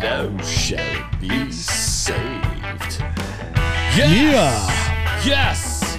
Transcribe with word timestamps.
thou 0.00 0.34
shalt 0.38 1.20
be 1.20 1.52
saved. 1.52 3.02
Yeah. 3.94 4.66
Yes! 5.22 5.98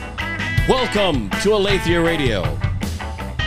Welcome 0.68 1.30
to 1.42 1.54
Aletheia 1.54 2.02
Radio, 2.02 2.42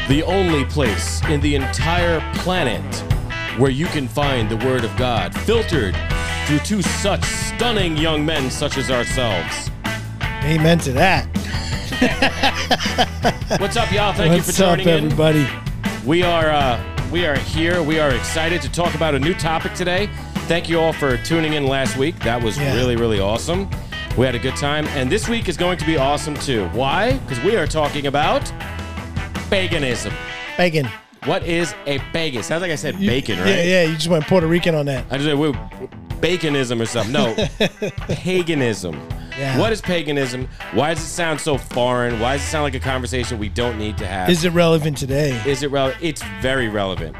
the 0.06 0.22
only 0.24 0.64
place 0.66 1.20
in 1.24 1.40
the 1.40 1.56
entire 1.56 2.20
planet 2.36 2.84
where 3.58 3.72
you 3.72 3.86
can 3.86 4.06
find 4.06 4.48
the 4.48 4.64
Word 4.64 4.84
of 4.84 4.96
God 4.96 5.34
filtered 5.40 5.96
through 6.46 6.60
two 6.60 6.82
such 6.82 7.24
stunning 7.24 7.96
young 7.96 8.24
men 8.24 8.48
such 8.48 8.78
as 8.78 8.92
ourselves. 8.92 9.72
Amen 10.44 10.78
to 10.80 10.92
that. 10.92 11.26
What's 13.60 13.76
up, 13.76 13.90
y'all? 13.90 14.12
Thank 14.12 14.34
What's 14.34 14.46
you 14.46 14.52
for 14.52 14.70
up, 14.70 14.78
joining 14.78 14.88
in. 14.88 15.04
everybody? 15.06 15.48
We 16.06 16.22
are 16.22 16.50
uh, 16.50 16.80
we 17.10 17.26
are 17.26 17.38
here. 17.38 17.82
We 17.82 17.98
are 17.98 18.10
excited 18.10 18.62
to 18.62 18.70
talk 18.70 18.94
about 18.94 19.14
a 19.16 19.18
new 19.18 19.34
topic 19.34 19.74
today. 19.74 20.08
Thank 20.46 20.68
you 20.68 20.78
all 20.78 20.92
for 20.92 21.16
tuning 21.18 21.54
in 21.54 21.66
last 21.66 21.96
week. 21.96 22.18
That 22.20 22.42
was 22.42 22.58
Yeah. 22.58 22.74
really 22.74 22.96
really 22.96 23.18
awesome. 23.20 23.68
We 24.16 24.26
had 24.26 24.34
a 24.34 24.38
good 24.38 24.54
time, 24.56 24.86
and 24.88 25.10
this 25.10 25.28
week 25.28 25.48
is 25.48 25.56
going 25.56 25.78
to 25.78 25.84
be 25.86 25.96
awesome 25.96 26.34
too. 26.36 26.66
Why? 26.72 27.12
Because 27.14 27.42
we 27.42 27.56
are 27.56 27.66
talking 27.66 28.06
about 28.06 28.42
paganism. 29.50 30.12
Bacon. 30.56 30.88
What 31.24 31.44
is 31.46 31.74
a 31.86 31.98
pagan? 32.12 32.42
Sounds 32.42 32.60
like 32.62 32.70
I 32.70 32.74
said 32.76 32.96
You- 33.00 33.08
bacon, 33.08 33.38
right? 33.40 33.48
Yeah, 33.48 33.62
yeah. 33.62 33.82
You 33.84 33.94
just 33.94 34.08
went 34.08 34.26
Puerto 34.26 34.46
Rican 34.46 34.74
on 34.74 34.86
that. 34.86 35.04
I 35.10 35.16
just 35.16 35.28
said 35.28 35.38
we 35.38 35.52
baconism 36.20 36.80
or 36.80 36.86
something. 36.86 37.12
No, 37.12 37.34
paganism. 38.08 39.00
Yeah. 39.38 39.58
What 39.58 39.72
is 39.72 39.80
paganism? 39.80 40.46
Why 40.74 40.94
does 40.94 41.02
it 41.02 41.08
sound 41.08 41.40
so 41.40 41.56
foreign? 41.58 42.20
Why 42.20 42.34
does 42.36 42.42
it 42.46 42.50
sound 42.50 42.64
like 42.64 42.74
a 42.74 42.80
conversation 42.80 43.38
we 43.38 43.48
don't 43.48 43.78
need 43.78 43.96
to 43.98 44.06
have? 44.06 44.28
Is 44.30 44.44
it 44.44 44.50
relevant 44.52 44.96
today? 44.98 45.40
Is 45.46 45.62
it 45.64 45.70
relevant? 45.72 46.02
It's 46.04 46.22
very 46.40 46.68
relevant. 46.68 47.16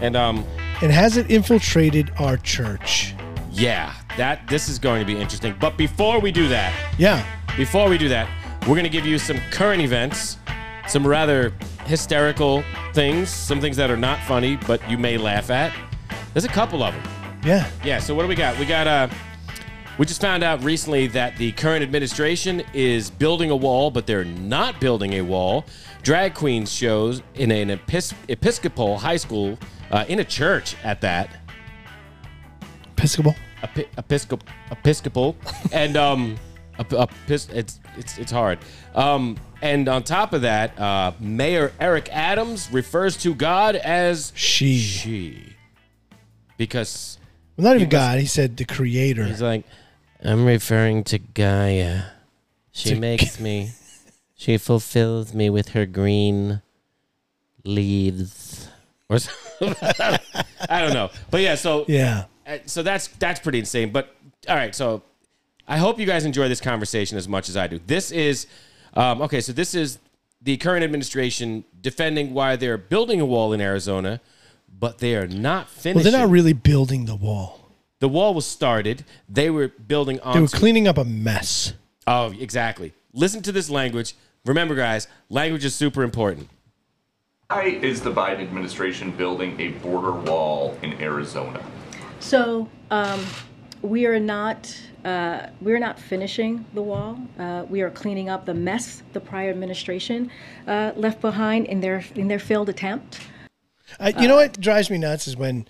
And 0.00 0.16
um, 0.16 0.44
And 0.82 0.90
has 0.92 1.16
it 1.16 1.30
infiltrated 1.30 2.10
our 2.18 2.36
church? 2.36 3.14
yeah, 3.52 3.92
that 4.16 4.46
this 4.48 4.68
is 4.68 4.78
going 4.78 5.00
to 5.00 5.04
be 5.04 5.20
interesting. 5.20 5.54
But 5.60 5.76
before 5.76 6.20
we 6.20 6.30
do 6.32 6.48
that, 6.48 6.72
Yeah. 6.98 7.22
before 7.56 7.88
we 7.88 7.98
do 7.98 8.08
that, 8.08 8.28
we're 8.62 8.74
going 8.74 8.84
to 8.84 8.88
give 8.88 9.04
you 9.04 9.18
some 9.18 9.38
current 9.50 9.82
events, 9.82 10.38
some 10.86 11.06
rather 11.06 11.52
hysterical 11.84 12.62
things, 12.94 13.28
some 13.28 13.60
things 13.60 13.76
that 13.76 13.90
are 13.90 13.96
not 13.96 14.20
funny, 14.20 14.56
but 14.68 14.88
you 14.88 14.96
may 14.96 15.18
laugh 15.18 15.50
at. 15.50 15.72
There's 16.32 16.44
a 16.44 16.48
couple 16.48 16.82
of 16.82 16.94
them. 16.94 17.02
Yeah. 17.44 17.68
Yeah. 17.84 17.98
So 17.98 18.14
what 18.14 18.22
do 18.22 18.28
we 18.28 18.34
got? 18.36 18.56
We 18.58 18.66
got 18.66 18.86
uh, 18.86 19.08
we 19.98 20.06
just 20.06 20.20
found 20.20 20.42
out 20.44 20.62
recently 20.62 21.08
that 21.08 21.36
the 21.36 21.50
current 21.52 21.82
administration 21.82 22.62
is 22.72 23.10
building 23.10 23.50
a 23.50 23.56
wall, 23.56 23.90
but 23.90 24.06
they're 24.06 24.24
not 24.24 24.80
building 24.80 25.14
a 25.14 25.22
wall. 25.22 25.64
Drag 26.02 26.34
queens 26.34 26.72
shows 26.72 27.20
in 27.34 27.50
an 27.50 27.68
epis- 27.76 28.14
Episcopal 28.28 28.98
high 28.98 29.16
school, 29.16 29.58
uh, 29.90 30.04
in 30.08 30.18
a 30.20 30.24
church 30.24 30.76
at 30.84 31.00
that. 31.02 31.30
Episcopal. 32.92 33.34
Epi- 33.62 33.88
Episcopal, 33.98 34.46
Episcopal, 34.70 35.36
and 35.72 35.96
um, 35.96 36.36
ep- 36.78 36.88
epis- 36.90 37.52
it's 37.52 37.78
it's 37.98 38.16
it's 38.18 38.32
hard. 38.32 38.58
Um, 38.94 39.36
and 39.60 39.86
on 39.88 40.02
top 40.02 40.32
of 40.32 40.42
that, 40.42 40.78
uh, 40.80 41.12
Mayor 41.20 41.72
Eric 41.78 42.08
Adams 42.10 42.70
refers 42.72 43.18
to 43.18 43.34
God 43.34 43.76
as 43.76 44.32
She. 44.34 44.78
she, 44.78 45.54
because 46.56 47.18
Well, 47.58 47.64
not 47.64 47.70
even 47.76 47.80
He 47.80 47.84
was- 47.84 47.92
God. 47.92 48.18
He 48.20 48.26
said 48.26 48.56
the 48.56 48.64
creator. 48.64 49.24
He's 49.24 49.42
like, 49.42 49.64
I'm 50.24 50.46
referring 50.46 51.04
to 51.04 51.18
Gaia. 51.18 52.04
She 52.72 52.90
To- 52.90 52.96
makes 53.00 53.38
me, 53.38 53.72
she 54.34 54.56
fulfills 54.56 55.34
me 55.34 55.50
with 55.50 55.70
her 55.70 55.84
green 55.84 56.62
leaves. 57.62 58.59
Or 59.10 59.18
I 60.70 60.80
don't 60.80 60.94
know, 60.94 61.10
but 61.30 61.40
yeah. 61.40 61.56
So 61.56 61.84
yeah. 61.88 62.24
uh, 62.46 62.58
so 62.66 62.82
that's 62.82 63.08
that's 63.08 63.40
pretty 63.40 63.58
insane. 63.58 63.90
But 63.90 64.14
all 64.48 64.54
right, 64.54 64.74
so 64.74 65.02
I 65.66 65.78
hope 65.78 65.98
you 65.98 66.06
guys 66.06 66.24
enjoy 66.24 66.48
this 66.48 66.60
conversation 66.60 67.18
as 67.18 67.26
much 67.28 67.48
as 67.48 67.56
I 67.56 67.66
do. 67.66 67.80
This 67.86 68.12
is 68.12 68.46
um, 68.94 69.20
okay. 69.22 69.40
So 69.40 69.52
this 69.52 69.74
is 69.74 69.98
the 70.40 70.56
current 70.58 70.84
administration 70.84 71.64
defending 71.80 72.32
why 72.34 72.54
they're 72.56 72.78
building 72.78 73.20
a 73.20 73.26
wall 73.26 73.52
in 73.52 73.60
Arizona, 73.60 74.20
but 74.78 74.98
they 74.98 75.16
are 75.16 75.26
not 75.26 75.68
Well, 75.84 76.04
they're 76.04 76.12
not 76.12 76.30
really 76.30 76.52
building 76.52 77.06
the 77.06 77.16
wall. 77.16 77.72
the 77.98 78.08
wall 78.08 78.32
was 78.32 78.46
started. 78.46 79.04
They 79.28 79.50
were 79.50 79.68
building 79.68 80.20
on. 80.20 80.34
They 80.34 80.40
were 80.40 80.48
cleaning 80.48 80.86
up 80.86 80.98
a 80.98 81.04
mess. 81.04 81.74
Oh, 82.06 82.32
exactly. 82.38 82.92
Listen 83.12 83.42
to 83.42 83.50
this 83.52 83.68
language. 83.68 84.14
Remember, 84.46 84.74
guys, 84.74 85.08
language 85.28 85.64
is 85.64 85.74
super 85.74 86.02
important. 86.04 86.48
Why 87.50 87.64
is 87.64 88.00
the 88.00 88.12
Biden 88.12 88.42
administration 88.42 89.10
building 89.10 89.60
a 89.60 89.70
border 89.82 90.12
wall 90.12 90.78
in 90.82 90.92
Arizona? 91.02 91.60
So 92.20 92.68
um, 92.92 93.26
we 93.82 94.06
are 94.06 94.20
not 94.20 94.72
uh, 95.04 95.48
we 95.60 95.72
are 95.72 95.80
not 95.80 95.98
finishing 95.98 96.64
the 96.74 96.82
wall. 96.82 97.18
Uh, 97.40 97.64
we 97.68 97.80
are 97.80 97.90
cleaning 97.90 98.28
up 98.28 98.46
the 98.46 98.54
mess 98.54 99.02
the 99.14 99.18
prior 99.18 99.50
administration 99.50 100.30
uh, 100.68 100.92
left 100.94 101.20
behind 101.20 101.66
in 101.66 101.80
their 101.80 102.04
in 102.14 102.28
their 102.28 102.38
failed 102.38 102.68
attempt. 102.68 103.18
I, 103.98 104.10
you 104.10 104.28
know 104.28 104.36
what 104.36 104.60
drives 104.60 104.88
me 104.88 104.98
nuts 104.98 105.26
is 105.26 105.36
when 105.36 105.66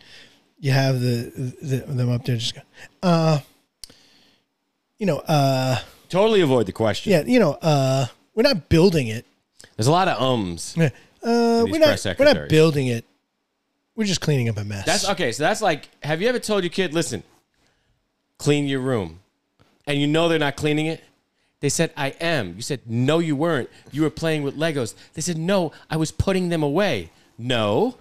you 0.58 0.72
have 0.72 1.00
the, 1.00 1.54
the 1.62 1.76
them 1.78 2.10
up 2.10 2.26
there 2.26 2.36
just 2.36 2.56
go, 2.56 2.60
uh, 3.02 3.38
you 4.98 5.06
know, 5.06 5.20
uh, 5.20 5.78
Totally 6.10 6.42
avoid 6.42 6.66
the 6.66 6.72
question. 6.72 7.10
yeah, 7.10 7.22
you 7.22 7.38
know, 7.38 7.52
uh, 7.62 8.04
we're 8.34 8.42
not 8.42 8.68
building 8.68 9.06
it. 9.06 9.24
There's 9.76 9.86
a 9.86 9.92
lot 9.92 10.08
of 10.08 10.20
ums. 10.20 10.76
Uh, 11.22 11.66
we're 11.70 11.78
not, 11.78 12.06
we're 12.18 12.32
not 12.32 12.48
building 12.48 12.86
it. 12.86 13.04
We're 13.96 14.04
just 14.04 14.20
cleaning 14.20 14.48
up 14.48 14.56
a 14.56 14.64
mess. 14.64 14.86
That's 14.86 15.08
okay. 15.10 15.32
So 15.32 15.42
that's 15.42 15.60
like, 15.60 15.88
have 16.02 16.22
you 16.22 16.28
ever 16.28 16.38
told 16.38 16.62
your 16.62 16.70
kid, 16.70 16.94
listen, 16.94 17.22
clean 18.38 18.66
your 18.66 18.80
room, 18.80 19.20
and 19.86 19.98
you 20.00 20.06
know 20.06 20.28
they're 20.28 20.38
not 20.38 20.56
cleaning 20.56 20.86
it? 20.86 21.02
They 21.60 21.68
said, 21.68 21.92
I 21.96 22.08
am. 22.20 22.56
You 22.56 22.62
said, 22.62 22.80
no, 22.86 23.18
you 23.18 23.36
weren't. 23.36 23.68
You 23.92 24.02
were 24.02 24.10
playing 24.10 24.42
with 24.44 24.56
Legos. 24.56 24.94
They 25.12 25.20
said, 25.20 25.36
no, 25.36 25.72
I 25.90 25.98
was 25.98 26.10
putting 26.10 26.48
them 26.48 26.62
away. 26.62 27.10
No. 27.36 27.96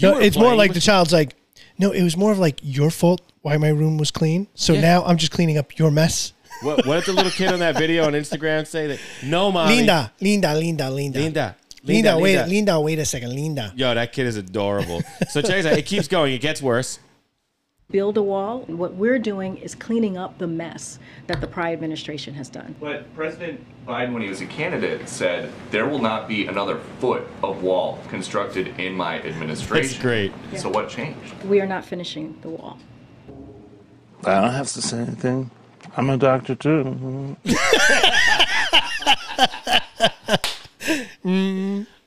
No, 0.00 0.18
it's 0.18 0.36
more 0.36 0.54
like 0.54 0.72
the 0.72 0.80
child's 0.80 1.12
like, 1.12 1.34
no, 1.78 1.90
it 1.90 2.02
was 2.04 2.16
more 2.16 2.30
of 2.30 2.38
like 2.38 2.60
your 2.62 2.90
fault 2.90 3.20
why 3.42 3.56
my 3.56 3.68
room 3.70 3.98
was 3.98 4.10
clean. 4.12 4.46
So 4.54 4.74
Yeah. 4.74 4.80
now 4.82 5.04
I'm 5.04 5.16
just 5.16 5.32
cleaning 5.32 5.58
up 5.58 5.76
your 5.78 5.90
mess. 5.90 6.32
What, 6.62 6.86
what 6.86 6.96
did 6.96 7.06
the 7.06 7.12
little 7.12 7.32
kid 7.32 7.52
on 7.52 7.58
that 7.58 7.76
video 7.76 8.06
on 8.06 8.12
Instagram 8.12 8.66
say? 8.66 8.86
That 8.86 9.00
no, 9.24 9.50
mommy. 9.50 9.76
Linda, 9.76 10.12
Linda, 10.20 10.54
Linda, 10.54 10.90
Linda, 10.90 11.18
Linda. 11.18 11.56
Linda, 11.86 12.18
wait, 12.18 12.36
Linda. 12.36 12.50
Linda, 12.50 12.80
wait 12.80 12.98
a 12.98 13.04
second, 13.04 13.34
Linda. 13.34 13.72
Yo, 13.76 13.94
that 13.94 14.12
kid 14.12 14.26
is 14.26 14.36
adorable. 14.36 15.02
So 15.30 15.40
check 15.40 15.62
this 15.62 15.66
out. 15.66 15.78
It 15.78 15.86
keeps 15.86 16.08
going. 16.08 16.32
It 16.32 16.40
gets 16.40 16.60
worse. 16.60 16.98
Build 17.88 18.16
a 18.16 18.22
wall. 18.22 18.62
What 18.66 18.94
we're 18.94 19.20
doing 19.20 19.58
is 19.58 19.76
cleaning 19.76 20.16
up 20.16 20.38
the 20.38 20.48
mess 20.48 20.98
that 21.28 21.40
the 21.40 21.46
prior 21.46 21.72
administration 21.72 22.34
has 22.34 22.48
done. 22.48 22.74
But 22.80 23.14
President 23.14 23.64
Biden, 23.86 24.12
when 24.12 24.22
he 24.22 24.28
was 24.28 24.40
a 24.40 24.46
candidate, 24.46 25.08
said 25.08 25.52
there 25.70 25.86
will 25.86 26.00
not 26.00 26.26
be 26.26 26.46
another 26.48 26.80
foot 26.98 27.24
of 27.44 27.62
wall 27.62 28.00
constructed 28.08 28.74
in 28.80 28.94
my 28.94 29.22
administration. 29.22 29.88
That's 29.88 30.02
great. 30.02 30.32
So 30.56 30.68
what 30.68 30.88
changed? 30.88 31.32
We 31.44 31.60
are 31.60 31.66
not 31.66 31.84
finishing 31.84 32.36
the 32.42 32.48
wall. 32.48 32.78
I 34.24 34.40
don't 34.40 34.50
have 34.50 34.72
to 34.72 34.82
say 34.82 34.98
anything. 34.98 35.52
I'm 35.96 36.10
a 36.10 36.16
doctor 36.16 36.56
too. 36.56 37.36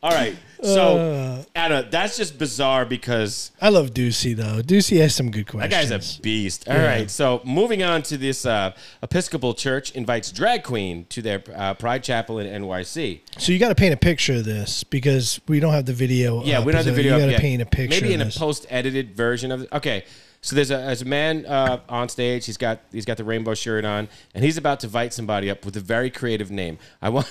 All 0.02 0.12
right. 0.12 0.36
So, 0.62 1.46
Anna, 1.56 1.88
that's 1.90 2.18
just 2.18 2.38
bizarre 2.38 2.86
because 2.86 3.52
I 3.62 3.70
love 3.70 3.92
Doocy 3.94 4.36
though. 4.36 4.62
Doocy 4.62 5.00
has 5.00 5.16
some 5.16 5.32
good 5.32 5.48
questions. 5.48 5.72
that 5.72 5.90
guy's 5.90 6.18
a 6.18 6.22
beast. 6.22 6.68
All 6.70 6.78
right. 6.78 7.10
So, 7.10 7.42
moving 7.46 7.84
on 7.84 8.02
to 8.04 8.18
this 8.18 8.46
uh, 8.46 8.74
Episcopal 9.02 9.54
church 9.54 9.92
invites 9.92 10.32
drag 10.32 10.64
queen 10.64 11.06
to 11.10 11.22
their 11.22 11.44
uh, 11.54 11.74
Pride 11.74 12.04
Chapel 12.04 12.40
in 12.40 12.62
NYC. 12.62 13.22
So 13.38 13.52
you 13.52 13.60
got 13.60 13.70
to 13.70 13.76
paint 13.76 13.94
a 13.94 13.98
picture 13.98 14.36
of 14.36 14.46
this 14.46 14.84
because 14.84 15.40
we 15.48 15.60
don't 15.60 15.74
have 15.74 15.86
the 15.86 15.94
video. 15.94 16.44
Yeah, 16.44 16.60
up, 16.60 16.66
we 16.66 16.72
don't 16.72 16.80
have 16.80 16.86
the 16.86 16.92
so 16.92 16.96
video 16.96 17.18
You 17.18 17.26
got 17.26 17.36
to 17.38 17.42
paint 17.42 17.62
a 17.62 17.66
picture. 17.66 18.02
Maybe 18.02 18.14
in 18.14 18.22
a 18.22 18.30
post-edited 18.30 19.16
version 19.16 19.52
of 19.52 19.64
it. 19.64 19.70
Okay. 19.74 20.06
So 20.42 20.56
there's 20.56 20.72
a, 20.72 20.78
there's 20.78 21.02
a 21.02 21.06
man 21.06 21.46
uh, 21.46 21.82
on 21.90 22.08
stage. 22.08 22.46
He's 22.46 22.56
got 22.56 22.80
he's 22.94 23.04
got 23.04 23.18
the 23.18 23.26
rainbow 23.26 23.54
shirt 23.54 23.84
on, 23.84 24.08
and 24.34 24.42
he's 24.42 24.56
about 24.56 24.80
to 24.82 24.88
invite 24.88 25.14
somebody 25.14 25.50
up 25.50 25.66
with 25.66 25.76
a 25.76 25.82
very 25.82 26.10
creative 26.10 26.50
name. 26.50 26.78
I 27.02 27.10
want 27.10 27.28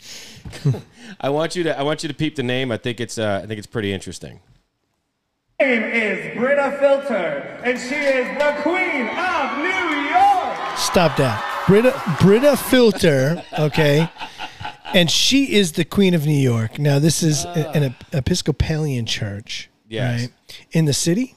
I 1.20 1.28
want 1.30 1.56
you 1.56 1.62
to 1.64 1.78
I 1.78 1.82
want 1.82 2.02
you 2.02 2.08
to 2.08 2.14
peep 2.14 2.36
the 2.36 2.42
name. 2.42 2.70
I 2.72 2.76
think 2.76 3.00
it's 3.00 3.18
uh, 3.18 3.40
I 3.42 3.46
think 3.46 3.58
it's 3.58 3.66
pretty 3.66 3.92
interesting. 3.92 4.40
name 5.60 5.82
is 5.82 6.36
Brita 6.38 6.76
Filter, 6.78 7.60
and 7.64 7.78
she 7.78 7.94
is 7.94 8.26
the 8.38 8.60
Queen 8.62 9.08
of 9.08 9.58
New 9.58 9.96
York. 10.08 10.78
Stop 10.78 11.16
that, 11.16 11.64
Brita 11.66 12.00
Brita 12.20 12.56
Filter. 12.56 13.42
Okay, 13.58 14.08
and 14.94 15.10
she 15.10 15.52
is 15.54 15.72
the 15.72 15.84
Queen 15.84 16.14
of 16.14 16.26
New 16.26 16.32
York. 16.38 16.78
Now 16.78 16.98
this 16.98 17.22
is 17.22 17.44
a- 17.44 17.70
an 17.74 17.94
Episcopalian 18.12 19.06
church. 19.06 19.68
Yes. 19.88 20.20
Right 20.20 20.30
in 20.72 20.84
the 20.84 20.92
city, 20.92 21.34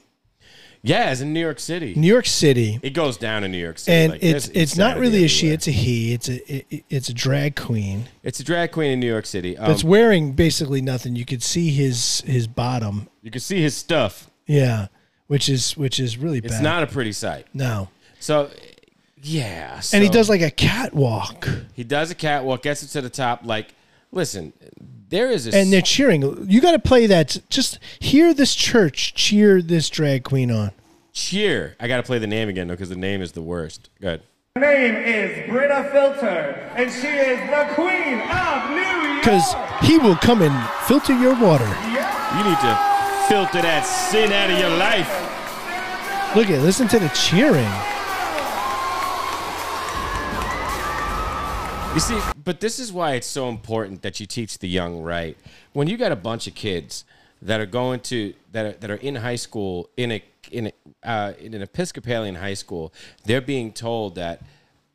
Yeah, 0.83 1.11
it's 1.11 1.21
in 1.21 1.31
New 1.31 1.39
York 1.39 1.59
City. 1.59 1.93
New 1.95 2.07
York 2.07 2.25
City. 2.25 2.79
It 2.81 2.91
goes 2.95 3.15
down 3.17 3.43
in 3.43 3.51
New 3.51 3.57
York 3.59 3.77
City. 3.77 3.95
and 3.95 4.11
Like, 4.13 4.23
it's 4.23 4.47
it's 4.49 4.75
not 4.77 4.97
really 4.97 5.23
a 5.23 5.27
she, 5.27 5.49
it's 5.49 5.67
a 5.67 5.71
he. 5.71 6.13
It's 6.13 6.27
a 6.27 6.53
it, 6.75 6.83
it's 6.89 7.07
a 7.09 7.13
drag 7.13 7.55
queen 7.55 8.05
It's 8.23 8.39
a 8.39 8.43
drag 8.43 8.71
queen 8.71 8.91
in 8.91 8.99
New 8.99 9.07
York 9.11 9.25
City. 9.27 9.55
Um, 9.57 9.67
that's 9.67 9.83
wearing 9.83 10.33
basically 10.33 10.81
nothing. 10.81 11.15
You 11.15 11.25
could 11.25 11.43
see 11.43 11.69
his 11.69 12.21
his 12.25 12.47
bottom. 12.47 13.09
you 13.21 13.29
can 13.29 13.41
see 13.41 13.61
his 13.61 13.75
stuff. 13.77 14.29
Yeah, 14.47 14.87
which 15.27 15.47
is 15.49 15.77
which 15.77 15.99
is 15.99 16.17
really 16.17 16.39
It's 16.39 16.47
bad. 16.55 16.63
not 16.63 16.83
a 16.83 16.87
pretty 16.87 17.11
sight. 17.13 17.45
no. 17.53 17.89
So, 18.19 18.49
yeah. 19.23 19.81
And 19.93 20.03
he 20.03 20.09
does 20.09 20.29
like 20.29 20.41
a 20.41 20.51
catwalk, 20.51 21.47
He 21.73 21.83
does 21.83 22.11
a 22.11 22.15
catwalk, 22.15 22.61
gets 22.63 22.83
it 22.83 22.87
to 22.89 23.01
the 23.01 23.09
top. 23.09 23.41
Like, 23.45 23.73
listen, 24.11 24.53
there 25.11 25.29
is 25.29 25.45
a 25.47 25.55
and 25.55 25.71
they're 25.71 25.81
cheering. 25.81 26.49
You 26.49 26.59
got 26.59 26.71
to 26.71 26.79
play 26.79 27.05
that. 27.05 27.37
Just 27.49 27.77
hear 27.99 28.33
this 28.33 28.55
church 28.55 29.13
cheer 29.13 29.61
this 29.61 29.89
drag 29.89 30.23
queen 30.23 30.49
on. 30.49 30.71
cheer. 31.13 31.75
I 31.79 31.87
got 31.87 31.97
to 31.97 32.03
play 32.03 32.17
the 32.17 32.27
name 32.27 32.49
again 32.49 32.67
though, 32.67 32.73
because 32.73 32.89
the 32.89 32.95
name 32.95 33.21
is 33.21 33.33
the 33.33 33.41
worst. 33.43 33.89
Good. 34.01 34.23
Her 34.55 34.61
name 34.61 34.95
is 34.95 35.49
Brita 35.49 35.87
Filter, 35.93 36.69
and 36.75 36.91
she 36.91 37.07
is 37.07 37.39
the 37.49 37.73
Queen 37.73 38.19
of 38.19 38.69
New 38.71 38.81
York. 38.81 39.23
Because 39.23 39.55
he 39.87 39.97
will 39.97 40.17
come 40.17 40.41
and 40.41 40.69
filter 40.87 41.13
your 41.13 41.39
water. 41.39 41.63
You 41.65 42.43
need 42.43 42.59
to 42.59 42.73
filter 43.29 43.61
that 43.61 43.83
sin 43.83 44.33
out 44.33 44.49
of 44.49 44.59
your 44.59 44.75
life. 44.75 45.07
Look 46.35 46.49
at, 46.49 46.61
listen 46.63 46.87
to 46.89 46.99
the 46.99 47.07
cheering. 47.09 47.71
You 51.93 51.99
see, 51.99 52.17
but 52.41 52.61
this 52.61 52.79
is 52.79 52.93
why 52.93 53.15
it's 53.15 53.27
so 53.27 53.49
important 53.49 54.01
that 54.03 54.21
you 54.21 54.25
teach 54.25 54.59
the 54.59 54.69
young 54.69 55.01
right. 55.01 55.37
When 55.73 55.89
you 55.89 55.97
got 55.97 56.13
a 56.13 56.15
bunch 56.15 56.47
of 56.47 56.55
kids 56.55 57.03
that 57.41 57.59
are 57.59 57.65
going 57.65 57.99
to 58.01 58.33
that 58.53 58.65
are, 58.65 58.71
that 58.79 58.91
are 58.91 58.95
in 58.95 59.15
high 59.15 59.35
school 59.35 59.89
in 59.97 60.13
a 60.13 60.23
in 60.51 60.67
a, 60.67 60.71
uh, 61.03 61.33
in 61.37 61.53
an 61.53 61.61
Episcopalian 61.61 62.35
high 62.35 62.53
school, 62.53 62.93
they're 63.25 63.41
being 63.41 63.73
told 63.73 64.15
that 64.15 64.41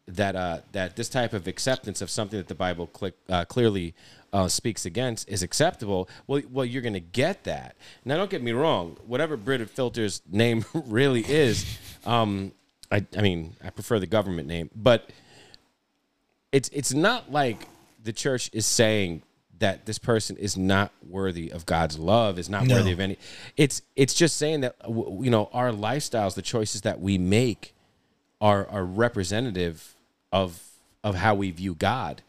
that 0.09 0.37
uh, 0.37 0.61
that 0.73 0.97
this 0.97 1.11
type 1.11 1.35
of 1.35 1.47
acceptance 1.47 2.01
of 2.01 2.09
something 2.09 2.39
that 2.39 2.49
the 2.49 2.55
Bible 2.55 2.89
uh, 3.29 3.45
clearly 3.45 3.95
uh, 4.33 4.49
speaks 4.49 4.87
against 4.87 5.29
is 5.29 5.43
acceptable. 5.43 6.09
Well, 6.27 6.41
well, 6.51 6.65
you're 6.65 6.81
going 6.81 6.95
to 6.95 7.01
get 7.01 7.45
that. 7.45 7.77
Now, 8.07 8.17
don't 8.17 8.31
get 8.31 8.43
me 8.43 8.53
wrong. 8.53 8.97
Whatever 9.07 9.37
Brit 9.37 9.69
Filter's 9.69 10.23
name 10.31 10.65
really 10.75 11.27
is, 11.27 11.79
um, 12.07 12.53
I, 12.91 13.05
I 13.15 13.21
mean, 13.21 13.55
I 13.63 13.69
prefer 13.69 13.99
the 13.99 14.07
government 14.07 14.49
name, 14.49 14.71
but 14.75 15.11
it's 16.57 16.69
it's 16.73 16.95
not 16.95 17.31
like 17.31 17.59
the 18.03 18.13
church 18.13 18.49
is 18.53 18.65
saying 18.67 19.23
that 19.59 19.87
this 19.87 19.99
person 19.99 20.37
is 20.37 20.57
not 20.57 20.91
worthy 21.09 21.51
of 21.51 21.65
God's 21.67 21.99
love, 21.99 22.39
is 22.39 22.49
not 22.49 22.67
No. 22.67 22.77
worthy 22.77 22.93
of 22.93 23.01
any. 23.01 23.17
It's 23.57 23.83
it's 23.95 24.15
just 24.15 24.37
saying 24.37 24.61
that 24.63 24.75
you 24.89 25.31
know 25.35 25.49
our 25.53 25.71
lifestyles, 25.71 26.35
the 26.35 26.43
choices 26.43 26.81
that 26.83 27.01
we 27.01 27.19
make, 27.19 27.75
are 28.41 28.67
are 28.69 28.85
representative 28.85 29.95
of 30.33 30.63
of 31.05 31.15
how 31.17 31.35
we 31.35 31.51
view 31.51 31.75
God. 31.75 32.23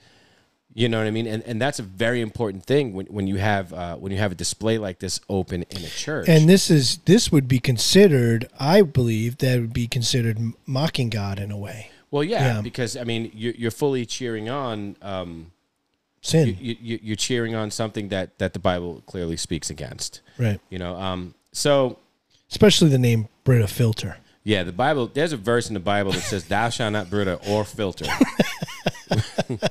You 0.74 0.88
know 0.90 1.00
what 1.00 1.08
I 1.08 1.12
mean? 1.12 1.26
And 1.28 1.42
and 1.44 1.60
that's 1.62 1.80
a 1.80 1.84
very 1.84 2.22
important 2.22 2.64
thing 2.66 2.94
when, 2.94 3.08
when 3.08 3.28
you 3.28 3.38
have 3.38 3.74
uh, 3.74 3.96
when 3.96 4.12
you 4.12 4.20
have 4.20 4.32
a 4.32 4.36
display 4.36 4.78
like 4.78 5.00
this 5.00 5.20
open 5.28 5.64
in 5.70 5.78
a 5.84 5.90
church. 5.90 6.28
And 6.30 6.48
this 6.48 6.70
is 6.70 6.98
this 7.06 7.32
would 7.32 7.48
be 7.48 7.60
considered, 7.60 8.48
I 8.60 8.84
believe, 8.84 9.38
that 9.40 9.60
would 9.60 9.74
be 9.74 9.88
considered 9.88 10.38
mocking 10.66 11.10
God 11.10 11.40
in 11.40 11.50
a 11.52 11.58
way. 11.58 11.92
Well, 12.12 12.24
yeah, 12.24 12.56
yeah. 12.56 12.62
because 12.62 12.96
I 12.98 13.04
mean, 13.04 13.32
you're, 13.34 13.54
you're 13.54 13.72
fully 13.72 14.06
cheering 14.06 14.50
on. 14.50 14.96
Um, 15.02 15.52
Sin, 16.22 16.58
you, 16.60 16.76
you, 16.82 17.00
you're 17.02 17.16
cheering 17.16 17.56
on 17.56 17.72
something 17.72 18.10
that 18.10 18.38
that 18.40 18.54
the 18.54 18.60
Bible 18.60 19.02
clearly 19.06 19.38
speaks 19.38 19.70
against. 19.70 20.22
right? 20.38 20.60
You 20.70 20.80
know, 20.80 20.96
um, 20.96 21.36
so 21.54 22.00
Especially 22.50 22.90
the 22.90 22.98
name 22.98 23.28
Brita 23.44 23.68
Filter. 23.68 24.18
yeah, 24.44 24.64
the 24.64 24.72
Bible. 24.72 25.08
There's 25.14 25.32
a 25.32 25.38
verse 25.38 25.68
in 25.70 25.74
the 25.74 25.80
Bible 25.80 26.12
that 26.12 26.22
says, 26.22 26.46
"Thou 26.46 26.70
shalt 26.70 26.94
not 26.94 27.10
Brita 27.10 27.40
or 27.48 27.64
filter." 27.64 28.06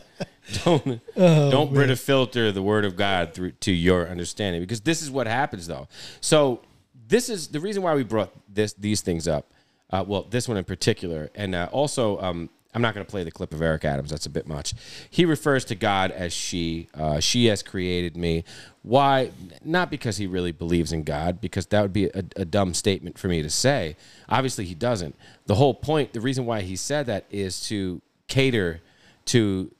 don't 0.64 1.00
don't 1.16 1.74
Brita 1.74 1.96
filter 1.96 2.52
the 2.52 2.62
word 2.62 2.84
of 2.84 2.96
God 2.96 3.34
through 3.34 3.52
to 3.52 3.72
your 3.72 4.08
understanding 4.08 4.62
because 4.62 4.80
this 4.80 5.02
is 5.02 5.10
what 5.10 5.26
happens 5.26 5.66
though. 5.66 5.88
So 6.20 6.60
this 7.08 7.28
is 7.28 7.48
the 7.48 7.60
reason 7.60 7.82
why 7.82 7.94
we 7.94 8.04
brought 8.04 8.32
this 8.52 8.72
these 8.74 9.00
things 9.00 9.26
up. 9.26 9.50
Uh, 9.90 10.04
well, 10.06 10.22
this 10.22 10.48
one 10.48 10.56
in 10.56 10.64
particular, 10.64 11.30
and 11.34 11.54
uh, 11.54 11.68
also 11.70 12.20
um, 12.20 12.50
I'm 12.76 12.82
not 12.82 12.94
going 12.94 13.06
to 13.06 13.10
play 13.10 13.24
the 13.24 13.30
clip 13.30 13.54
of 13.54 13.62
Eric 13.62 13.86
Adams. 13.86 14.10
That's 14.10 14.26
a 14.26 14.30
bit 14.30 14.46
much. 14.46 14.74
He 15.08 15.24
refers 15.24 15.64
to 15.66 15.74
God 15.74 16.10
as 16.10 16.34
she. 16.34 16.88
Uh, 16.92 17.20
she 17.20 17.46
has 17.46 17.62
created 17.62 18.18
me. 18.18 18.44
Why? 18.82 19.30
Not 19.64 19.90
because 19.90 20.18
he 20.18 20.26
really 20.26 20.52
believes 20.52 20.92
in 20.92 21.02
God, 21.02 21.40
because 21.40 21.66
that 21.68 21.80
would 21.80 21.94
be 21.94 22.04
a, 22.06 22.22
a 22.36 22.44
dumb 22.44 22.74
statement 22.74 23.18
for 23.18 23.28
me 23.28 23.40
to 23.40 23.48
say. 23.48 23.96
Obviously, 24.28 24.66
he 24.66 24.74
doesn't. 24.74 25.16
The 25.46 25.54
whole 25.54 25.72
point, 25.72 26.12
the 26.12 26.20
reason 26.20 26.44
why 26.44 26.60
he 26.60 26.76
said 26.76 27.06
that 27.06 27.24
is 27.30 27.60
to 27.68 28.02
cater 28.28 28.82
to 29.26 29.70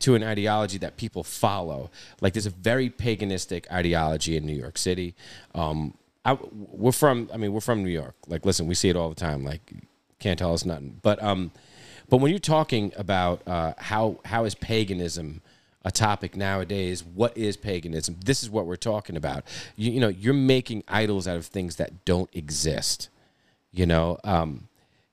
to 0.00 0.16
an 0.16 0.24
ideology 0.24 0.78
that 0.78 0.96
people 0.96 1.22
follow. 1.22 1.92
Like 2.20 2.32
there's 2.32 2.44
a 2.44 2.50
very 2.50 2.90
paganistic 2.90 3.70
ideology 3.70 4.36
in 4.36 4.44
New 4.44 4.56
York 4.56 4.76
City. 4.76 5.14
Um, 5.54 5.94
I, 6.24 6.38
we're 6.52 6.92
from, 6.92 7.28
I 7.32 7.36
mean, 7.36 7.52
we're 7.52 7.60
from 7.60 7.84
New 7.84 7.90
York. 7.90 8.14
Like, 8.26 8.46
listen, 8.46 8.66
we 8.66 8.74
see 8.74 8.88
it 8.88 8.96
all 8.96 9.08
the 9.10 9.14
time. 9.14 9.44
Like, 9.44 9.72
can't 10.18 10.38
tell 10.38 10.54
us 10.54 10.64
nothing. 10.64 10.98
But, 11.02 11.22
um, 11.22 11.50
but 12.08 12.18
when 12.18 12.30
you're 12.30 12.38
talking 12.38 12.92
about 12.96 13.46
uh, 13.46 13.72
how 13.78 14.20
how 14.24 14.44
is 14.44 14.54
paganism 14.54 15.40
a 15.84 15.90
topic 15.90 16.36
nowadays, 16.36 17.02
what 17.04 17.36
is 17.36 17.56
paganism? 17.56 18.16
This 18.24 18.42
is 18.42 18.48
what 18.50 18.66
we're 18.66 18.76
talking 18.76 19.16
about. 19.16 19.44
You, 19.76 19.92
you 19.92 20.00
know, 20.00 20.08
you're 20.08 20.32
making 20.34 20.84
idols 20.88 21.26
out 21.28 21.36
of 21.36 21.46
things 21.46 21.76
that 21.76 22.04
don't 22.04 22.30
exist. 22.34 23.08
You 23.72 23.86
know, 23.86 24.18
um, 24.24 24.68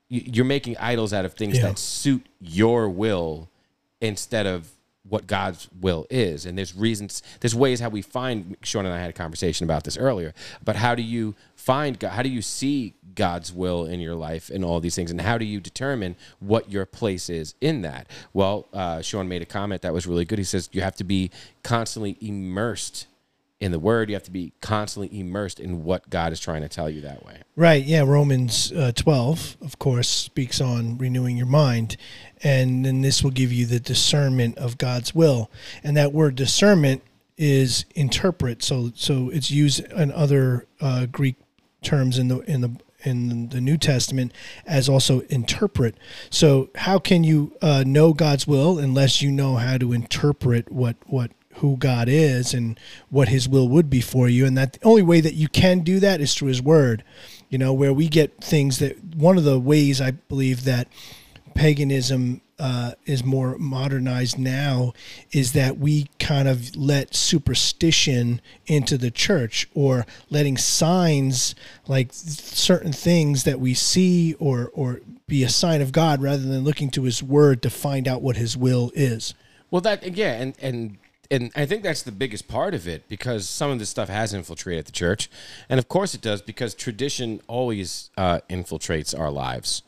you- 0.09 0.23
you're 0.25 0.45
making 0.45 0.77
idols 0.77 1.11
out 1.13 1.25
of 1.25 1.33
things 1.33 1.57
Yeah. 1.57 1.63
that 1.67 1.79
suit 1.79 2.25
your 2.39 2.89
will 2.89 3.49
instead 4.01 4.45
of 4.45 4.69
what 5.07 5.27
God's 5.27 5.67
will 5.79 6.05
is. 6.09 6.45
And 6.45 6.57
there's 6.57 6.75
reasons, 6.75 7.23
there's 7.39 7.55
ways 7.55 7.79
how 7.79 7.89
we 7.89 8.01
find. 8.01 8.55
Sean 8.63 8.85
and 8.85 8.93
I 8.93 8.99
had 8.99 9.09
a 9.09 9.13
conversation 9.13 9.63
about 9.63 9.83
this 9.83 9.97
earlier. 9.97 10.33
But 10.63 10.75
how 10.75 10.95
do 10.95 11.01
you 11.01 11.35
find 11.55 11.99
God? 11.99 12.11
How 12.11 12.21
do 12.21 12.29
you 12.29 12.41
see 12.41 12.93
God's 13.15 13.51
will 13.51 13.85
in 13.85 13.99
your 13.99 14.15
life 14.15 14.49
and 14.49 14.63
all 14.63 14.79
these 14.79 14.95
things? 14.95 15.11
And 15.11 15.19
how 15.21 15.37
do 15.37 15.45
you 15.45 15.59
determine 15.59 16.15
what 16.39 16.71
your 16.71 16.85
place 16.85 17.29
is 17.29 17.55
in 17.61 17.81
that? 17.81 18.07
Well, 18.33 18.67
uh, 18.73 19.01
Sean 19.01 19.27
made 19.27 19.41
a 19.41 19.45
comment 19.45 19.81
that 19.81 19.93
was 19.93 20.05
really 20.05 20.25
good. 20.25 20.37
He 20.37 20.45
says 20.45 20.69
you 20.71 20.81
have 20.81 20.95
to 20.95 21.03
be 21.03 21.31
constantly 21.63 22.17
immersed 22.21 23.07
in 23.61 23.71
the 23.71 23.79
Word. 23.79 24.09
You 24.09 24.15
have 24.15 24.23
to 24.23 24.31
be 24.31 24.51
constantly 24.59 25.17
immersed 25.17 25.59
in 25.59 25.85
what 25.85 26.09
God 26.09 26.33
is 26.33 26.39
trying 26.39 26.63
to 26.63 26.67
tell 26.67 26.89
you 26.89 26.99
that 27.01 27.23
way. 27.23 27.43
Right. 27.55 27.83
Yeah. 27.83 28.01
Romans 28.01 28.73
uh, 28.73 28.91
12, 28.93 29.57
of 29.61 29.79
course, 29.79 30.09
speaks 30.09 30.59
on 30.59 30.97
renewing 30.97 31.37
your 31.37 31.45
mind. 31.45 31.95
And 32.43 32.83
then 32.83 33.01
this 33.01 33.23
will 33.23 33.31
give 33.31 33.53
you 33.53 33.67
the 33.67 33.79
discernment 33.79 34.57
of 34.57 34.77
God's 34.77 35.13
will. 35.13 35.49
And 35.83 35.95
that 35.95 36.11
word 36.11 36.35
discernment 36.35 37.03
is 37.37 37.85
interpret. 37.95 38.63
So, 38.63 38.91
so 38.95 39.29
it's 39.29 39.51
used 39.51 39.79
in 39.79 40.11
other 40.11 40.65
uh, 40.81 41.05
Greek 41.05 41.35
terms 41.83 42.17
in 42.17 42.27
the, 42.27 42.39
in 42.39 42.61
the, 42.61 42.75
in 43.03 43.49
the 43.49 43.61
New 43.61 43.77
Testament 43.77 44.33
as 44.65 44.89
also 44.89 45.21
interpret. 45.21 45.95
So, 46.29 46.69
how 46.75 46.99
can 46.99 47.23
you 47.23 47.55
uh, 47.61 47.83
know 47.85 48.13
God's 48.13 48.47
will 48.47 48.77
unless 48.77 49.21
you 49.21 49.31
know 49.31 49.55
how 49.55 49.79
to 49.79 49.91
interpret 49.91 50.71
what 50.71 50.97
what 51.07 51.31
who 51.55 51.77
God 51.77 52.07
is 52.07 52.53
and 52.53 52.79
what 53.09 53.29
His 53.29 53.47
will 53.47 53.67
would 53.69 53.89
be 53.89 54.01
for 54.01 54.27
you? 54.27 54.45
And 54.45 54.57
that 54.57 54.73
the 54.73 54.85
only 54.85 55.01
way 55.01 55.21
that 55.21 55.33
you 55.33 55.47
can 55.47 55.79
do 55.79 55.99
that 55.99 56.21
is 56.21 56.33
through 56.33 56.49
His 56.49 56.61
Word. 56.61 57.03
You 57.49 57.57
know, 57.57 57.73
where 57.73 57.93
we 57.93 58.07
get 58.07 58.41
things 58.41 58.79
that 58.79 59.15
one 59.15 59.37
of 59.37 59.43
the 59.43 59.59
ways 59.59 59.99
I 59.99 60.11
believe 60.11 60.63
that 60.63 60.87
paganism 61.53 62.41
uh, 62.61 62.91
is 63.07 63.23
more 63.23 63.57
modernized 63.57 64.37
now 64.37 64.93
is 65.31 65.53
that 65.53 65.79
we 65.79 66.07
kind 66.19 66.47
of 66.47 66.75
let 66.75 67.15
superstition 67.15 68.39
into 68.67 68.99
the 68.99 69.09
church 69.09 69.67
or 69.73 70.05
letting 70.29 70.57
signs 70.57 71.55
like 71.87 72.09
certain 72.11 72.93
things 72.93 73.45
that 73.45 73.59
we 73.59 73.73
see 73.73 74.35
or 74.35 74.69
or 74.73 75.01
be 75.25 75.43
a 75.43 75.49
sign 75.49 75.81
of 75.81 75.91
God 75.91 76.21
rather 76.21 76.43
than 76.43 76.63
looking 76.63 76.91
to 76.91 77.03
his 77.03 77.23
word 77.23 77.63
to 77.63 77.69
find 77.69 78.07
out 78.07 78.21
what 78.21 78.35
his 78.35 78.55
will 78.55 78.91
is. 78.93 79.33
Well, 79.71 79.81
that 79.81 80.15
yeah, 80.15 80.33
and 80.33 80.53
and 80.61 80.97
and 81.31 81.51
I 81.55 81.65
think 81.65 81.81
that's 81.81 82.03
the 82.03 82.11
biggest 82.11 82.47
part 82.47 82.73
of 82.73 82.87
it 82.87 83.07
because 83.07 83.47
some 83.47 83.71
of 83.71 83.79
this 83.79 83.89
stuff 83.89 84.09
has 84.09 84.33
infiltrated 84.33 84.85
the 84.85 84.91
church, 84.91 85.29
and 85.69 85.79
of 85.79 85.87
course 85.87 86.13
it 86.13 86.21
does 86.21 86.41
because 86.41 86.75
tradition 86.75 87.41
always 87.47 88.11
uh, 88.17 88.41
infiltrates 88.49 89.17
our 89.17 89.31
lives. 89.31 89.81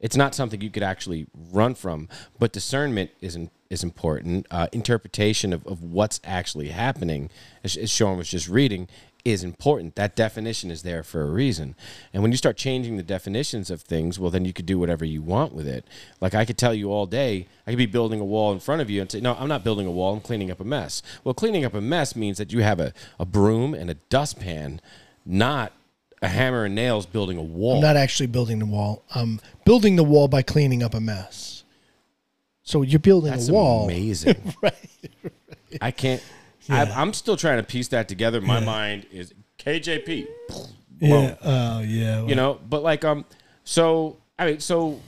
It's 0.00 0.16
not 0.16 0.34
something 0.34 0.60
you 0.60 0.70
could 0.70 0.82
actually 0.82 1.26
run 1.52 1.74
from, 1.74 2.08
but 2.38 2.52
discernment 2.52 3.10
is 3.20 3.36
in, 3.36 3.50
is 3.70 3.82
important. 3.82 4.46
Uh, 4.50 4.68
interpretation 4.72 5.52
of, 5.52 5.66
of 5.66 5.82
what's 5.82 6.20
actually 6.24 6.68
happening, 6.68 7.30
as, 7.62 7.76
as 7.76 7.90
Sean 7.90 8.16
was 8.16 8.28
just 8.28 8.48
reading, 8.48 8.88
is 9.26 9.42
important. 9.42 9.96
That 9.96 10.14
definition 10.14 10.70
is 10.70 10.82
there 10.82 11.02
for 11.02 11.22
a 11.22 11.30
reason. 11.30 11.74
And 12.14 12.22
when 12.22 12.30
you 12.30 12.38
start 12.38 12.56
changing 12.56 12.96
the 12.96 13.02
definitions 13.02 13.70
of 13.70 13.82
things, 13.82 14.20
well, 14.20 14.30
then 14.30 14.44
you 14.44 14.52
could 14.52 14.66
do 14.66 14.78
whatever 14.78 15.04
you 15.04 15.20
want 15.20 15.52
with 15.52 15.66
it. 15.66 15.84
Like 16.20 16.32
I 16.32 16.44
could 16.44 16.56
tell 16.56 16.72
you 16.72 16.92
all 16.92 17.06
day, 17.06 17.48
I 17.66 17.72
could 17.72 17.78
be 17.78 17.86
building 17.86 18.20
a 18.20 18.24
wall 18.24 18.52
in 18.52 18.60
front 18.60 18.82
of 18.82 18.88
you 18.88 19.00
and 19.00 19.10
say, 19.10 19.20
no, 19.20 19.34
I'm 19.34 19.48
not 19.48 19.64
building 19.64 19.84
a 19.86 19.90
wall, 19.90 20.14
I'm 20.14 20.20
cleaning 20.20 20.52
up 20.52 20.60
a 20.60 20.64
mess. 20.64 21.02
Well, 21.24 21.34
cleaning 21.34 21.64
up 21.64 21.74
a 21.74 21.80
mess 21.80 22.14
means 22.14 22.38
that 22.38 22.52
you 22.52 22.62
have 22.62 22.78
a, 22.78 22.92
a 23.18 23.24
broom 23.24 23.74
and 23.74 23.90
a 23.90 23.94
dustpan, 23.94 24.80
not 25.24 25.72
a 26.22 26.28
hammer 26.28 26.64
and 26.64 26.76
nails 26.76 27.04
building 27.04 27.36
a 27.36 27.42
wall. 27.42 27.76
I'm 27.76 27.82
not 27.82 27.96
actually 27.96 28.28
building 28.28 28.60
the 28.60 28.66
wall. 28.66 29.02
I'm 29.12 29.40
building 29.64 29.96
the 29.96 30.04
wall 30.04 30.28
by 30.28 30.42
cleaning 30.42 30.84
up 30.84 30.94
a 30.94 31.00
mess. 31.00 31.64
So 32.62 32.82
you're 32.82 33.00
building 33.00 33.32
That's 33.32 33.48
a 33.48 33.52
wall. 33.52 33.84
amazing. 33.84 34.54
Right. 34.62 34.74
I 35.80 35.90
can't. 35.90 36.22
I, 36.68 36.82
I'm 36.84 37.12
still 37.12 37.36
trying 37.36 37.58
to 37.58 37.62
piece 37.62 37.88
that 37.88 38.08
together. 38.08 38.40
My 38.40 38.60
mind 38.60 39.06
is 39.10 39.32
KJP. 39.58 40.26
Yeah. 41.00 41.34
Oh 41.42 41.80
yeah. 41.80 42.24
you 42.24 42.34
know 42.34 42.58
but 42.68 42.82
like 42.82 43.04
um 43.04 43.26
so 43.64 44.16
i 44.38 44.46
mean 44.46 44.60
so 44.60 44.98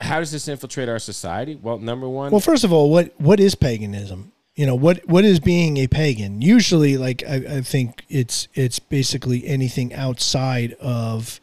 how 0.00 0.18
does 0.18 0.30
this 0.32 0.48
infiltrate 0.48 0.88
our 0.88 0.98
society 0.98 1.58
well 1.60 1.78
number 1.78 2.08
one 2.08 2.30
Well, 2.32 2.40
first 2.40 2.64
of 2.64 2.72
all, 2.72 2.90
what 2.90 3.12
what 3.18 3.40
is 3.40 3.54
paganism? 3.54 4.32
You 4.54 4.64
know 4.66 4.74
what 4.74 5.06
what 5.06 5.24
is 5.24 5.40
being 5.40 5.76
a 5.76 5.86
pagan? 5.86 6.40
Usually, 6.40 6.96
like 6.96 7.22
I, 7.28 7.34
I 7.58 7.60
think 7.60 8.04
it's 8.08 8.48
it's 8.54 8.78
basically 8.78 9.46
anything 9.46 9.92
outside 9.92 10.72
of 10.80 11.40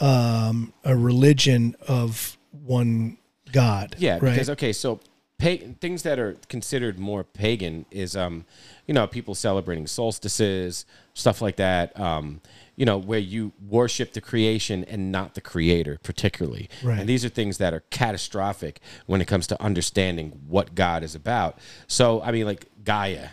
um, 0.00 0.72
a 0.84 0.96
religion 0.96 1.76
of 1.86 2.36
one 2.64 3.18
god. 3.52 3.96
yeah 3.98 4.14
right. 4.14 4.32
because 4.32 4.50
okay 4.50 4.72
so 4.72 5.00
pa- 5.38 5.66
things 5.80 6.02
that 6.02 6.18
are 6.18 6.36
considered 6.48 6.98
more 6.98 7.24
pagan 7.24 7.86
is 7.90 8.16
um 8.16 8.44
you 8.86 8.94
know 8.94 9.06
people 9.06 9.34
celebrating 9.34 9.86
solstices 9.86 10.86
stuff 11.14 11.40
like 11.42 11.56
that 11.56 11.98
um 11.98 12.40
you 12.76 12.84
know 12.84 12.98
where 12.98 13.18
you 13.18 13.52
worship 13.68 14.12
the 14.12 14.20
creation 14.20 14.84
and 14.84 15.10
not 15.10 15.34
the 15.34 15.40
creator 15.40 15.98
particularly. 16.02 16.68
Right. 16.82 16.98
and 16.98 17.08
these 17.08 17.24
are 17.24 17.28
things 17.28 17.58
that 17.58 17.72
are 17.72 17.80
catastrophic 17.90 18.80
when 19.06 19.20
it 19.20 19.26
comes 19.26 19.46
to 19.48 19.62
understanding 19.62 20.40
what 20.46 20.74
god 20.74 21.02
is 21.02 21.14
about. 21.14 21.58
So 21.86 22.22
i 22.22 22.30
mean 22.32 22.46
like 22.46 22.66
gaia 22.84 23.30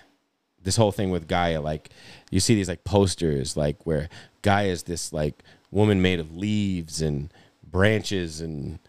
this 0.63 0.77
whole 0.77 0.91
thing 0.91 1.09
with 1.09 1.27
Gaia, 1.27 1.61
like 1.61 1.89
you 2.31 2.39
see 2.39 2.55
these 2.55 2.69
like 2.69 2.83
posters, 2.83 3.55
like 3.55 3.85
where 3.85 4.09
Gaia 4.41 4.67
is 4.67 4.83
this 4.83 5.13
like 5.13 5.43
woman 5.71 6.01
made 6.01 6.19
of 6.19 6.35
leaves 6.35 7.01
and 7.01 7.31
branches 7.63 8.41
and 8.41 8.79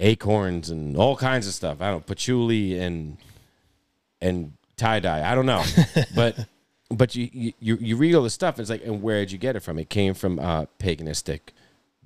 acorns 0.00 0.70
and 0.70 0.96
all 0.96 1.16
kinds 1.16 1.46
of 1.46 1.54
stuff. 1.54 1.80
I 1.80 1.90
don't 1.90 1.98
know, 1.98 2.00
patchouli 2.00 2.78
and 2.78 3.16
and 4.20 4.52
tie 4.76 5.00
dye. 5.00 5.30
I 5.30 5.34
don't 5.34 5.46
know, 5.46 5.64
but 6.14 6.46
but 6.90 7.14
you, 7.14 7.52
you 7.60 7.78
you 7.80 7.96
read 7.96 8.14
all 8.14 8.22
this 8.22 8.34
stuff. 8.34 8.58
It's 8.58 8.70
like, 8.70 8.84
and 8.84 9.02
where 9.02 9.20
did 9.20 9.32
you 9.32 9.38
get 9.38 9.56
it 9.56 9.60
from? 9.60 9.78
It 9.78 9.90
came 9.90 10.14
from 10.14 10.38
uh, 10.38 10.66
paganistic 10.78 11.40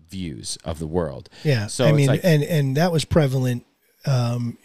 views 0.09 0.59
of 0.65 0.79
the 0.79 0.87
world. 0.87 1.29
Yeah. 1.45 1.67
So 1.67 1.87
I 1.87 1.93
mean, 1.93 2.09
like, 2.09 2.21
and 2.25 2.43
and 2.43 2.77
that 2.77 2.93
was 2.93 3.05
prevalent 3.05 3.65
um, 4.07 4.59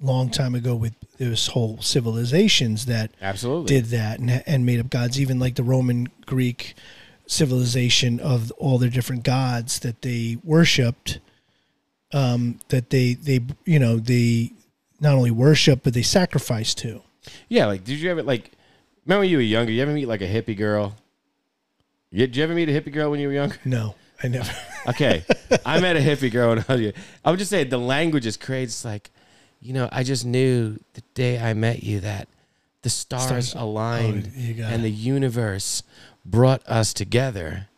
long 0.00 0.30
time 0.30 0.54
ago 0.54 0.74
with 0.74 0.94
this 1.18 1.48
whole 1.48 1.80
civilizations 1.80 2.86
that 2.86 3.12
absolutely 3.20 3.66
did 3.66 3.86
that 3.86 4.18
and, 4.18 4.42
and 4.46 4.64
made 4.64 4.80
up 4.80 4.90
gods, 4.90 5.20
even 5.20 5.38
like 5.38 5.56
the 5.56 5.62
Roman 5.62 6.08
Greek 6.26 6.74
civilization 7.26 8.18
of 8.18 8.50
all 8.52 8.78
their 8.78 8.90
different 8.90 9.22
gods 9.22 9.80
that 9.80 10.02
they 10.02 10.38
worshipped. 10.42 11.20
Um, 12.12 12.58
that 12.68 12.90
they 12.90 13.14
they 13.14 13.40
you 13.64 13.78
know 13.78 13.98
they 13.98 14.52
not 15.00 15.14
only 15.14 15.30
worship 15.30 15.82
but 15.84 15.94
they 15.94 16.02
sacrifice 16.02 16.74
to. 16.74 17.02
Yeah, 17.48 17.66
like 17.66 17.84
did 17.84 17.98
you 18.00 18.10
ever 18.10 18.22
like 18.22 18.50
remember 19.06 19.20
when 19.20 19.28
you 19.30 19.36
were 19.36 19.42
younger, 19.42 19.70
you 19.72 19.80
ever 19.82 19.92
meet 19.92 20.06
like 20.06 20.20
a 20.20 20.26
hippie 20.28 20.56
girl? 20.56 20.96
You- 22.10 22.26
Did 22.26 22.36
you 22.36 22.42
ever 22.44 22.54
meet 22.54 22.68
a 22.68 22.72
hippie 22.72 22.92
girl 22.92 23.10
when 23.10 23.20
you 23.20 23.28
were 23.28 23.34
younger? 23.34 23.56
No, 23.64 23.94
I 24.22 24.28
never. 24.28 24.50
Okay. 24.88 25.24
I 25.66 25.78
met 25.78 25.96
a 25.96 26.00
hippie 26.00 26.32
girl 26.32 26.48
when 26.48 26.64
I 26.66 26.72
was 26.72 26.80
young. 26.80 26.92
I 27.22 27.30
would 27.30 27.38
just 27.38 27.50
say 27.50 27.64
the 27.64 27.76
language 27.78 28.24
is 28.24 28.38
crazy. 28.38 28.64
It's 28.70 28.82
like, 28.84 29.10
you 29.60 29.74
know, 29.74 29.90
I 29.92 30.04
just 30.04 30.24
knew 30.24 30.78
the 30.94 31.02
day 31.12 31.38
I 31.38 31.52
met 31.52 31.82
you 31.82 32.00
that 32.00 32.28
the 32.80 32.88
stars, 32.88 33.24
Stars- 33.24 33.54
aligned 33.54 34.32
oh, 34.34 34.40
and 34.64 34.80
it. 34.80 34.82
the 34.82 34.90
universe 34.90 35.82
brought 36.24 36.66
us 36.66 36.94
together. 36.94 37.68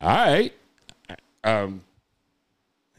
All 0.00 0.08
right. 0.08 0.52
Um, 1.42 1.82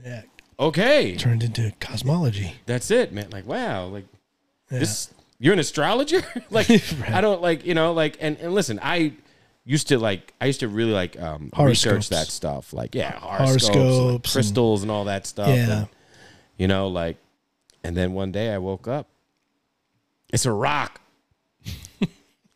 yeah, 0.03 0.21
okay. 0.59 1.15
turned 1.15 1.43
into 1.43 1.73
cosmology. 1.79 2.55
That's 2.65 2.91
it, 2.91 3.11
man. 3.13 3.29
Like, 3.31 3.45
wow, 3.47 3.85
like 3.85 4.05
Yeah. 4.71 4.79
this 4.79 5.13
you're 5.39 5.53
an 5.53 5.59
astrologer? 5.59 6.21
like 6.49 6.69
I 7.09 7.21
don't 7.21 7.41
like, 7.41 7.65
you 7.65 7.73
know, 7.73 7.93
like 7.93 8.17
and, 8.19 8.37
and 8.39 8.53
listen, 8.53 8.79
I 8.81 9.13
used 9.65 9.87
to 9.89 9.99
like 9.99 10.33
I 10.41 10.45
used 10.47 10.59
to 10.61 10.67
really 10.67 10.91
like 10.93 11.19
um 11.19 11.51
research 11.57 12.09
that 12.09 12.27
stuff. 12.27 12.73
Like, 12.73 12.95
yeah, 12.95 13.19
horoscopes, 13.19 13.67
like, 13.67 13.73
Horoscopes 13.75 14.25
and- 14.25 14.33
crystals 14.33 14.81
and, 14.83 14.91
all 14.91 15.05
that 15.05 15.25
stuff. 15.27 15.49
Yeah. 15.49 15.77
and, 15.79 15.87
you 16.57 16.67
know, 16.67 16.87
like 16.87 17.17
and 17.83 17.95
then 17.95 18.13
one 18.13 18.31
day 18.31 18.53
I 18.53 18.57
woke 18.57 18.87
up. 18.87 19.07
It's 20.31 20.45
a 20.45 20.51
rock. 20.51 21.01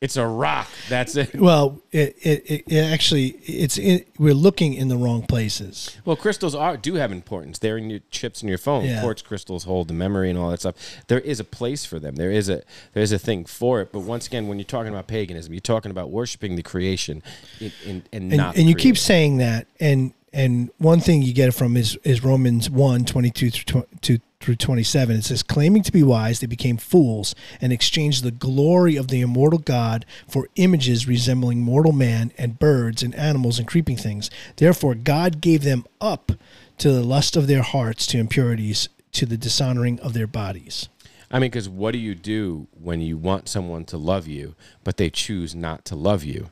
It's 0.04 0.18
a 0.18 0.28
rock. 0.28 0.68
That's 0.90 1.16
it. 1.16 1.34
Well, 1.34 1.82
it, 1.94 2.18
it, 2.22 2.64
it, 2.68 2.78
actually 2.78 3.28
it's 3.46 3.78
in, 3.78 4.04
we're 4.20 4.34
looking 4.34 4.74
in 4.74 4.90
the 4.90 4.98
wrong 4.98 5.22
places. 5.22 5.96
Well, 6.04 6.18
crystals 6.18 6.54
are 6.54 6.76
do 6.76 6.96
have 6.96 7.14
importance. 7.14 7.58
They're 7.60 7.78
in 7.78 7.90
your 7.90 8.02
chips 8.12 8.44
in 8.44 8.50
your 8.50 8.58
phone. 8.58 8.84
Yeah. 8.84 9.00
Quartz 9.00 9.22
crystals 9.22 9.64
hold 9.64 9.88
the 9.88 9.94
memory 9.94 10.30
and 10.30 10.38
all 10.38 10.50
that 10.50 10.60
stuff. 10.60 10.76
There 11.08 11.22
is 11.22 11.40
a 11.40 11.46
place 11.46 11.86
for 11.86 12.00
them. 12.00 12.18
There 12.18 12.32
is 12.32 12.50
a 12.50 12.64
there 12.92 13.02
is 13.02 13.14
a 13.14 13.20
thing 13.20 13.46
for 13.46 13.80
it. 13.80 13.94
But 13.94 14.02
once 14.02 14.28
again, 14.28 14.50
when 14.50 14.60
you're 14.60 14.66
talking 14.66 14.92
about 14.92 15.08
paganism, 15.08 15.54
you're 15.54 15.62
talking 15.62 15.90
about 15.90 16.10
worshiping 16.10 16.58
the 16.58 16.64
creation, 16.64 17.24
in, 17.62 17.72
in, 17.86 18.04
and, 18.12 18.24
and, 18.24 18.38
not. 18.38 18.58
and 18.58 18.68
you 18.68 18.76
keep 18.76 18.98
saying 18.98 19.38
that 19.38 19.68
and 19.80 20.14
and 20.34 20.70
one 20.80 21.00
thing 21.00 21.22
you 21.22 21.34
get 21.34 21.54
from 21.54 21.78
is 21.78 21.98
is 22.04 22.24
romans 22.24 22.70
1 22.70 23.06
22 23.06 23.52
through, 23.52 23.82
tw- 23.84 24.02
to, 24.02 24.20
through 24.44 24.56
27 24.56 25.16
it 25.16 25.24
says 25.24 25.42
claiming 25.42 25.82
to 25.82 25.92
be 25.92 26.04
wise 26.04 26.42
they 26.42 26.48
became 26.48 26.76
fools 26.76 27.34
and 27.62 27.72
exchanged 27.72 28.24
the 28.24 28.32
glory 28.32 28.98
of 28.98 29.08
the 29.08 29.22
immortal 29.22 29.60
god 29.60 30.06
for 30.28 30.50
images 30.58 31.08
resembling 31.08 31.62
mortal 31.62 31.94
man 31.94 32.32
and 32.38 32.60
birds 32.60 33.02
and 33.02 33.16
animals 33.16 33.58
and 33.58 33.70
creeping 33.70 33.96
things 33.96 34.30
therefore 34.58 34.96
god 34.96 35.40
gave 35.40 35.64
them 35.64 35.86
up 36.02 36.34
to 36.78 36.92
the 36.92 37.04
lust 37.04 37.38
of 37.38 37.48
their 37.48 37.62
hearts 37.62 38.06
to 38.06 38.18
impurities 38.18 38.90
to 39.14 39.26
the 39.26 39.38
dishonoring 39.38 39.98
of 40.02 40.14
their 40.14 40.28
bodies 40.28 40.90
I 41.32 41.40
mean, 41.40 41.50
because 41.50 41.68
what 41.68 41.94
do 41.94 41.98
you 41.98 42.14
do 42.14 42.68
when 42.80 43.02
you 43.02 43.18
want 43.18 43.50
someone 43.50 43.86
to 43.86 43.98
love 43.98 44.28
you, 44.28 44.54
but 44.84 44.98
they 44.98 45.10
choose 45.10 45.56
not 45.56 45.84
to 45.86 45.96
love 45.96 46.24
you? 46.24 46.52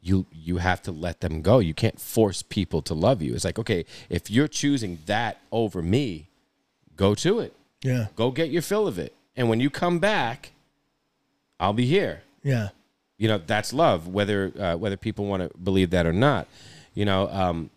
You 0.00 0.24
you 0.32 0.56
have 0.56 0.80
to 0.82 0.92
let 0.92 1.20
them 1.20 1.42
go. 1.42 1.58
You 1.58 1.74
can't 1.74 2.00
force 2.00 2.42
people 2.42 2.80
to 2.82 2.94
love 2.94 3.20
you. 3.20 3.34
It's 3.34 3.44
like, 3.44 3.58
okay, 3.58 3.84
if 4.08 4.30
you're 4.30 4.48
choosing 4.48 5.00
that 5.04 5.42
over 5.52 5.82
me, 5.82 6.27
go 6.98 7.14
to 7.14 7.40
it. 7.40 7.54
yeah 7.82 8.08
Go 8.16 8.30
get 8.30 8.50
your 8.50 8.60
fill 8.62 8.86
of 8.86 8.98
it. 8.98 9.14
And 9.36 9.48
when 9.48 9.60
you 9.60 9.70
come 9.70 9.98
back, 10.00 10.52
I'll 11.58 11.72
be 11.72 11.86
here. 11.86 12.22
yeah 12.42 12.68
You 13.16 13.28
know, 13.28 13.38
that's 13.38 13.72
love, 13.72 14.06
whether 14.08 14.52
uh, 14.60 14.76
whether 14.76 14.96
people 14.98 15.24
want 15.24 15.42
to 15.50 15.58
believe 15.58 15.88
that 15.90 16.04
or 16.06 16.12
not. 16.12 16.46
You 16.94 17.04
know, 17.06 17.28
um, 17.30 17.70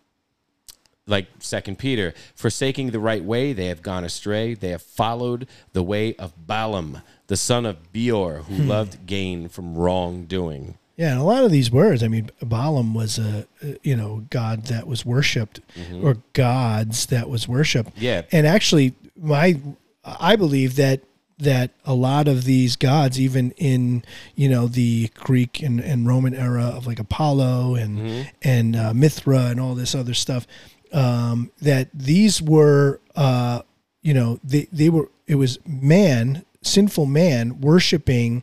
like 1.06 1.26
Second 1.38 1.78
Peter, 1.78 2.14
forsaking 2.34 2.90
the 2.90 3.00
right 3.00 3.24
way, 3.24 3.52
they 3.52 3.66
have 3.66 3.82
gone 3.82 4.04
astray. 4.04 4.54
They 4.54 4.70
have 4.70 4.82
followed 4.82 5.48
the 5.72 5.82
way 5.82 6.14
of 6.16 6.32
Balaam, 6.46 7.02
the 7.26 7.36
son 7.36 7.66
of 7.66 7.92
Beor, 7.92 8.42
who 8.48 8.54
loved 8.62 9.06
gain 9.06 9.48
from 9.48 9.74
wrongdoing. 9.76 10.78
Yeah, 10.96 11.12
and 11.12 11.20
a 11.20 11.24
lot 11.24 11.42
of 11.44 11.50
these 11.50 11.70
words, 11.72 12.02
I 12.02 12.08
mean, 12.08 12.30
Balaam 12.42 12.94
was 12.94 13.18
a 13.18 13.46
you 13.82 13.96
know 13.96 14.24
god 14.30 14.66
that 14.66 14.86
was 14.86 15.04
worshipped, 15.06 15.60
or 16.02 16.18
gods 16.34 17.06
that 17.06 17.28
was 17.28 17.48
worshipped. 17.48 17.90
Yeah. 17.98 18.22
and 18.30 18.46
actually, 18.46 18.94
my 19.22 19.58
I 20.04 20.36
believe 20.36 20.76
that 20.76 21.00
that 21.38 21.70
a 21.84 21.94
lot 21.94 22.28
of 22.28 22.44
these 22.44 22.76
gods, 22.76 23.18
even 23.20 23.52
in 23.52 24.04
you 24.34 24.48
know 24.48 24.66
the 24.66 25.08
Greek 25.14 25.62
and, 25.62 25.80
and 25.80 26.06
Roman 26.06 26.34
era 26.34 26.64
of 26.64 26.86
like 26.86 26.98
Apollo 26.98 27.76
and 27.76 28.30
and 28.42 28.76
uh, 28.76 28.92
Mithra 28.92 29.46
and 29.46 29.58
all 29.60 29.74
this 29.74 29.94
other 29.94 30.14
stuff, 30.14 30.46
um, 30.92 31.50
that 31.60 31.88
these 31.94 32.42
were 32.42 33.00
uh, 33.16 33.62
you 34.02 34.12
know 34.12 34.38
they 34.44 34.68
they 34.72 34.90
were 34.90 35.08
it 35.26 35.36
was 35.36 35.58
man 35.66 36.44
sinful 36.62 37.06
man 37.06 37.60
worshiping 37.60 38.42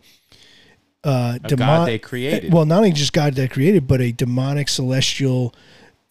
uh, 1.04 1.38
A 1.46 1.48
God 1.56 1.88
they 1.88 2.00
created. 2.00 2.52
Well, 2.54 2.66
not 2.66 2.78
only 2.80 2.92
just 2.92 3.14
God 3.14 3.36
that 3.36 3.52
created, 3.52 3.88
but 3.88 4.02
a 4.02 4.12
demonic 4.12 4.68
celestial 4.68 5.54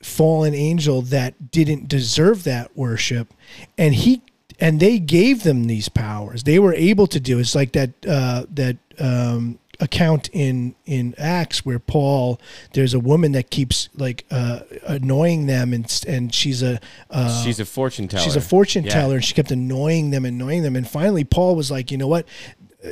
fallen 0.02 0.54
angel 0.54 1.02
that 1.02 1.50
didn't 1.50 1.88
deserve 1.88 2.44
that 2.44 2.74
worship, 2.76 3.34
and 3.76 3.94
he 3.94 4.22
and 4.60 4.80
they 4.80 4.98
gave 4.98 5.42
them 5.44 5.64
these 5.64 5.88
powers. 5.88 6.42
They 6.44 6.58
were 6.58 6.74
able 6.74 7.06
to 7.08 7.20
do. 7.20 7.38
It's 7.38 7.54
like 7.54 7.72
that 7.72 7.90
uh, 8.06 8.44
that 8.54 8.76
um, 8.98 9.58
account 9.80 10.28
in 10.32 10.74
in 10.86 11.14
Acts 11.18 11.64
where 11.64 11.78
Paul 11.78 12.40
there's 12.72 12.94
a 12.94 12.98
woman 12.98 13.32
that 13.32 13.50
keeps 13.50 13.88
like 13.94 14.24
uh, 14.30 14.60
annoying 14.86 15.46
them, 15.46 15.72
and 15.72 16.04
and 16.08 16.34
she's 16.34 16.62
a 16.62 16.80
uh, 17.10 17.44
She's 17.44 17.60
a 17.60 17.64
fortune 17.64 18.08
teller. 18.08 18.24
She's 18.24 18.36
a 18.36 18.40
fortune 18.40 18.84
Yeah. 18.84 18.90
teller, 18.92 19.14
and 19.16 19.24
she 19.24 19.34
kept 19.34 19.50
annoying 19.52 20.10
them, 20.10 20.24
annoying 20.24 20.62
them, 20.62 20.74
and 20.76 20.88
finally 20.88 21.24
Paul 21.24 21.54
was 21.54 21.70
like, 21.70 21.90
you 21.92 21.98
know 21.98 22.08
what, 22.08 22.26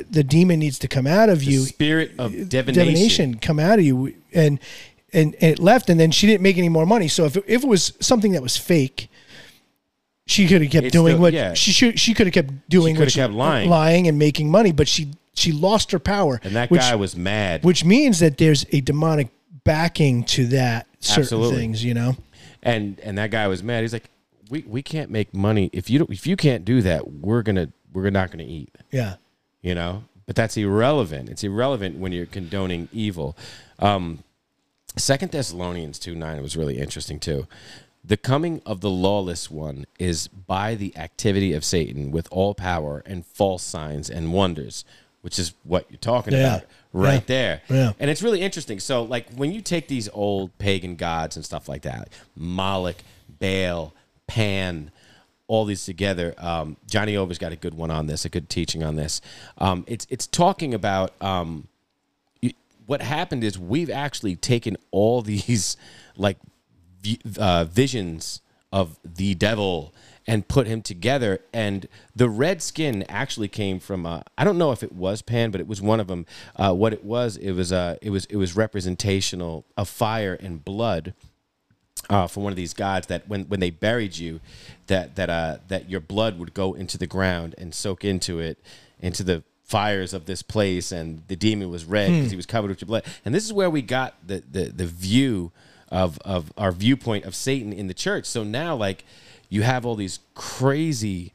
the 0.09 0.23
demon 0.23 0.59
needs 0.59 0.79
to 0.79 0.87
come 0.87 1.07
out 1.07 1.27
of 1.29 1.39
The 1.39 1.45
you, 1.51 1.59
spirit 1.65 2.11
of 2.17 2.31
divination. 2.49 2.73
divination 2.85 3.35
come 3.39 3.59
out 3.59 3.79
of 3.79 3.85
you, 3.85 4.13
and 4.33 4.59
and 5.13 5.35
and 5.41 5.51
it 5.51 5.59
left, 5.59 5.89
and 5.89 5.99
then 5.99 6.11
she 6.11 6.27
didn't 6.27 6.41
make 6.43 6.57
any 6.57 6.69
more 6.69 6.85
money. 6.85 7.07
So 7.09 7.25
if 7.25 7.35
if 7.35 7.63
it 7.63 7.67
was 7.67 7.93
something 7.99 8.31
that 8.31 8.41
was 8.41 8.55
fake. 8.55 9.09
She 10.27 10.45
could 10.47 10.61
have 10.61 10.69
kept 10.71 10.85
It's 10.87 10.93
doing 10.93 11.13
still- 11.13 11.21
what 11.21 11.33
yeah. 11.33 11.53
she 11.55 11.71
should. 11.71 11.99
She 11.99 12.13
could 12.13 12.27
have 12.27 12.33
kept 12.33 12.69
doing. 12.69 12.93
could 12.95 12.99
what 13.05 13.13
have 13.13 13.29
kept 13.29 13.33
lying. 13.33 13.69
lying 13.69 14.07
and 14.07 14.19
making 14.19 14.51
money, 14.51 14.71
but 14.71 14.87
she 14.87 15.11
she 15.33 15.51
lost 15.51 15.91
her 15.91 15.99
power. 15.99 16.39
And 16.43 16.55
that 16.55 16.69
which, 16.69 16.81
guy 16.81 16.95
was 16.95 17.15
mad. 17.15 17.63
which 17.63 17.83
means 17.85 18.19
that 18.19 18.37
there's 18.37 18.65
a 18.71 18.81
demonic 18.81 19.29
backing 19.63 20.23
to 20.25 20.45
that 20.47 20.85
certain 20.99 21.23
Absolutely. 21.23 21.57
things. 21.57 21.83
You 21.83 21.93
know, 21.95 22.17
and 22.61 22.99
and 22.99 23.17
that 23.17 23.31
guy 23.31 23.47
was 23.47 23.63
mad. 23.63 23.81
He's 23.81 23.93
like, 23.93 24.09
we 24.49 24.63
we 24.67 24.81
can't 24.83 25.09
make 25.09 25.33
money 25.33 25.69
if 25.73 25.89
you 25.89 25.99
don't, 25.99 26.11
if 26.11 26.27
you 26.27 26.35
can't 26.35 26.63
do 26.65 26.81
that. 26.81 27.09
We're 27.09 27.41
gonna 27.41 27.69
we're 27.93 28.09
not 28.11 28.29
gonna 28.31 28.43
eat. 28.43 28.69
yeah. 28.91 29.15
You 29.61 29.75
know, 29.75 30.03
but 30.25 30.35
that's 30.35 30.55
irrelevant. 30.57 31.29
It's 31.29 31.43
irrelevant 31.43 31.97
when 31.97 32.11
you're 32.11 32.25
condoning 32.27 32.89
evil. 32.93 33.35
Um, 33.79 34.23
Second 34.95 35.31
Thessalonians 35.31 35.99
2 35.99 36.15
9 36.15 36.41
was 36.41 36.55
really 36.57 36.77
interesting 36.79 37.19
too. 37.19 37.47
The 38.07 38.15
coming 38.17 38.61
of 38.65 38.79
the 38.79 38.89
lawless 38.89 39.51
one 39.51 39.85
is 39.99 40.29
by 40.29 40.75
the 40.75 40.95
activity 40.95 41.51
of 41.53 41.65
Satan 41.65 42.09
with 42.09 42.27
all 42.31 42.53
power 42.55 43.03
and 43.05 43.25
false 43.25 43.63
signs 43.63 44.09
and 44.09 44.31
wonders, 44.31 44.85
which 45.21 45.37
is 45.37 45.53
what 45.63 45.85
you're 45.89 45.97
talking 45.97 46.33
Yeah. 46.33 46.39
about 46.57 46.67
right 46.93 47.13
Yeah. 47.15 47.19
there. 47.27 47.61
Yeah. 47.69 47.91
And 47.99 48.09
it's 48.09 48.21
really 48.23 48.39
interesting. 48.41 48.79
So, 48.79 49.03
like, 49.03 49.29
when 49.33 49.51
you 49.51 49.59
take 49.59 49.89
these 49.89 50.07
old 50.13 50.57
pagan 50.57 50.95
gods 50.95 51.35
and 51.35 51.43
stuff 51.43 51.67
like 51.67 51.81
that, 51.81 52.07
Moloch, 52.33 53.03
Baal, 53.41 53.93
Pan, 54.25 54.89
all 55.49 55.65
these 55.65 55.83
together, 55.85 56.33
um, 56.37 56.77
Johnny 56.89 57.17
Over's 57.17 57.37
got 57.37 57.51
a 57.51 57.55
good 57.57 57.73
one 57.73 57.91
on 57.91 58.07
this, 58.07 58.23
a 58.23 58.29
good 58.29 58.49
teaching 58.49 58.83
on 58.83 58.95
this. 58.95 59.19
Um, 59.57 59.83
it's 59.85 60.07
it's 60.09 60.27
talking 60.27 60.73
about 60.73 61.11
um, 61.21 61.67
you- 62.41 62.53
what 62.85 63.01
happened 63.01 63.43
is 63.43 63.59
we've 63.59 63.89
actually 63.89 64.37
taken 64.37 64.77
all 64.91 65.21
these 65.33 65.75
like 66.15 66.37
uh, 67.37 67.65
visions 67.65 68.41
of 68.71 68.99
the 69.03 69.33
devil 69.35 69.93
and 70.29 70.47
put 70.47 70.67
him 70.67 70.81
together. 70.81 71.39
And 71.53 71.87
the 72.15 72.29
red 72.29 72.61
skin 72.61 73.03
actually 73.07 73.47
came 73.47 73.79
from 73.79 74.05
uh, 74.05 74.21
i 74.37 74.43
don't 74.43 74.57
know 74.57 74.71
if 74.71 74.83
it 74.83 74.91
was 74.91 75.21
pan 75.21 75.51
but 75.51 75.61
it 75.61 75.67
was 75.67 75.81
one 75.81 75.99
of 75.99 76.07
them. 76.07 76.25
Uh, 76.55 76.73
what 76.73 76.93
it 76.93 77.03
was 77.03 77.37
it 77.37 77.53
was 77.53 77.71
uh, 77.71 77.95
it 78.01 78.09
was 78.09 78.25
it 78.25 78.35
was 78.35 78.55
representational 78.55 79.65
of 79.77 79.87
fire 79.87 80.33
and 80.33 80.63
blood 80.63 81.13
uh, 82.09 82.27
from 82.27 82.43
one 82.43 82.53
of 82.53 82.57
these 82.57 82.73
gods 82.73 83.07
that 83.07 83.27
when, 83.27 83.43
when 83.45 83.59
they 83.59 83.69
buried 83.69 84.17
you, 84.17 84.39
that 84.87 85.15
that 85.15 85.29
uh, 85.29 85.57
that 85.67 85.89
your 85.89 85.99
blood 85.99 86.39
would 86.39 86.53
go 86.53 86.73
into 86.73 86.97
the 86.97 87.07
ground 87.07 87.55
and 87.57 87.73
soak 87.73 88.05
into 88.05 88.39
it, 88.39 88.59
into 88.99 89.23
the 89.23 89.43
fires 89.63 90.13
of 90.13 90.25
this 90.25 90.41
place, 90.41 90.91
and 90.91 91.23
the 91.27 91.35
demon 91.35 91.69
was 91.69 91.85
red 91.85 92.09
because 92.09 92.31
he 92.31 92.37
was 92.37 92.45
covered 92.45 92.69
with 92.69 92.81
your 92.81 92.87
blood. 92.87 93.03
And 93.25 93.35
this 93.35 93.43
is 93.43 93.51
where 93.51 93.69
we 93.69 93.81
got 93.81 94.15
the 94.25 94.43
the, 94.49 94.65
the 94.65 94.85
view 94.85 95.51
of 95.89 96.17
of 96.19 96.51
our 96.57 96.71
viewpoint 96.71 97.25
of 97.25 97.35
Satan 97.35 97.71
in 97.73 97.87
the 97.87 97.93
church. 97.93 98.25
So 98.25 98.43
now, 98.43 98.75
like, 98.75 99.03
you 99.49 99.61
have 99.63 99.85
all 99.85 99.95
these 99.95 100.19
crazy, 100.35 101.33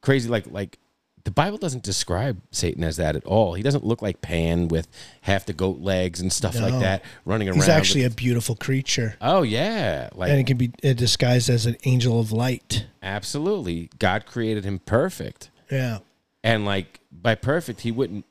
crazy 0.00 0.28
like 0.28 0.46
like. 0.50 0.78
The 1.24 1.30
Bible 1.30 1.56
doesn't 1.56 1.84
describe 1.84 2.40
Satan 2.50 2.82
as 2.82 2.96
that 2.96 3.14
at 3.14 3.24
all. 3.24 3.54
He 3.54 3.62
doesn't 3.62 3.84
look 3.84 4.02
like 4.02 4.20
Pan 4.22 4.66
with 4.66 4.88
half 5.20 5.46
the 5.46 5.52
goat 5.52 5.78
legs 5.78 6.20
and 6.20 6.32
stuff 6.32 6.58
like 6.58 6.80
that, 6.80 7.04
running 7.24 7.48
around. 7.48 7.58
He's 7.58 7.68
actually 7.68 8.02
with- 8.02 8.14
a 8.14 8.16
beautiful 8.16 8.56
creature, 8.56 9.14
oh 9.20 9.42
yeah, 9.42 10.08
like 10.16 10.30
and 10.30 10.40
it 10.40 10.48
can 10.48 10.56
be 10.56 10.72
uh, 10.82 10.94
disguised 10.94 11.48
as 11.48 11.64
an 11.64 11.76
angel 11.84 12.18
of 12.18 12.32
light. 12.32 12.86
Absolutely. 13.04 13.88
God 14.00 14.26
created 14.26 14.64
him 14.64 14.80
perfect. 14.80 15.50
Yeah. 15.70 15.98
And 16.42 16.64
like 16.64 16.98
by 17.12 17.36
perfect, 17.36 17.82
he 17.82 17.92
wouldn't 17.92 18.24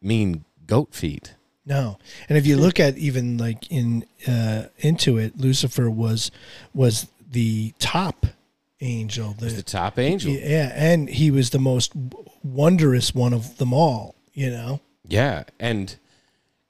mean 0.00 0.44
goat 0.68 0.94
feet. 0.94 1.34
No, 1.68 1.98
and 2.30 2.38
if 2.38 2.46
you 2.46 2.56
look 2.56 2.80
at 2.80 2.96
even 2.96 3.36
like 3.36 3.70
in 3.70 4.06
uh, 4.26 4.64
into 4.78 5.18
it, 5.18 5.38
Lucifer 5.38 5.90
was 5.90 6.30
was 6.72 7.08
the 7.30 7.74
top 7.78 8.24
angel. 8.80 9.34
The, 9.38 9.46
The 9.50 9.62
top 9.62 9.98
angel. 9.98 10.32
Yeah. 10.32 10.48
yeah, 10.48 10.72
and 10.74 11.10
he 11.10 11.30
was 11.30 11.50
the 11.50 11.58
most 11.58 11.92
wondrous 12.42 13.14
one 13.14 13.34
of 13.34 13.58
them 13.58 13.74
all. 13.74 14.14
You 14.32 14.50
know, 14.50 14.80
yeah, 15.06 15.44
And 15.60 15.94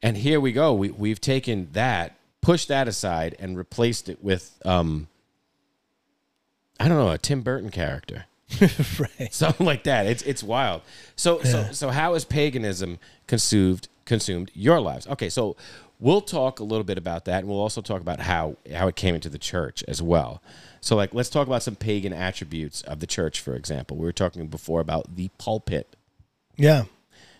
and 0.02 0.16
here 0.16 0.40
we 0.40 0.50
go. 0.50 0.74
We 0.74 0.90
we've 0.90 1.20
taken 1.20 1.68
that, 1.74 2.16
pushed 2.40 2.66
that 2.68 2.88
aside 2.88 3.36
and 3.38 3.56
replaced 3.56 4.08
it 4.08 4.22
with 4.22 4.58
um 4.64 5.06
I 6.80 6.88
don't 6.88 6.98
know, 6.98 7.10
a 7.10 7.18
Tim 7.18 7.42
Burton 7.42 7.70
character. 7.70 8.26
right? 8.98 9.32
Something 9.32 9.66
like 9.66 9.84
that. 9.84 10.06
It's 10.06 10.22
it's 10.22 10.42
wild. 10.42 10.82
So 11.16 11.38
Yeah. 11.42 11.44
so 11.50 11.72
so 11.72 11.88
how 11.90 12.14
has 12.14 12.24
paganism 12.24 12.98
consumed 13.26 13.88
consumed 14.04 14.50
your 14.54 14.80
lives? 14.80 15.06
Okay, 15.06 15.28
so 15.28 15.56
we'll 16.00 16.20
talk 16.20 16.60
a 16.60 16.64
little 16.64 16.84
bit 16.84 16.96
about 16.96 17.24
that 17.26 17.40
and 17.40 17.48
we'll 17.48 17.60
also 17.60 17.80
talk 17.80 18.00
about 18.00 18.20
how 18.20 18.56
how 18.74 18.88
it 18.88 18.96
came 18.96 19.14
into 19.14 19.28
the 19.28 19.38
church 19.38 19.84
as 19.86 20.00
well. 20.00 20.42
So 20.80 20.96
like 20.96 21.12
let's 21.12 21.28
talk 21.28 21.46
about 21.46 21.62
some 21.62 21.76
pagan 21.76 22.12
attributes 22.12 22.82
of 22.82 23.00
the 23.00 23.06
church 23.06 23.40
for 23.40 23.54
example. 23.54 23.96
We 23.96 24.04
were 24.04 24.12
talking 24.12 24.46
before 24.48 24.80
about 24.80 25.14
the 25.16 25.28
pulpit. 25.38 25.94
Yeah. 26.56 26.84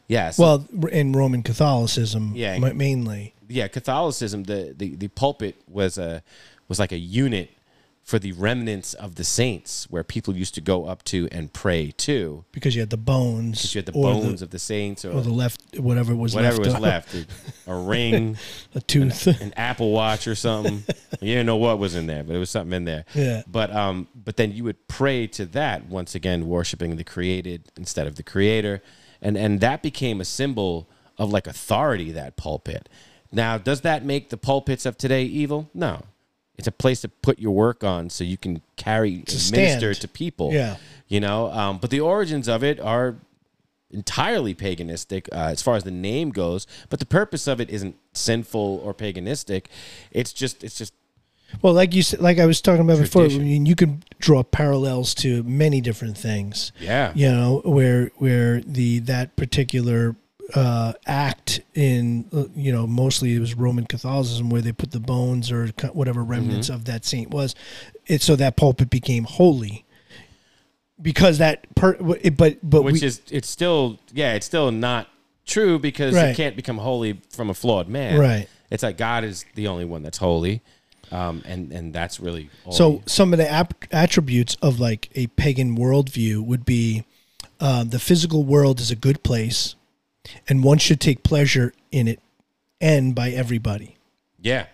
Yeah. 0.08 0.30
so- 0.30 0.42
Well, 0.42 0.88
in 0.90 1.12
Roman 1.12 1.42
Catholicism, 1.42 2.32
Yeah. 2.34 2.58
mainly. 2.58 3.34
yeah, 3.48 3.68
Catholicism 3.68 4.44
the, 4.44 4.74
the 4.76 4.94
the 4.96 5.08
pulpit 5.08 5.56
was 5.68 5.96
a 5.98 6.22
was 6.68 6.78
like 6.78 6.92
a 6.92 6.98
unit 6.98 7.50
for 8.08 8.18
the 8.18 8.32
remnants 8.32 8.94
of 8.94 9.16
the 9.16 9.22
saints 9.22 9.86
where 9.90 10.02
people 10.02 10.34
used 10.34 10.54
to 10.54 10.62
go 10.62 10.86
up 10.86 11.04
to 11.04 11.28
and 11.30 11.52
pray 11.52 11.90
to. 11.90 12.42
because 12.52 12.74
you 12.74 12.80
had 12.80 12.88
the 12.88 12.96
bones, 12.96 13.74
You 13.74 13.80
had 13.80 13.84
the 13.84 13.92
bones 13.92 14.40
of 14.40 14.48
the 14.48 14.58
saints 14.58 15.04
or, 15.04 15.12
or 15.12 15.20
the 15.20 15.28
left, 15.30 15.78
whatever 15.78 16.16
was 16.16 16.34
whatever 16.34 16.64
left, 16.64 17.12
was 17.12 17.26
left, 17.26 17.26
a 17.66 17.74
ring, 17.76 18.38
a 18.74 18.80
tooth. 18.80 19.26
an 19.26 19.52
Apple 19.58 19.92
Watch 19.92 20.26
or 20.26 20.34
something. 20.34 20.84
you 21.20 21.34
didn't 21.34 21.44
know 21.44 21.58
what 21.58 21.78
was 21.78 21.94
in 21.94 22.06
there, 22.06 22.24
but 22.24 22.34
it 22.34 22.38
was 22.38 22.48
something 22.48 22.72
in 22.72 22.86
there. 22.86 23.04
Yeah. 23.12 23.42
But 23.46 23.76
um, 23.76 24.08
but 24.14 24.38
then 24.38 24.52
you 24.52 24.64
would 24.64 24.88
pray 24.88 25.26
to 25.26 25.44
that 25.44 25.84
once 25.84 26.14
again, 26.14 26.48
worshiping 26.48 26.96
the 26.96 27.04
created 27.04 27.70
instead 27.76 28.06
of 28.06 28.14
the 28.14 28.22
creator, 28.22 28.82
and 29.20 29.36
and 29.36 29.60
that 29.60 29.82
became 29.82 30.22
a 30.22 30.24
symbol 30.24 30.88
of 31.18 31.30
like 31.30 31.46
authority. 31.46 32.10
That 32.12 32.38
pulpit. 32.38 32.88
Now, 33.30 33.58
does 33.58 33.82
that 33.82 34.02
make 34.02 34.30
the 34.30 34.38
pulpits 34.38 34.86
of 34.86 34.96
today 34.96 35.24
evil? 35.24 35.68
No. 35.74 36.04
It's 36.58 36.68
a 36.68 36.72
place 36.72 37.00
to 37.02 37.08
put 37.08 37.38
your 37.38 37.52
work 37.52 37.84
on 37.84 38.10
so 38.10 38.24
you 38.24 38.36
can 38.36 38.62
carry 38.76 39.22
To 39.22 39.52
minister 39.52 39.94
to 39.94 40.08
people. 40.08 40.52
Yeah. 40.52 40.76
You 41.06 41.20
know, 41.20 41.50
um, 41.52 41.78
but 41.78 41.90
the 41.90 42.00
origins 42.00 42.48
of 42.48 42.62
it 42.62 42.78
are 42.80 43.16
entirely 43.90 44.54
paganistic 44.54 45.28
uh, 45.32 45.48
as 45.50 45.62
far 45.62 45.74
as 45.74 45.82
the 45.82 45.90
name 45.90 46.28
goes 46.28 46.66
but 46.90 47.00
the 47.00 47.06
purpose 47.06 47.46
of 47.46 47.58
it 47.58 47.70
isn't 47.70 47.96
sinful 48.12 48.82
or 48.84 48.92
paganistic 48.92 49.64
it's 50.10 50.30
just 50.30 50.62
it's 50.62 50.76
just 50.76 50.92
Well, 51.62 51.72
like 51.72 51.94
you 51.94 52.02
said, 52.02 52.20
like 52.20 52.38
I 52.38 52.44
was 52.44 52.60
talking 52.60 52.82
about 52.82 52.98
before, 52.98 53.24
I 53.24 53.28
mean, 53.28 53.64
you 53.64 53.74
can 53.74 54.02
draw 54.18 54.42
parallels 54.42 55.14
to 55.24 55.42
many 55.44 55.80
different 55.80 56.18
things. 56.18 56.72
Yeah. 56.78 57.12
You 57.14 57.30
know, 57.30 57.62
where 57.64 58.10
where 58.16 58.60
the 58.60 58.98
that 59.00 59.34
particular 59.36 60.14
uh, 60.54 60.92
act 61.06 61.60
in 61.74 62.24
uh, 62.32 62.44
you 62.56 62.72
know 62.72 62.86
mostly 62.86 63.34
it 63.34 63.38
was 63.40 63.54
Roman 63.54 63.86
Catholicism 63.86 64.48
where 64.50 64.62
they 64.62 64.72
put 64.72 64.90
the 64.92 65.00
bones 65.00 65.50
or 65.52 65.68
whatever 65.92 66.20
Mm-hmm. 66.22 66.30
remnants 66.30 66.68
of 66.70 66.84
that 66.86 67.04
saint 67.04 67.30
was, 67.30 67.54
it 68.06 68.22
so 68.22 68.34
that 68.36 68.56
pulpit 68.56 68.88
became 68.90 69.24
holy. 69.24 69.84
Because 71.00 71.38
that 71.38 71.72
per, 71.76 71.96
it- 72.22 72.36
but 72.36 72.58
but 72.62 72.82
which 72.82 73.00
we, 73.00 73.06
is 73.06 73.20
it's 73.30 73.48
still 73.48 74.00
yeah 74.12 74.34
it's 74.34 74.46
still 74.46 74.72
not 74.72 75.06
true 75.46 75.78
because 75.78 76.14
Right. 76.14 76.30
you 76.30 76.34
can't 76.34 76.56
become 76.56 76.78
holy 76.78 77.20
from 77.30 77.50
a 77.50 77.54
flawed 77.54 77.88
man 77.88 78.18
Right. 78.18 78.48
it's 78.70 78.82
like 78.82 78.98
god 78.98 79.22
is 79.24 79.44
the 79.54 79.68
only 79.68 79.84
one 79.84 80.02
that's 80.02 80.18
holy 80.18 80.60
um, 81.12 81.42
and 81.46 81.72
and 81.72 81.94
that's 81.94 82.18
really 82.20 82.50
all 82.66 82.72
So 82.72 83.02
some 83.06 83.32
of 83.32 83.38
the 83.38 83.48
ap- 83.48 83.84
attributes 83.92 84.56
of 84.60 84.78
like 84.80 85.08
a 85.14 85.28
pagan 85.28 85.78
worldview 85.78 86.44
would 86.44 86.64
be 86.66 87.04
uh, 87.60 87.84
the 87.84 87.98
physical 88.00 88.42
world 88.44 88.78
is 88.80 88.90
a 88.90 88.96
good 88.96 89.22
place, 89.22 89.74
and 90.48 90.62
one 90.64 90.78
should 90.78 91.00
take 91.00 91.22
pleasure 91.22 91.72
in 91.90 92.08
it, 92.08 92.20
and 92.80 93.14
by 93.14 93.30
everybody. 93.30 93.96
yeah 94.40 94.66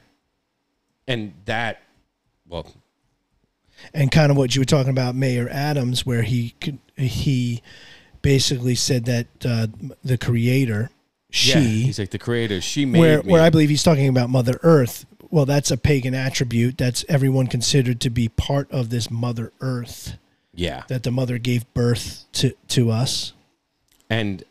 and 1.06 1.32
that 1.44 1.80
well 2.48 2.72
And 3.92 4.10
kind 4.10 4.30
of 4.30 4.36
what 4.36 4.54
you 4.54 4.60
were 4.60 4.66
talking 4.66 4.90
about, 4.90 5.14
Mayor 5.14 5.48
Adams, 5.50 6.06
where 6.06 6.22
he 6.22 6.54
could 6.60 6.78
he 6.96 7.62
basically 8.22 8.74
said 8.74 9.04
that 9.06 9.26
uh, 9.44 9.66
the 10.02 10.16
creator, 10.16 10.90
yeah 11.30 11.60
she, 11.60 11.60
he's 11.82 11.98
like 11.98 12.10
the 12.10 12.18
creator 12.18 12.60
she 12.60 12.84
made 12.86 12.98
where 13.00 13.22
me. 13.22 13.32
where 13.32 13.42
I 13.42 13.50
believe 13.50 13.68
he's 13.68 13.82
talking 13.82 14.08
about 14.08 14.30
Mother 14.30 14.58
Earth. 14.62 15.04
Well, 15.30 15.46
that's 15.46 15.70
a 15.72 15.76
pagan 15.76 16.14
attribute. 16.14 16.78
That's 16.78 17.04
everyone 17.08 17.48
considered 17.48 18.00
to 18.02 18.10
be 18.10 18.28
part 18.28 18.70
of 18.70 18.90
this 18.90 19.10
Mother 19.10 19.52
Earth 19.60 20.16
yeah 20.56 20.84
that 20.88 21.02
the 21.02 21.10
mother 21.10 21.36
gave 21.38 21.66
birth 21.74 22.24
to 22.32 22.54
to 22.68 22.90
us. 22.90 23.32
and 24.08 24.44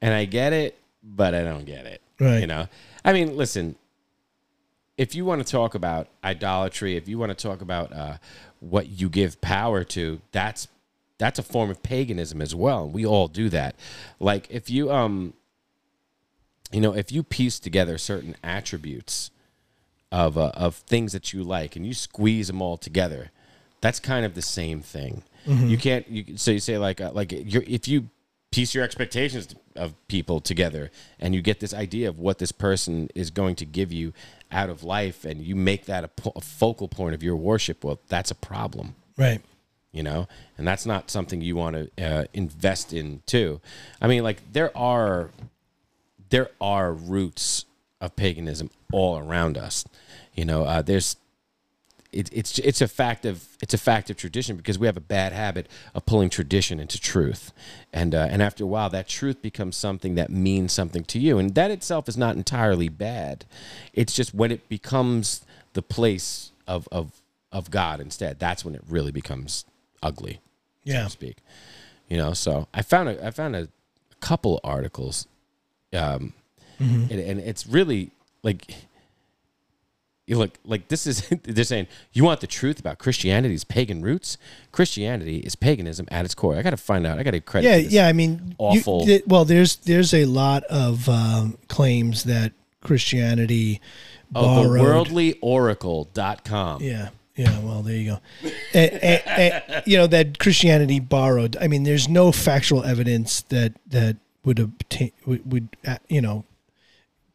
and 0.00 0.14
I 0.14 0.24
get 0.24 0.52
it, 0.52 0.78
but 1.02 1.34
I 1.34 1.42
don't 1.42 1.64
get 1.64 1.86
it. 1.86 2.00
Right. 2.20 2.40
You 2.40 2.46
know, 2.46 2.66
I 3.04 3.12
mean, 3.12 3.36
listen. 3.36 3.76
If 4.96 5.14
you 5.14 5.24
want 5.24 5.46
to 5.46 5.48
talk 5.48 5.76
about 5.76 6.08
idolatry, 6.24 6.96
if 6.96 7.06
you 7.08 7.18
want 7.18 7.30
to 7.30 7.40
talk 7.40 7.60
about 7.60 7.92
uh, 7.92 8.16
what 8.58 8.88
you 8.88 9.08
give 9.08 9.40
power 9.40 9.84
to, 9.84 10.20
that's 10.32 10.66
that's 11.18 11.38
a 11.38 11.42
form 11.42 11.70
of 11.70 11.82
paganism 11.82 12.42
as 12.42 12.54
well. 12.54 12.88
We 12.88 13.06
all 13.06 13.28
do 13.28 13.48
that. 13.50 13.76
Like 14.18 14.48
if 14.50 14.68
you 14.68 14.90
um, 14.90 15.34
you 16.72 16.80
know, 16.80 16.94
if 16.94 17.12
you 17.12 17.22
piece 17.22 17.58
together 17.58 17.96
certain 17.98 18.36
attributes 18.42 19.30
of 20.10 20.36
uh, 20.36 20.50
of 20.54 20.74
things 20.76 21.12
that 21.12 21.32
you 21.32 21.42
like 21.44 21.76
and 21.76 21.86
you 21.86 21.94
squeeze 21.94 22.48
them 22.48 22.60
all 22.60 22.76
together, 22.76 23.30
that's 23.80 24.00
kind 24.00 24.26
of 24.26 24.34
the 24.34 24.42
same 24.42 24.80
thing. 24.80 25.22
You 25.46 25.78
can't. 25.78 26.06
You 26.08 26.36
so 26.36 26.50
you 26.50 26.60
say 26.60 26.76
like 26.76 27.00
uh, 27.00 27.12
like 27.12 27.32
you're, 27.32 27.62
if 27.66 27.88
you 27.88 28.10
piece 28.50 28.74
your 28.74 28.82
expectations 28.84 29.54
of 29.76 29.94
people 30.08 30.40
together 30.40 30.90
and 31.20 31.34
you 31.34 31.42
get 31.42 31.60
this 31.60 31.74
idea 31.74 32.08
of 32.08 32.18
what 32.18 32.38
this 32.38 32.50
person 32.52 33.08
is 33.14 33.30
going 33.30 33.54
to 33.54 33.64
give 33.64 33.92
you 33.92 34.12
out 34.50 34.70
of 34.70 34.82
life 34.82 35.24
and 35.24 35.42
you 35.42 35.54
make 35.54 35.84
that 35.84 36.04
a, 36.04 36.08
po- 36.08 36.32
a 36.34 36.40
focal 36.40 36.88
point 36.88 37.14
of 37.14 37.22
your 37.22 37.36
worship 37.36 37.84
well 37.84 37.98
that's 38.08 38.30
a 38.30 38.34
problem 38.34 38.94
Right. 39.16 39.40
you 39.92 40.02
know 40.02 40.26
and 40.56 40.66
that's 40.66 40.86
not 40.86 41.10
something 41.10 41.40
you 41.42 41.56
want 41.56 41.76
to 41.96 42.04
uh, 42.04 42.24
invest 42.32 42.92
in 42.92 43.22
too 43.26 43.60
i 44.00 44.08
mean 44.08 44.22
like 44.22 44.40
there 44.52 44.76
are 44.76 45.30
there 46.30 46.50
are 46.60 46.92
roots 46.92 47.64
of 48.00 48.14
paganism 48.14 48.70
all 48.92 49.18
around 49.18 49.58
us. 49.58 49.84
You 50.34 50.44
know, 50.44 50.64
uh, 50.64 50.82
there's 50.82 51.16
it, 52.12 52.30
it's 52.32 52.58
it's 52.58 52.80
a 52.80 52.88
fact 52.88 53.24
of 53.26 53.46
it's 53.62 53.74
a 53.74 53.78
fact 53.78 54.08
of 54.10 54.16
tradition 54.16 54.56
because 54.56 54.78
we 54.78 54.86
have 54.86 54.96
a 54.96 55.00
bad 55.00 55.32
habit 55.32 55.68
of 55.94 56.06
pulling 56.06 56.30
tradition 56.30 56.80
into 56.80 56.98
truth, 57.00 57.52
and 57.92 58.14
uh, 58.14 58.28
and 58.30 58.42
after 58.42 58.64
a 58.64 58.66
while, 58.66 58.88
that 58.90 59.08
truth 59.08 59.42
becomes 59.42 59.76
something 59.76 60.14
that 60.14 60.30
means 60.30 60.72
something 60.72 61.04
to 61.04 61.18
you, 61.18 61.38
and 61.38 61.54
that 61.54 61.70
itself 61.70 62.08
is 62.08 62.16
not 62.16 62.36
entirely 62.36 62.88
bad. 62.88 63.44
It's 63.92 64.14
just 64.14 64.32
when 64.34 64.50
it 64.50 64.68
becomes 64.68 65.42
the 65.74 65.82
place 65.82 66.52
of 66.66 66.88
of 66.90 67.20
of 67.52 67.70
God 67.70 68.00
instead, 68.00 68.38
that's 68.38 68.64
when 68.64 68.74
it 68.74 68.82
really 68.88 69.12
becomes 69.12 69.64
ugly, 70.02 70.40
so 70.84 70.92
Yeah. 70.92 71.04
to 71.04 71.10
speak. 71.10 71.36
You 72.08 72.16
know, 72.16 72.32
so 72.32 72.68
I 72.72 72.82
found 72.82 73.08
a 73.10 73.26
I 73.26 73.30
found 73.30 73.54
a, 73.56 73.68
couple 74.20 74.58
articles, 74.64 75.26
um, 75.92 76.32
and, 76.80 77.10
and 77.12 77.38
it's 77.40 77.66
really 77.68 78.10
like 78.42 78.74
you 80.28 80.36
look 80.38 80.52
like 80.64 80.88
this 80.88 81.06
is 81.06 81.28
they're 81.42 81.64
saying 81.64 81.86
you 82.12 82.22
want 82.22 82.40
the 82.40 82.46
truth 82.46 82.78
about 82.78 82.98
Christianity's 82.98 83.64
pagan 83.64 84.02
roots. 84.02 84.38
Christianity 84.72 85.38
is 85.38 85.56
paganism 85.56 86.06
at 86.10 86.24
its 86.24 86.34
core. 86.34 86.56
I 86.56 86.62
got 86.62 86.70
to 86.70 86.76
find 86.76 87.06
out. 87.06 87.18
I 87.18 87.22
got 87.22 87.32
to 87.32 87.40
credit. 87.40 87.66
Yeah, 87.68 87.76
yeah. 88.02 88.06
I 88.08 88.12
mean, 88.12 88.48
you- 88.50 88.54
awful- 88.58 89.06
th- 89.06 89.24
well, 89.26 89.44
there's 89.44 89.76
there's 89.76 90.12
a 90.14 90.24
lot 90.26 90.62
of 90.64 91.08
um, 91.08 91.58
claims 91.68 92.24
that 92.24 92.52
Christianity 92.82 93.80
Oh, 94.34 94.62
the 94.62 94.68
borrowed. 94.68 95.08
worldlyoracle.com. 95.08 96.82
Yeah, 96.82 97.08
yeah. 97.36 97.58
Well, 97.60 97.82
there 97.82 97.96
you 97.96 98.10
go. 98.12 98.20
Eh, 98.44 98.50
eh, 98.74 99.20
eh, 99.24 99.80
you 99.86 99.96
know 99.96 100.06
that 100.06 100.38
Christianity 100.38 101.00
borrowed. 101.00 101.56
I 101.60 101.68
mean, 101.68 101.84
there's 101.84 102.08
no 102.08 102.32
factual 102.32 102.84
evidence 102.84 103.42
that 103.42 103.72
that 103.86 104.16
would 104.44 104.58
obtain 104.58 105.12
would, 105.26 105.50
would 105.50 105.68
uh, 105.86 105.96
you 106.08 106.20
know 106.20 106.44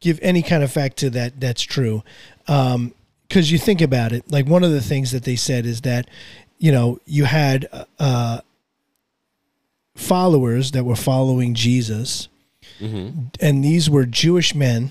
give 0.04 0.18
any 0.22 0.42
kind 0.42 0.62
of 0.62 0.70
fact 0.70 0.98
to 0.98 1.10
that. 1.10 1.40
That's 1.40 1.62
true. 1.62 2.04
Because 2.46 3.50
you 3.50 3.58
think 3.58 3.80
about 3.80 4.12
it, 4.12 4.30
like 4.30 4.46
one 4.46 4.62
of 4.62 4.70
the 4.70 4.80
things 4.82 5.10
that 5.12 5.24
they 5.24 5.34
said 5.36 5.66
is 5.66 5.80
that 5.80 6.08
you 6.58 6.70
know 6.70 6.98
you 7.06 7.24
had 7.24 7.66
uh, 7.98 8.40
followers 9.96 10.72
that 10.72 10.84
were 10.84 10.96
following 10.96 11.54
Jesus, 11.54 12.28
and 12.80 13.64
these 13.64 13.88
were 13.88 14.04
Jewish 14.04 14.54
men 14.54 14.90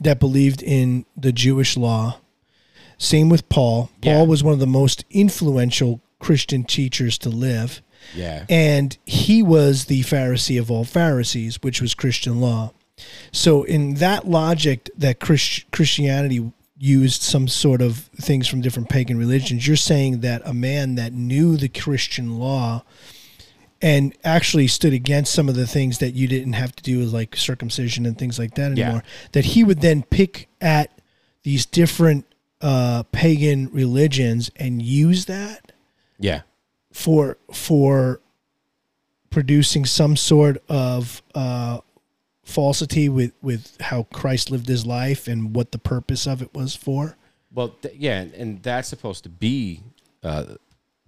that 0.00 0.18
believed 0.20 0.62
in 0.62 1.04
the 1.16 1.32
Jewish 1.32 1.76
law. 1.76 2.18
Same 2.98 3.28
with 3.28 3.48
Paul. 3.50 3.90
Paul 4.00 4.22
Yeah. 4.22 4.22
was 4.22 4.42
one 4.42 4.54
of 4.54 4.58
the 4.60 4.66
most 4.66 5.04
influential 5.10 6.00
Christian 6.18 6.64
teachers 6.64 7.18
to 7.18 7.28
live. 7.28 7.82
Yeah. 8.14 8.46
And 8.48 8.96
he 9.04 9.42
was 9.42 9.84
the 9.86 10.02
Pharisee 10.02 10.58
of 10.58 10.70
all 10.70 10.84
Pharisees, 10.84 11.58
which 11.62 11.82
was 11.82 11.92
Christian 11.94 12.40
law. 12.40 12.72
So, 13.32 13.62
in 13.64 13.94
that 13.94 14.26
logic 14.26 14.90
that 14.96 15.20
Christ- 15.20 15.70
Christianity 15.70 16.52
used 16.78 17.22
some 17.22 17.48
sort 17.48 17.80
of 17.82 17.96
things 18.20 18.48
from 18.48 18.60
different 18.60 18.88
pagan 18.88 19.18
religions, 19.18 19.66
you're 19.66 19.76
saying 19.76 20.20
that 20.20 20.42
a 20.44 20.54
man 20.54 20.94
that 20.96 21.12
knew 21.12 21.56
the 21.56 21.68
Christian 21.68 22.38
law 22.38 22.82
and 23.82 24.16
actually 24.24 24.66
stood 24.66 24.92
against 24.94 25.32
some 25.32 25.48
of 25.48 25.54
the 25.54 25.66
things 25.66 25.98
that 25.98 26.14
you 26.14 26.26
didn't 26.26 26.54
have 26.54 26.74
to 26.76 26.82
do 26.82 26.98
with 26.98 27.12
like 27.12 27.36
circumcision 27.36 28.06
and 28.06 28.18
things 28.18 28.38
like 28.38 28.54
that 28.54 28.76
Yeah. 28.76 28.84
anymore, 28.86 29.02
that 29.32 29.44
he 29.46 29.64
would 29.64 29.80
then 29.80 30.02
pick 30.02 30.48
at 30.60 30.90
these 31.42 31.66
different 31.66 32.24
uh, 32.62 33.02
pagan 33.12 33.68
religions 33.70 34.50
and 34.56 34.80
use 34.82 35.26
that 35.26 35.72
yeah. 36.18 36.40
for 36.90 37.36
for 37.52 38.20
producing 39.28 39.84
some 39.84 40.16
sort 40.16 40.62
of 40.70 41.22
uh, 41.34 41.80
falsity 42.46 43.08
with 43.10 43.32
with 43.42 43.76
how 43.80 44.04
Christ 44.04 44.50
lived 44.50 44.68
his 44.68 44.86
life 44.86 45.28
and 45.28 45.54
what 45.54 45.72
the 45.72 45.78
purpose 45.78 46.26
of 46.26 46.40
it 46.40 46.54
was 46.54 46.74
for. 46.74 47.16
Well, 47.52 47.70
th- 47.82 47.94
yeah, 47.96 48.20
and, 48.20 48.32
and 48.34 48.62
that's 48.62 48.88
supposed 48.88 49.24
to 49.24 49.28
be 49.28 49.80
uh, 50.22 50.44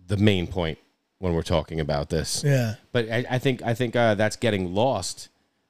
the 0.07 0.17
main 0.17 0.47
point 0.47 0.79
when 1.19 1.33
we're 1.35 1.43
talking 1.43 1.81
about 1.81 2.11
this. 2.11 2.43
Yeah. 2.45 2.75
But 2.93 3.11
I, 3.11 3.25
I 3.31 3.39
think 3.39 3.63
I 3.63 3.73
think 3.75 3.97
uh, 3.97 4.15
that's 4.15 4.37
getting 4.37 4.75
lost 4.75 5.29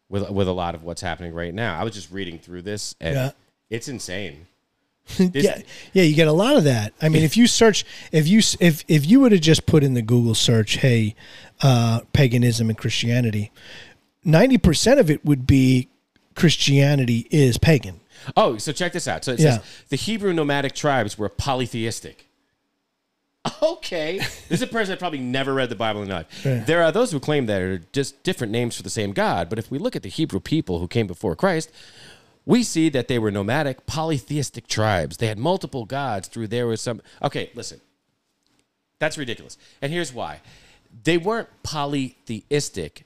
with 0.08 0.28
with 0.30 0.48
a 0.48 0.52
lot 0.52 0.74
of 0.74 0.82
what's 0.82 1.02
happening 1.02 1.34
right 1.34 1.52
now. 1.54 1.78
I 1.78 1.84
was 1.84 1.94
just 1.94 2.10
reading 2.10 2.38
through 2.38 2.62
this, 2.62 2.94
and 3.00 3.14
Yeah. 3.14 3.30
it's 3.70 3.88
insane. 3.88 4.46
yeah, 5.18 5.62
yeah, 5.94 6.02
you 6.02 6.14
get 6.14 6.28
a 6.28 6.32
lot 6.32 6.56
of 6.58 6.64
that. 6.64 6.92
I 7.00 7.08
mean, 7.08 7.22
if 7.22 7.34
you 7.34 7.46
search, 7.46 7.86
if 8.12 8.28
you 8.28 8.40
if 8.60 8.84
if 8.88 9.06
you 9.06 9.20
would 9.20 9.32
have 9.32 9.40
just 9.40 9.64
put 9.64 9.82
in 9.82 9.94
the 9.94 10.02
Google 10.02 10.34
search, 10.34 10.76
"Hey, 10.76 11.14
uh, 11.62 12.00
paganism 12.12 12.68
and 12.68 12.76
Christianity," 12.76 13.50
ninety 14.28 14.58
percent 14.58 15.00
of 15.00 15.10
it 15.10 15.24
would 15.24 15.46
be 15.46 15.88
Christianity 16.36 17.26
is 17.30 17.58
pagan. 17.58 18.00
Oh, 18.36 18.58
so 18.58 18.70
check 18.72 18.92
this 18.92 19.08
out. 19.08 19.24
So 19.24 19.32
it 19.32 19.40
Yeah. 19.40 19.58
says 19.58 19.64
the 19.88 19.96
Hebrew 19.96 20.32
nomadic 20.32 20.74
tribes 20.74 21.18
were 21.18 21.28
polytheistic. 21.28 22.26
Okay, 23.62 24.18
this 24.18 24.60
is 24.60 24.62
a 24.62 24.66
person 24.66 24.90
that 24.90 24.98
probably 24.98 25.20
never 25.20 25.54
read 25.54 25.70
the 25.70 25.74
Bible 25.76 26.02
in 26.02 26.08
their 26.08 26.18
life. 26.18 26.44
Right. 26.44 26.66
There 26.66 26.82
are 26.82 26.92
those 26.92 27.12
who 27.12 27.20
claim 27.20 27.46
that 27.46 27.62
are 27.62 27.78
just 27.92 28.22
different 28.22 28.52
names 28.52 28.76
for 28.76 28.82
the 28.82 28.90
same 28.90 29.12
God. 29.12 29.48
But 29.48 29.58
if 29.58 29.70
we 29.70 29.78
look 29.78 29.96
at 29.96 30.02
the 30.02 30.08
Hebrew 30.10 30.40
people 30.40 30.80
who 30.80 30.88
came 30.88 31.06
before 31.06 31.34
Christ, 31.34 31.70
we 32.44 32.62
see 32.62 32.90
that 32.90 33.08
they 33.08 33.18
were 33.18 33.30
nomadic, 33.30 33.86
polytheistic 33.86 34.66
tribes. 34.66 35.16
They 35.16 35.28
had 35.28 35.38
multiple 35.38 35.86
gods. 35.86 36.28
Through 36.28 36.48
there 36.48 36.66
was 36.66 36.80
some. 36.82 37.00
Okay, 37.22 37.50
listen, 37.54 37.80
that's 38.98 39.16
ridiculous. 39.16 39.56
And 39.80 39.92
here's 39.92 40.12
why: 40.12 40.40
they 41.04 41.16
weren't 41.16 41.48
polytheistic; 41.62 43.04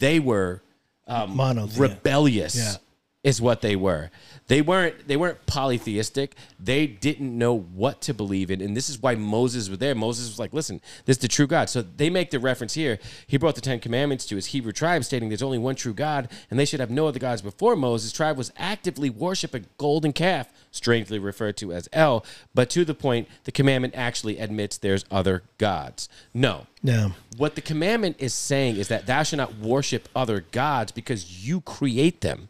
they 0.00 0.18
were 0.18 0.60
um, 1.06 1.36
rebellious 1.78 2.56
Yeah. 2.56 2.74
is 3.22 3.40
what 3.40 3.60
they 3.60 3.76
were. 3.76 4.10
They 4.50 4.62
weren't 4.62 5.06
they 5.06 5.16
weren't 5.16 5.46
polytheistic. 5.46 6.34
They 6.58 6.88
didn't 6.88 7.38
know 7.38 7.56
what 7.56 8.00
to 8.00 8.12
believe 8.12 8.50
in. 8.50 8.60
And 8.60 8.76
this 8.76 8.90
is 8.90 9.00
why 9.00 9.14
Moses 9.14 9.68
was 9.68 9.78
there. 9.78 9.94
Moses 9.94 10.28
was 10.28 10.40
like, 10.40 10.52
listen, 10.52 10.80
this 11.04 11.18
is 11.18 11.20
the 11.20 11.28
true 11.28 11.46
God. 11.46 11.70
So 11.70 11.82
they 11.82 12.10
make 12.10 12.32
the 12.32 12.40
reference 12.40 12.74
here. 12.74 12.98
He 13.28 13.36
brought 13.36 13.54
the 13.54 13.60
Ten 13.60 13.78
Commandments 13.78 14.26
to 14.26 14.34
his 14.34 14.46
Hebrew 14.46 14.72
tribe, 14.72 15.04
stating 15.04 15.28
there's 15.28 15.40
only 15.40 15.58
one 15.58 15.76
true 15.76 15.94
God, 15.94 16.28
and 16.50 16.58
they 16.58 16.64
should 16.64 16.80
have 16.80 16.90
no 16.90 17.06
other 17.06 17.20
gods 17.20 17.42
before 17.42 17.76
Moses' 17.76 18.10
tribe 18.10 18.36
was 18.36 18.52
actively 18.56 19.08
worshiping 19.08 19.66
golden 19.78 20.12
calf, 20.12 20.48
strangely 20.72 21.20
referred 21.20 21.56
to 21.58 21.72
as 21.72 21.88
El. 21.92 22.24
But 22.52 22.70
to 22.70 22.84
the 22.84 22.92
point, 22.92 23.28
the 23.44 23.52
commandment 23.52 23.94
actually 23.96 24.38
admits 24.38 24.76
there's 24.76 25.04
other 25.12 25.44
gods. 25.58 26.08
No. 26.34 26.66
No, 26.82 27.12
What 27.36 27.54
the 27.54 27.60
commandment 27.60 28.16
is 28.18 28.34
saying 28.34 28.76
is 28.76 28.88
that 28.88 29.06
thou 29.06 29.22
shalt 29.22 29.38
not 29.38 29.58
worship 29.58 30.08
other 30.16 30.40
gods 30.50 30.90
because 30.90 31.46
you 31.46 31.60
create 31.60 32.22
them. 32.22 32.48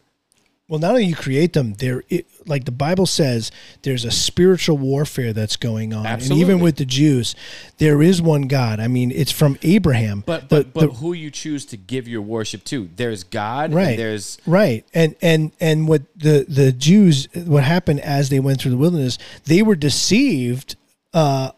Well, 0.71 0.79
not 0.79 0.93
only 0.93 1.07
you 1.07 1.17
create 1.17 1.53
them, 1.53 1.73
there, 1.75 2.05
it, 2.09 2.29
like 2.47 2.65
the 2.65 2.71
Bible 2.71 3.05
says, 3.05 3.51
there's 3.83 4.05
a 4.05 4.11
spiritual 4.13 4.79
warfare 4.79 5.33
that's 5.33 5.57
going 5.57 5.93
on, 5.93 6.07
and 6.07 6.31
even 6.31 6.61
with 6.61 6.77
the 6.77 6.85
Jews, 6.85 7.35
there 7.79 8.01
is 8.01 8.23
one 8.23 8.43
God. 8.43 8.79
I 8.79 8.87
mean, 8.87 9.11
it's 9.11 9.33
from 9.33 9.59
Abraham. 9.63 10.23
But 10.25 10.49
The- 10.49 10.57
but, 10.63 10.73
but 10.73 10.81
the- 10.81 10.93
who 10.99 11.13
you 11.13 11.33
choose 11.33 11.67
to 11.67 11.77
give 11.77 12.07
your 12.07 12.23
worship 12.23 12.63
to? 12.67 12.89
There's 12.95 13.25
God. 13.25 13.75
right 13.75 13.89
And 13.91 13.99
there's 13.99 14.39
right 14.47 14.85
and 14.95 15.17
and 15.21 15.51
and 15.61 15.89
what 15.89 16.03
the 16.17 16.45
the 16.49 16.71
jews 16.71 17.27
what 17.35 17.65
happened 17.65 17.99
as 18.01 18.29
they 18.29 18.39
went 18.39 18.61
through 18.61 18.71
the 18.71 18.77
wilderness 18.77 19.19
they 19.47 19.63
were 19.63 19.75
deceived 19.75 20.77
uh 21.15 21.51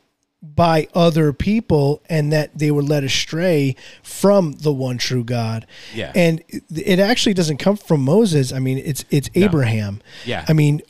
by 0.43 0.89
other 0.95 1.33
people 1.33 2.03
and 2.09 2.33
that 2.33 2.57
they 2.59 2.71
were 2.71 2.83
led 2.83 3.05
astray 3.05 3.77
from 4.03 4.53
the 4.53 4.73
one 4.73 4.99
true 4.99 5.23
god 5.23 5.67
Yeah. 5.95 6.11
and 6.17 6.43
it, 6.75 6.99
actually 6.99 7.35
doesn't 7.35 7.59
come 7.59 7.77
from 7.77 8.03
moses 8.03 8.53
i 8.53 8.59
mean 8.59 8.79
it's 8.79 9.05
it's 9.11 9.31
abraham 9.35 10.03
Yeah. 10.25 10.45
i 10.49 10.53
mean 10.53 10.83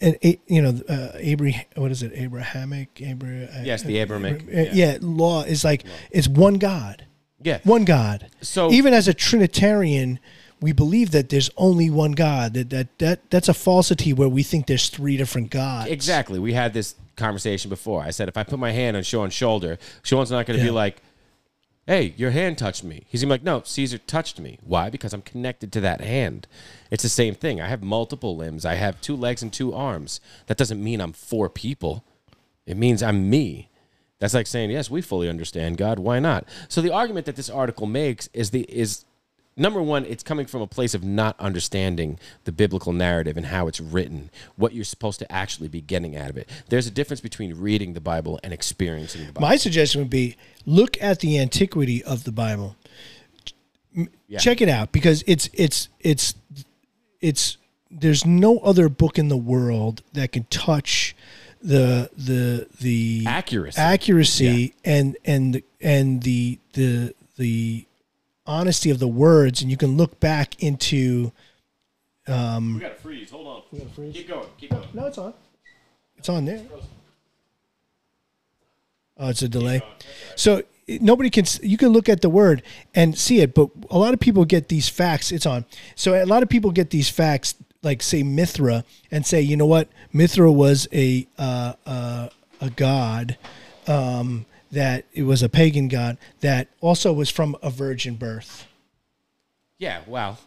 and 0.00 0.16
you 0.46 0.60
know 0.60 0.78
uh 0.88 1.12
abraham 1.14 1.64
what 1.76 1.90
is 1.90 2.02
it 2.02 2.12
abrahamic 2.14 3.00
abraham 3.00 3.64
Yes, 3.64 3.82
the 3.82 3.98
Abrahamic, 3.98 4.44
yeah. 4.48 4.70
yeah 4.72 4.98
law 5.00 5.42
is 5.42 5.64
like 5.64 5.84
it's 6.10 6.28
one 6.28 6.54
god 6.54 7.06
yeah. 7.44 7.58
one 7.64 7.84
God. 7.84 8.30
So- 8.40 8.70
even 8.70 8.94
as 8.94 9.08
a 9.08 9.14
Trinitarian, 9.14 10.20
we 10.62 10.72
believe 10.72 11.10
that 11.10 11.28
there's 11.28 11.50
only 11.56 11.90
one 11.90 12.12
God. 12.12 12.54
That 12.54 12.70
that 12.70 12.98
that 12.98 13.30
that's 13.30 13.48
a 13.48 13.54
falsity 13.54 14.12
where 14.12 14.28
we 14.28 14.42
think 14.42 14.66
there's 14.66 14.88
three 14.88 15.16
different 15.16 15.50
gods. 15.50 15.90
Exactly. 15.90 16.38
We 16.38 16.52
had 16.54 16.72
this 16.72 16.94
conversation 17.16 17.68
before. 17.68 18.02
I 18.02 18.10
said 18.10 18.28
if 18.28 18.36
I 18.36 18.44
put 18.44 18.58
my 18.58 18.70
hand 18.72 18.96
on 18.96 19.02
Sean's 19.02 19.34
shoulder, 19.34 19.78
Sean's 20.02 20.30
not 20.30 20.46
going 20.46 20.58
to 20.58 20.64
Yeah. 20.64 20.70
be 20.70 20.74
like, 20.74 21.02
"Hey, 21.86 22.14
your 22.16 22.30
hand 22.30 22.56
touched 22.58 22.84
me." 22.84 23.02
He's 23.08 23.24
like, 23.24 23.42
"No, 23.42 23.62
Caesar 23.64 23.98
touched 23.98 24.38
me." 24.40 24.58
Why? 24.64 24.88
Because 24.88 25.12
I'm 25.12 25.22
connected 25.22 25.72
to 25.72 25.80
that 25.80 26.00
hand. 26.00 26.46
It's 26.90 27.02
the 27.02 27.08
same 27.08 27.34
thing. 27.34 27.60
I 27.60 27.68
have 27.68 27.82
multiple 27.82 28.36
limbs. 28.36 28.64
I 28.64 28.74
have 28.76 29.00
two 29.00 29.16
legs 29.16 29.42
and 29.42 29.52
two 29.52 29.74
arms. 29.74 30.20
That 30.46 30.56
doesn't 30.56 30.82
mean 30.82 31.00
I'm 31.00 31.12
four 31.12 31.48
people. 31.48 32.04
It 32.66 32.76
means 32.76 33.02
I'm 33.02 33.28
me. 33.28 33.68
That's 34.20 34.34
like 34.34 34.46
saying, 34.46 34.70
"Yes, 34.70 34.88
we 34.88 35.02
fully 35.02 35.28
understand 35.28 35.76
God. 35.76 35.98
Why 35.98 36.20
not?" 36.20 36.46
So 36.68 36.80
the 36.80 36.92
argument 36.92 37.26
that 37.26 37.34
this 37.34 37.50
article 37.50 37.86
makes 37.88 38.28
is 38.32 38.50
the 38.50 38.60
is 38.70 39.04
number 39.56 39.82
one, 39.82 40.04
it's 40.06 40.22
coming 40.22 40.46
from 40.46 40.62
a 40.62 40.66
place 40.66 40.94
of 40.94 41.04
not 41.04 41.38
understanding 41.40 42.18
the 42.44 42.52
biblical 42.52 42.92
narrative 42.92 43.36
and 43.36 43.46
how 43.46 43.68
it's 43.68 43.80
written, 43.80 44.30
what 44.56 44.72
you're 44.74 44.84
supposed 44.84 45.18
to 45.20 45.30
actually 45.32 45.68
be 45.68 45.80
getting 45.80 46.16
out 46.16 46.30
of 46.30 46.36
it. 46.36 46.48
There's 46.68 46.86
a 46.86 46.90
difference 46.90 47.20
between 47.20 47.58
reading 47.58 47.92
the 47.92 48.00
Bible 48.00 48.40
and 48.42 48.52
experiencing 48.52 49.26
the 49.26 49.32
Bible. 49.32 49.46
My 49.48 49.56
suggestion 49.56 50.00
would 50.00 50.10
be 50.10 50.36
look 50.66 51.00
at 51.02 51.20
the 51.20 51.38
antiquity 51.38 52.02
of 52.04 52.24
the 52.24 52.32
Bible. 52.32 52.76
Yeah. 54.26 54.38
Check 54.38 54.60
it 54.62 54.68
out 54.70 54.90
because 54.92 55.22
it's 55.26 55.50
it's 55.52 55.88
it's 56.00 56.34
it's 57.20 57.58
there's 57.90 58.24
no 58.24 58.58
other 58.60 58.88
book 58.88 59.18
in 59.18 59.28
the 59.28 59.36
world 59.36 60.02
that 60.14 60.32
can 60.32 60.44
touch 60.44 61.14
the 61.60 62.08
the 62.16 62.66
the 62.80 63.24
Accuracy. 63.26 63.78
accuracy 63.80 64.74
and 64.84 65.16
and 65.26 65.54
the- 65.54 65.64
and 65.82 66.22
the 66.22 66.58
the 66.72 67.14
the 67.36 67.84
honesty 68.52 68.90
of 68.90 68.98
the 68.98 69.08
words 69.08 69.62
and 69.62 69.70
you 69.70 69.76
can 69.76 69.96
look 69.96 70.20
back 70.20 70.62
into 70.62 71.32
we 72.26 72.32
got 72.32 72.88
to 72.88 72.94
freeze. 73.02 73.30
Hold 73.30 73.46
on. 73.46 73.62
We 73.72 73.78
got 73.78 73.88
to 73.88 73.94
freeze. 73.94 74.14
Keep 74.14 74.28
going. 74.28 74.48
Keep 74.58 74.70
going. 74.70 74.88
no 74.94 75.06
it's 75.06 75.18
on 75.18 75.34
it's 76.16 76.28
on 76.28 76.44
there 76.44 76.62
oh 79.18 79.28
it's 79.28 79.42
a 79.42 79.48
delay 79.48 79.82
so 80.36 80.62
nobody 81.00 81.30
can 81.30 81.44
you 81.62 81.76
can 81.76 81.88
look 81.88 82.08
at 82.08 82.20
the 82.20 82.30
word 82.30 82.62
and 82.94 83.18
see 83.18 83.40
it 83.40 83.54
but 83.54 83.70
a 83.90 83.98
lot 83.98 84.14
of 84.14 84.20
people 84.20 84.44
get 84.44 84.68
these 84.68 84.88
facts 84.88 85.32
it's 85.32 85.46
on 85.46 85.64
so 85.96 86.22
a 86.22 86.26
lot 86.26 86.42
of 86.42 86.48
people 86.48 86.70
get 86.70 86.90
these 86.90 87.08
facts 87.08 87.56
like 87.82 88.02
say 88.02 88.22
mithra 88.22 88.84
and 89.10 89.26
say 89.26 89.40
you 89.40 89.56
know 89.56 89.66
what 89.66 89.88
mithra 90.12 90.50
was 90.50 90.86
a 90.92 91.26
uh, 91.38 91.72
uh, 91.86 92.28
a 92.60 92.70
god 92.70 93.36
um, 93.88 94.46
that 94.72 95.04
it 95.12 95.22
was 95.22 95.42
a 95.42 95.48
pagan 95.48 95.86
god 95.88 96.18
that 96.40 96.68
also 96.80 97.12
was 97.12 97.30
from 97.30 97.56
a 97.62 97.70
virgin 97.70 98.16
birth 98.16 98.66
Yeah. 99.78 100.00
Wow. 100.06 100.38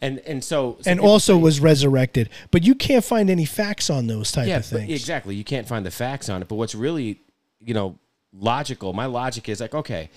And 0.00 0.18
and 0.20 0.42
so 0.42 0.78
so 0.80 0.90
and 0.90 0.98
also 0.98 1.38
was 1.38 1.60
resurrected 1.60 2.28
but 2.50 2.64
you 2.64 2.74
can't 2.74 3.04
find 3.04 3.30
any 3.30 3.44
facts 3.44 3.88
on 3.88 4.08
those 4.08 4.32
type 4.32 4.48
yeah 4.48 4.58
of 4.58 4.66
things 4.66 4.90
exactly. 4.90 5.34
You 5.36 5.44
can't 5.44 5.68
find 5.68 5.86
the 5.86 5.90
facts 5.92 6.28
on 6.28 6.42
it. 6.42 6.48
But 6.48 6.56
what's 6.56 6.74
really 6.74 7.20
you 7.60 7.72
know 7.72 7.98
logical? 8.32 8.92
My 8.92 9.06
logic 9.06 9.48
is 9.48 9.60
like 9.60 9.74
okay, 9.74 10.10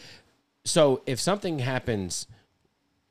so 0.63 1.01
if 1.05 1.19
something 1.19 1.59
happens 1.59 2.25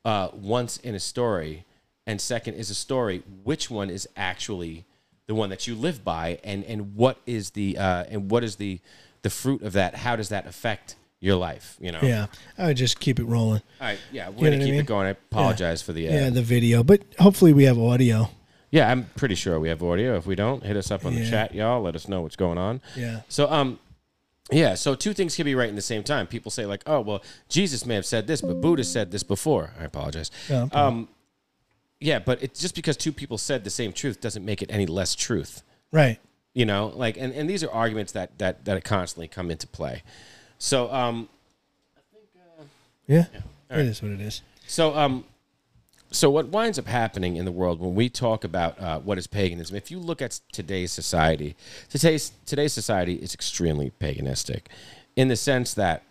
uh, 0.05 0.29
once 0.33 0.79
in 0.79 0.95
a 0.97 1.01
story, 1.01 1.65
and 2.07 2.21
second 2.21 2.55
is 2.55 2.71
a 2.71 2.75
story, 2.75 3.23
which 3.45 3.71
one 3.71 3.89
is 3.89 4.09
actually 4.17 4.85
the 5.27 5.35
one 5.35 5.51
that 5.51 5.67
you 5.69 5.75
live 5.77 6.03
by, 6.05 6.39
and 6.43 6.65
and 6.65 6.97
what 6.97 7.19
is 7.25 7.51
the 7.51 7.79
uh, 7.79 8.05
and 8.11 8.31
what 8.31 8.43
is 8.43 8.57
the 8.57 8.81
the 9.25 9.31
fruit 9.31 9.63
of 9.63 9.73
that? 9.73 9.97
How 9.97 10.15
does 10.15 10.29
that 10.29 10.47
affect 10.47 10.95
your 11.21 11.35
life? 11.37 11.77
You 11.81 11.91
know. 11.91 12.01
yeah 12.03 12.27
i 12.59 12.67
would 12.69 12.77
just 12.77 13.01
keep 13.01 13.19
it 13.19 13.25
rolling 13.25 13.63
All 13.81 13.87
right. 13.89 13.99
Yeah. 14.13 14.29
We're 14.29 14.35
know 14.35 14.41
gonna 14.43 14.51
what 14.51 14.55
I 14.55 14.59
keep 14.65 14.71
mean? 14.73 14.81
it 14.81 14.87
going. 14.87 15.07
I 15.07 15.11
apologize 15.11 15.83
for 15.83 15.93
the. 15.93 16.09
Uh, 16.09 16.13
yeah 16.13 16.31
the 16.31 16.43
video 16.43 16.83
but 16.85 17.03
hopefully 17.19 17.53
we 17.53 17.65
have 17.65 17.79
audio 17.79 18.29
Yeah, 18.71 18.91
I'm 18.91 19.05
pretty 19.17 19.35
sure 19.37 19.59
we 19.61 19.69
have 19.69 19.83
audio. 19.83 20.17
If 20.17 20.27
we 20.27 20.35
don't, 20.35 20.63
hit 20.65 20.77
us 20.77 20.91
up 20.91 21.05
on 21.07 21.15
the 21.15 21.21
Yeah. 21.23 21.31
chat, 21.31 21.55
y'all. 21.55 21.81
Let 21.83 21.95
us 21.95 22.09
know 22.09 22.21
what's 22.23 22.37
going 22.37 22.59
on. 22.59 22.81
Yeah. 22.97 23.21
So, 23.29 23.49
um, 23.51 23.79
yeah. 24.51 24.75
So 24.75 24.95
two 24.97 25.15
things 25.15 25.37
can 25.37 25.45
be 25.45 25.55
right 25.55 25.69
in 25.69 25.77
the 25.77 25.89
same 25.93 26.03
time. 26.03 26.27
People 26.27 26.51
say 26.51 26.67
like, 26.67 26.83
oh, 26.87 27.01
well, 27.01 27.23
Jesus 27.49 27.87
may 27.87 27.95
have 27.95 28.05
said 28.05 28.27
this, 28.27 28.41
but 28.43 28.61
Buddha 28.61 28.83
said 28.85 29.11
this 29.13 29.23
before. 29.23 29.71
I 29.81 29.85
apologize. 29.85 30.31
Yeah. 30.51 30.67
Um, 30.73 31.09
yeah, 32.01 32.19
but 32.19 32.43
it's 32.43 32.61
just 32.61 32.75
because 32.75 32.97
two 32.97 33.13
people 33.13 33.39
said 33.39 33.63
the 33.65 33.71
same 33.71 33.93
truth 33.93 34.21
doesn't 34.21 34.45
make 34.45 34.61
it 34.61 34.71
any 34.71 34.87
less 34.87 35.15
truth. 35.15 35.63
right 35.93 36.19
You 36.55 36.65
know, 36.65 36.93
like, 36.95 37.17
and, 37.17 37.33
and 37.35 37.51
these 37.51 37.65
are 37.65 37.71
arguments 37.71 38.13
that 38.13 38.39
that 38.39 38.65
that 38.65 38.83
constantly 38.85 39.29
come 39.29 39.51
into 39.51 39.67
play. 39.67 40.03
So, 40.59 40.91
um, 40.93 41.29
i 41.97 42.01
think 42.13 42.29
uh, 42.61 42.65
yeah, 43.07 43.27
All 43.71 43.77
it 43.77 43.81
right. 43.81 43.87
is 43.87 44.01
what 44.03 44.13
it 44.13 44.21
is 44.21 44.41
So, 44.67 44.95
um, 44.97 45.25
so 46.13 46.31
what 46.31 46.49
winds 46.49 46.79
up 46.79 46.87
happening 46.87 47.37
in 47.37 47.45
the 47.45 47.51
world 47.51 47.81
when 47.81 47.97
we 47.97 48.09
talk 48.09 48.45
about 48.45 48.81
uh, 48.81 49.01
what 49.01 49.19
is 49.19 49.27
paganism? 49.27 49.77
If 49.77 49.91
you 49.91 49.99
look 49.99 50.23
at 50.23 50.39
today's 50.53 50.93
society, 50.93 51.57
today's 51.91 52.33
today's 52.47 52.73
society 52.73 53.15
is 53.15 53.35
extremely 53.35 53.93
paganistic, 54.01 54.67
in 55.17 55.27
the 55.29 55.37
sense 55.37 55.75
that 55.75 56.05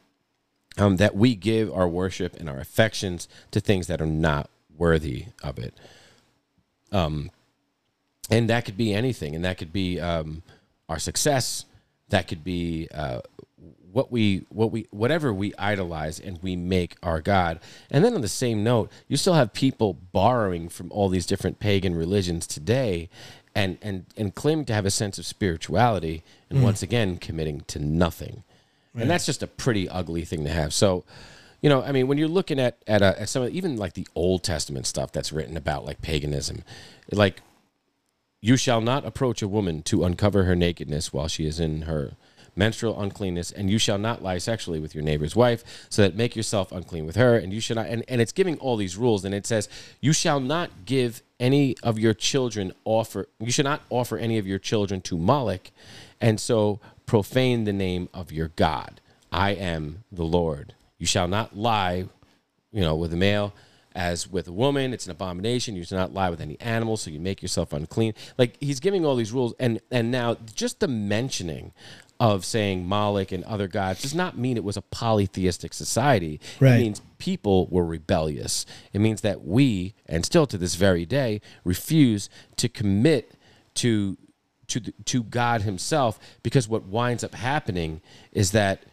um, 0.77 0.97
that 0.97 1.15
we 1.15 1.35
give 1.35 1.71
our 1.71 1.87
worship 1.87 2.35
and 2.37 2.49
our 2.49 2.59
affections 2.59 3.29
to 3.51 3.61
things 3.61 3.87
that 3.87 4.01
are 4.01 4.05
not 4.05 4.49
worthy 4.77 5.27
of 5.41 5.57
it. 5.57 5.73
Um, 6.91 7.31
and 8.33 8.49
that 8.49 8.65
could 8.65 8.77
be 8.77 8.93
anything, 8.93 9.35
and 9.35 9.45
that 9.45 9.57
could 9.57 9.71
be 9.71 9.99
um, 9.99 10.41
our 10.89 10.99
success. 10.99 11.65
That 12.09 12.27
could 12.27 12.43
be 12.43 12.87
uh, 12.93 13.21
what 13.91 14.11
we 14.11 14.45
what 14.49 14.71
we 14.71 14.87
whatever 14.89 15.31
we 15.31 15.53
idolize 15.57 16.19
and 16.19 16.39
we 16.41 16.55
make 16.55 16.95
our 17.03 17.21
god. 17.21 17.59
And 17.91 18.03
then 18.03 18.15
on 18.15 18.21
the 18.21 18.27
same 18.27 18.63
note, 18.63 18.91
you 19.07 19.17
still 19.17 19.35
have 19.35 19.53
people 19.53 19.93
borrowing 19.93 20.67
from 20.67 20.91
all 20.91 21.09
these 21.09 21.27
different 21.27 21.59
pagan 21.59 21.95
religions 21.95 22.47
today, 22.47 23.07
and 23.53 23.77
and 23.81 24.05
and 24.17 24.33
claiming 24.33 24.65
to 24.65 24.73
have 24.73 24.87
a 24.87 24.91
sense 24.91 25.19
of 25.19 25.25
spirituality, 25.25 26.23
and 26.49 26.63
once 26.63 26.81
again 26.81 27.17
committing 27.17 27.61
to 27.67 27.79
nothing. 27.79 28.43
And 28.95 29.09
that's 29.09 29.25
just 29.25 29.41
a 29.41 29.47
pretty 29.47 29.89
ugly 29.89 30.23
thing 30.23 30.43
to 30.43 30.51
have. 30.51 30.71
So, 30.71 31.03
you 31.61 31.69
know, 31.69 31.81
I 31.81 31.91
mean, 31.91 32.07
when 32.07 32.19
you're 32.19 32.27
looking 32.27 32.59
at 32.59 32.77
at, 32.87 33.01
uh 33.01 33.15
at 33.17 33.29
some 33.29 33.43
of 33.43 33.49
even 33.49 33.77
like 33.77 33.93
the 33.93 34.07
Old 34.13 34.43
Testament 34.43 34.85
stuff 34.85 35.11
that's 35.11 35.31
written 35.31 35.57
about 35.57 35.85
like 35.85 36.01
paganism, 36.01 36.63
like 37.11 37.41
you 38.43 38.57
shall 38.57 38.81
not 38.81 39.05
approach 39.05 39.41
a 39.41 39.47
woman 39.47 39.81
to 39.83 40.03
uncover 40.03 40.43
her 40.43 40.53
nakedness 40.53 41.13
while 41.13 41.29
she 41.29 41.45
is 41.45 41.61
in 41.61 41.83
her 41.83 42.11
menstrual 42.57 43.01
uncleanness, 43.01 43.53
and 43.53 43.69
you 43.69 43.77
shall 43.77 43.97
not 43.97 44.21
lie 44.21 44.37
sexually 44.37 44.81
with 44.81 44.93
your 44.93 45.03
neighbor's 45.03 45.33
wife, 45.33 45.87
so 45.89 46.01
that 46.01 46.17
make 46.17 46.35
yourself 46.35 46.69
unclean 46.73 47.05
with 47.05 47.15
her, 47.15 47.37
and 47.37 47.53
you 47.53 47.61
should 47.61 47.77
not. 47.77 47.87
And, 47.87 48.03
and 48.09 48.19
it's 48.19 48.33
giving 48.33 48.57
all 48.59 48.75
these 48.75 48.97
rules, 48.97 49.23
and 49.23 49.33
it 49.33 49.47
says 49.47 49.69
you 50.01 50.11
shall 50.11 50.41
not 50.41 50.69
give 50.85 51.23
any 51.39 51.77
of 51.81 51.97
your 51.97 52.13
children 52.13 52.73
offer. 52.83 53.29
You 53.39 53.49
should 53.49 53.63
not 53.63 53.81
offer 53.89 54.17
any 54.17 54.37
of 54.37 54.45
your 54.45 54.59
children 54.59 54.99
to 55.03 55.17
Moloch, 55.17 55.71
and 56.19 56.37
so 56.37 56.81
profane 57.05 57.63
the 57.63 57.73
name 57.73 58.09
of 58.13 58.33
your 58.33 58.49
God. 58.49 58.99
I 59.31 59.51
am 59.51 60.03
the 60.11 60.25
Lord. 60.25 60.75
You 60.99 61.07
shall 61.07 61.29
not 61.29 61.57
lie 61.57 62.09
you 62.73 62.81
know, 62.81 62.95
with 62.95 63.13
a 63.13 63.17
male 63.17 63.53
as 63.95 64.27
with 64.27 64.47
a 64.47 64.51
woman. 64.51 64.93
It's 64.93 65.05
an 65.05 65.11
abomination. 65.11 65.75
You 65.75 65.83
should 65.83 65.97
not 65.97 66.13
lie 66.13 66.29
with 66.29 66.41
any 66.41 66.59
animal, 66.59 66.97
so 66.97 67.11
you 67.11 67.19
make 67.19 67.41
yourself 67.41 67.73
unclean. 67.73 68.13
Like 68.37 68.57
he's 68.59 68.79
giving 68.79 69.05
all 69.05 69.15
these 69.15 69.31
rules, 69.31 69.53
and 69.59 69.79
and 69.91 70.11
now 70.11 70.37
just 70.55 70.79
the 70.79 70.87
mentioning 70.87 71.73
of 72.19 72.45
saying 72.45 72.85
Moloch 72.85 73.31
and 73.31 73.43
other 73.43 73.67
gods 73.67 74.01
does 74.01 74.15
not 74.15 74.37
mean 74.37 74.55
it 74.55 74.63
was 74.63 74.77
a 74.77 74.81
polytheistic 74.81 75.73
society. 75.73 76.39
Right. 76.59 76.75
It 76.75 76.79
means 76.79 77.01
people 77.17 77.67
were 77.67 77.85
rebellious. 77.85 78.65
It 78.93 78.99
means 78.99 79.21
that 79.21 79.43
we, 79.43 79.95
and 80.05 80.25
still 80.25 80.45
to 80.47 80.57
this 80.57 80.75
very 80.75 81.05
day, 81.05 81.41
refuse 81.63 82.29
to 82.57 82.69
commit 82.69 83.33
to 83.75 84.17
to 84.67 84.79
the, 84.79 84.93
to 85.05 85.23
God 85.23 85.63
Himself 85.63 86.19
because 86.41 86.67
what 86.67 86.85
winds 86.85 87.23
up 87.23 87.35
happening 87.35 88.01
is 88.31 88.51
that 88.51 88.83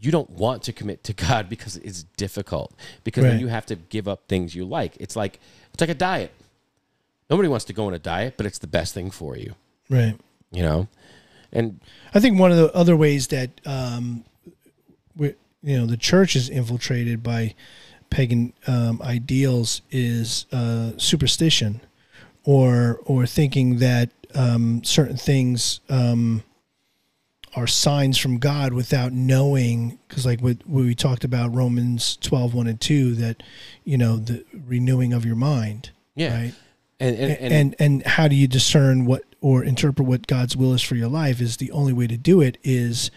you 0.00 0.10
don't 0.10 0.30
want 0.30 0.62
to 0.64 0.72
commit 0.72 1.04
to 1.04 1.12
God 1.28 1.48
because 1.48 1.76
it's 1.76 2.04
difficult. 2.16 2.74
Because 3.04 3.24
then 3.24 3.40
you 3.40 3.48
have 3.48 3.66
to 3.66 3.76
give 3.76 4.08
up 4.08 4.28
things 4.28 4.54
you 4.54 4.64
like. 4.64 4.96
It's 4.98 5.16
like 5.16 5.40
it's 5.72 5.80
like 5.80 5.90
a 5.90 5.94
diet. 5.94 6.32
Nobody 7.28 7.48
wants 7.48 7.64
to 7.66 7.72
go 7.72 7.86
on 7.86 7.94
a 7.94 7.98
diet, 7.98 8.34
but 8.36 8.46
it's 8.46 8.58
the 8.58 8.66
best 8.66 8.92
thing 8.92 9.10
for 9.10 9.36
you. 9.36 9.54
right 9.88 10.18
You 10.50 10.62
know, 10.62 10.88
and 11.52 11.80
I 12.12 12.20
think 12.20 12.38
one 12.38 12.50
of 12.50 12.56
the 12.56 12.72
other 12.74 12.96
ways 12.96 13.28
that 13.28 13.50
um, 13.64 14.24
we, 15.16 15.34
you 15.62 15.78
know 15.78 15.86
the 15.86 15.96
church 15.96 16.34
is 16.34 16.48
infiltrated 16.48 17.22
by 17.22 17.54
pagan 18.08 18.52
um, 18.66 19.00
ideals 19.02 19.82
is 19.90 20.46
uh, 20.52 20.92
superstition, 20.96 21.80
or 22.44 23.00
or 23.04 23.26
thinking 23.26 23.78
that 23.78 24.10
um, 24.34 24.82
certain 24.82 25.16
things 25.16 25.80
um, 25.88 26.42
are 27.56 27.66
signs 27.66 28.16
from 28.18 28.38
God 28.38 28.72
without 28.72 29.12
knowing. 29.12 29.98
Because 30.08 30.24
like 30.24 30.40
what, 30.40 30.58
what 30.66 30.84
we 30.84 30.94
talked 30.94 31.24
about 31.24 31.54
Romans 31.54 32.16
12, 32.20 32.54
1 32.54 32.66
and 32.66 32.80
two, 32.80 33.14
that 33.16 33.42
you 33.84 33.98
know 33.98 34.16
the 34.16 34.44
renewing 34.66 35.12
of 35.12 35.24
your 35.24 35.36
mind. 35.36 35.90
yeah, 36.14 36.34
Right. 36.36 36.54
and 37.00 37.16
and, 37.16 37.32
and, 37.32 37.40
and, 37.40 37.52
and 37.52 37.76
and 37.78 38.06
how 38.06 38.28
do 38.28 38.36
you 38.36 38.46
discern 38.46 39.04
what 39.06 39.24
or 39.40 39.64
interpret 39.64 40.06
what 40.06 40.26
God's 40.26 40.56
will 40.56 40.74
is 40.74 40.82
for 40.82 40.94
your 40.96 41.08
life 41.08 41.40
is 41.40 41.56
the 41.56 41.70
only 41.72 41.92
way 41.94 42.06
to 42.06 42.16
do 42.16 42.40
it 42.40 42.58
is 42.62 43.10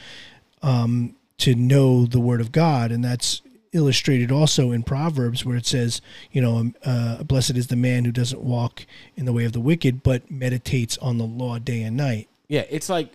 um, 0.62 1.15
to 1.39 1.54
know 1.54 2.06
the 2.06 2.19
Word 2.19 2.39
of 2.41 2.52
God, 2.52 2.91
and 2.91 3.04
that's 3.04 3.41
illustrated 3.74 4.32
also 4.32 4.72
in 4.72 4.84
Proverbs 4.84 5.43
where 5.43 5.58
it 5.58 5.65
says, 5.65 6.00
you 6.32 6.41
know, 6.41 6.58
um, 6.58 6.76
uh, 6.86 7.24
blessed 7.24 7.58
is 7.58 7.67
the 7.67 7.76
man 7.76 8.06
who 8.06 8.12
doesn't 8.12 8.41
walk 8.41 8.86
in 9.15 9.26
the 9.26 9.34
way 9.34 9.46
of 9.46 9.52
the 9.52 9.60
wicked, 9.60 10.04
but 10.04 10.30
meditates 10.30 10.98
on 11.00 11.17
the 11.17 11.24
law 11.26 11.58
day 11.60 11.82
and 11.82 11.98
night. 11.98 12.30
yeah, 12.48 12.65
it's 12.69 12.88
like 12.88 13.12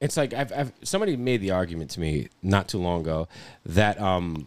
it's 0.00 0.16
like 0.16 0.34
I've, 0.34 0.52
I've 0.52 0.72
somebody 0.82 1.16
made 1.16 1.40
the 1.40 1.50
argument 1.52 1.90
to 1.92 2.00
me 2.00 2.28
not 2.42 2.68
too 2.68 2.78
long 2.78 3.00
ago 3.00 3.28
that 3.64 4.00
um 4.00 4.46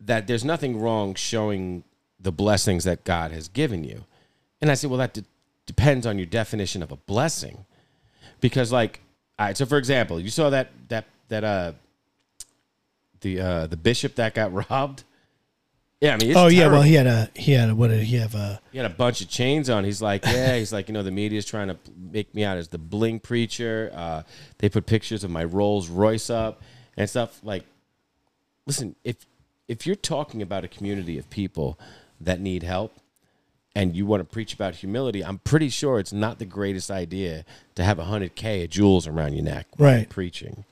that 0.00 0.26
there's 0.26 0.44
nothing 0.44 0.78
wrong 0.78 1.14
showing 1.14 1.84
the 2.20 2.32
blessings 2.32 2.84
that 2.84 3.04
God 3.04 3.30
has 3.32 3.48
given 3.48 3.84
you, 3.84 4.04
and 4.60 4.70
I 4.70 4.74
said, 4.74 4.90
well, 4.90 4.98
that 4.98 5.14
de- 5.14 5.24
depends 5.66 6.06
on 6.06 6.18
your 6.18 6.26
definition 6.26 6.82
of 6.82 6.92
a 6.92 6.96
blessing, 6.96 7.64
because 8.40 8.72
like, 8.72 9.00
all 9.38 9.46
right, 9.46 9.56
so 9.56 9.66
for 9.66 9.78
example, 9.78 10.18
you 10.20 10.30
saw 10.30 10.50
that 10.50 10.70
that 10.88 11.06
that 11.28 11.44
uh 11.44 11.72
the 13.20 13.40
uh 13.40 13.66
the 13.66 13.76
bishop 13.76 14.14
that 14.16 14.34
got 14.34 14.52
robbed. 14.70 15.04
Yeah, 16.00 16.12
I 16.14 16.16
mean, 16.18 16.30
it's 16.30 16.38
oh 16.38 16.48
yeah, 16.48 16.66
well 16.68 16.82
he 16.82 16.92
had 16.94 17.06
a 17.06 17.30
he 17.34 17.52
had 17.52 17.70
a 17.70 17.74
what 17.74 17.88
did 17.88 18.02
he 18.02 18.16
have 18.16 18.34
a 18.34 18.60
He 18.70 18.76
had 18.78 18.86
a 18.90 18.94
bunch 18.94 19.22
of 19.22 19.28
chains 19.28 19.70
on. 19.70 19.82
He's 19.84 20.02
like, 20.02 20.24
yeah, 20.26 20.56
he's 20.58 20.72
like, 20.72 20.88
you 20.88 20.94
know, 20.94 21.02
the 21.02 21.10
media's 21.10 21.46
trying 21.46 21.68
to 21.68 21.78
make 21.96 22.34
me 22.34 22.44
out 22.44 22.58
as 22.58 22.68
the 22.68 22.76
bling 22.78 23.18
preacher. 23.18 23.90
Uh, 23.94 24.22
they 24.58 24.68
put 24.68 24.84
pictures 24.84 25.24
of 25.24 25.30
my 25.30 25.42
Rolls 25.44 25.88
Royce 25.88 26.28
up 26.28 26.60
and 26.98 27.08
stuff. 27.08 27.40
Like, 27.42 27.64
listen, 28.66 28.94
if 29.04 29.16
if 29.68 29.86
you're 29.86 29.96
talking 29.96 30.42
about 30.42 30.64
a 30.64 30.68
community 30.68 31.18
of 31.18 31.30
people 31.30 31.78
that 32.20 32.40
need 32.40 32.62
help, 32.62 32.94
and 33.74 33.96
you 33.96 34.04
want 34.06 34.20
to 34.20 34.24
preach 34.24 34.52
about 34.54 34.74
humility, 34.76 35.24
I'm 35.24 35.38
pretty 35.38 35.70
sure 35.70 35.98
it's 35.98 36.12
not 36.12 36.38
the 36.38 36.44
greatest 36.46 36.90
idea 36.90 37.44
to 37.74 37.82
have 37.84 37.98
a 37.98 38.04
hundred 38.04 38.34
K 38.34 38.64
of 38.64 38.70
jewels 38.70 39.06
around 39.06 39.32
your 39.32 39.44
neck 39.44 39.66
Right. 39.78 40.08
preaching. 40.08 40.64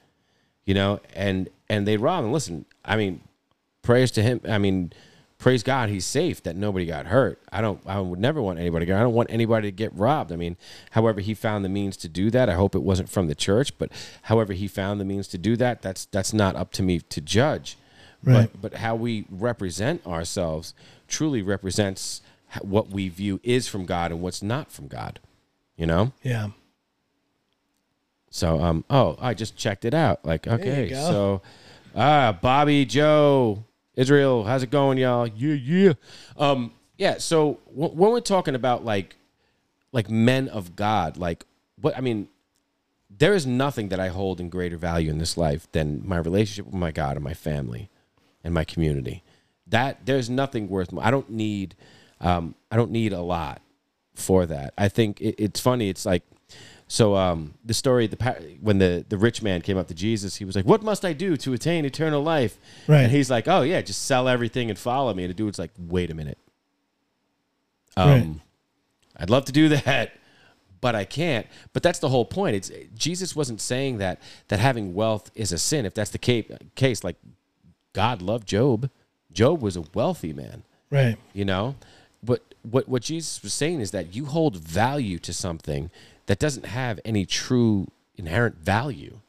You 0.67 0.75
know, 0.75 1.01
and 1.15 1.49
and 1.69 1.89
they 1.89 1.97
rob 1.97 2.25
him. 2.25 2.33
Listen, 2.33 2.67
I 2.85 2.97
mean, 2.97 3.21
prayers 3.83 4.11
to 4.13 4.23
him. 4.23 4.41
I 4.49 4.59
mean, 4.59 4.93
praise 5.39 5.63
God, 5.63 5.89
he's 5.91 6.07
safe. 6.07 6.43
That 6.43 6.57
nobody 6.57 6.87
got 6.87 7.07
hurt. 7.07 7.41
I 7.53 7.61
don't. 7.61 7.81
I 7.87 8.01
would 8.01 8.19
never 8.19 8.41
want 8.41 8.59
anybody. 8.59 8.87
to 8.87 8.93
get- 8.93 8.99
I 8.99 9.03
don't 9.03 9.15
want 9.15 9.31
anybody 9.31 9.69
to 9.69 9.73
get 9.77 9.95
robbed. 9.95 10.33
I 10.33 10.37
mean, 10.37 10.57
however 10.93 11.21
he 11.21 11.35
found 11.35 11.65
the 11.65 11.69
means 11.69 11.97
to 11.99 12.09
do 12.09 12.31
that. 12.31 12.49
I 12.49 12.55
hope 12.55 12.75
it 12.75 12.83
wasn't 12.83 13.09
from 13.11 13.27
the 13.27 13.35
church, 13.35 13.77
but 13.79 13.91
however 14.23 14.53
he 14.53 14.67
found 14.69 15.01
the 15.01 15.05
means 15.05 15.29
to 15.29 15.39
do 15.39 15.57
that, 15.57 15.83
that's 15.83 16.07
that's 16.07 16.33
not 16.33 16.57
up 16.57 16.73
to 16.73 16.83
me 16.83 17.01
to 17.01 17.21
judge. 17.21 17.77
Right. 18.23 18.49
But 18.53 18.61
but 18.73 18.75
how 18.81 18.95
we 18.95 19.27
represent 19.31 20.07
ourselves 20.07 20.73
truly 21.09 21.43
represents 21.43 22.23
what 22.63 22.89
we 22.89 23.09
view 23.09 23.41
is 23.43 23.69
from 23.69 23.85
God 23.85 24.13
and 24.13 24.23
what's 24.23 24.43
not 24.43 24.71
from 24.73 24.87
God. 24.89 25.21
You 25.77 25.87
know. 25.87 26.13
Yeah. 26.23 26.49
So 28.31 28.61
um 28.63 28.85
oh 28.91 29.17
I 29.21 29.35
just 29.35 29.57
checked 29.57 29.85
it 29.85 29.95
out. 29.95 30.25
Like 30.25 30.47
okay, 30.47 30.89
so 30.93 31.43
ah 31.95 32.37
Bobby 32.41 32.85
Joe 32.85 33.65
Israel, 33.97 34.45
how's 34.45 34.63
it 34.63 34.71
going, 34.71 34.99
y'all? 34.99 35.27
Yeah, 35.27 35.55
yeah. 35.55 35.93
Um 36.37 36.73
yeah, 36.97 37.19
so 37.19 37.61
w- 37.71 37.95
when 37.95 38.11
we're 38.11 38.21
talking 38.21 38.55
about 38.55 38.85
like 38.85 39.17
like 39.93 40.11
men 40.11 40.49
of 40.49 40.77
God, 40.77 41.17
like 41.17 41.45
what 41.81 41.97
I 41.97 42.01
mean, 42.01 42.29
there 43.11 43.35
is 43.35 43.47
nothing 43.47 43.89
that 43.91 44.01
I 44.01 44.09
hold 44.09 44.41
in 44.41 44.49
greater 44.49 44.77
value 44.77 45.11
in 45.11 45.19
this 45.19 45.37
life 45.37 45.71
than 45.73 46.03
my 46.05 46.19
relationship 46.19 46.67
with 46.67 46.75
my 46.75 46.91
God 46.91 47.17
and 47.17 47.25
my 47.25 47.35
family 47.35 47.91
and 48.43 48.53
my 48.53 48.65
community. 48.65 49.23
That 49.67 50.05
there's 50.07 50.29
nothing 50.29 50.69
worth. 50.69 50.93
More. 50.93 51.05
I 51.05 51.11
don't 51.11 51.31
need, 51.31 51.75
um, 52.21 52.55
I 52.71 52.77
don't 52.77 52.91
need 52.91 53.13
a 53.13 53.23
lot 53.23 53.63
for 54.15 54.47
that. 54.47 54.75
I 54.77 54.89
think 54.89 55.21
it, 55.21 55.37
it's 55.39 55.61
funny. 55.61 55.89
It's 55.89 56.05
like, 56.05 56.23
so 56.87 57.17
um, 57.17 57.55
the 57.65 57.75
story 57.75 58.07
the 58.07 58.57
when 58.61 58.79
the 58.79 59.05
the 59.09 59.17
rich 59.19 59.43
man 59.43 59.63
came 59.63 59.77
up 59.79 59.89
to 59.89 59.95
Jesus, 59.95 60.37
he 60.37 60.45
was 60.45 60.55
like, 60.57 60.65
"What 60.67 60.83
must 60.83 61.05
I 61.05 61.13
do 61.13 61.37
to 61.39 61.53
attain 61.53 61.85
eternal 61.85 62.23
life?" 62.23 62.59
Right. 62.87 63.03
And 63.05 63.13
he's 63.13 63.31
like, 63.31 63.49
"Oh 63.49 63.63
yeah, 63.63 63.81
just 63.81 64.03
sell 64.05 64.29
everything 64.29 64.69
and 64.71 64.79
follow 64.79 65.13
me." 65.15 65.25
And 65.25 65.31
the 65.31 65.35
dude's 65.35 65.59
like, 65.59 65.71
"Wait 65.79 66.11
a 66.11 66.15
minute." 66.15 66.39
Um, 67.97 68.09
Right. 68.09 68.27
I'd 69.17 69.31
love 69.31 69.45
to 69.47 69.53
do 69.53 69.69
that, 69.69 70.13
but 70.81 70.95
I 70.95 71.05
can't. 71.05 71.47
But 71.73 71.83
that's 71.83 72.01
the 72.01 72.09
whole 72.09 72.25
point. 72.25 72.57
It's 72.57 72.71
Jesus 72.97 73.37
wasn't 73.37 73.61
saying 73.61 73.99
that 73.99 74.21
that 74.49 74.59
having 74.59 74.95
wealth 74.95 75.31
is 75.35 75.53
a 75.53 75.59
sin. 75.59 75.87
If 75.87 75.95
that's 75.95 76.11
the 76.11 76.19
ca- 76.19 76.59
case, 76.75 77.05
like 77.05 77.17
God 77.93 78.21
loved 78.23 78.49
Job. 78.49 78.91
Job 79.33 79.63
was 79.63 79.77
a 79.77 79.85
wealthy 79.95 80.33
man, 80.33 80.63
Right. 80.91 81.17
you 81.33 81.45
know. 81.45 81.77
But 82.23 82.43
what 82.63 82.89
what 82.89 83.03
Jesus 83.03 83.43
was 83.43 83.53
saying 83.55 83.81
is 83.81 83.91
that 83.93 84.15
you 84.15 84.27
hold 84.27 84.57
value 84.57 85.19
to 85.21 85.33
something 85.33 85.91
that 86.27 86.39
doesn't 86.39 86.67
have 86.67 87.01
any 87.05 87.27
true 87.27 87.89
inherent 88.17 88.57
value. 88.57 89.21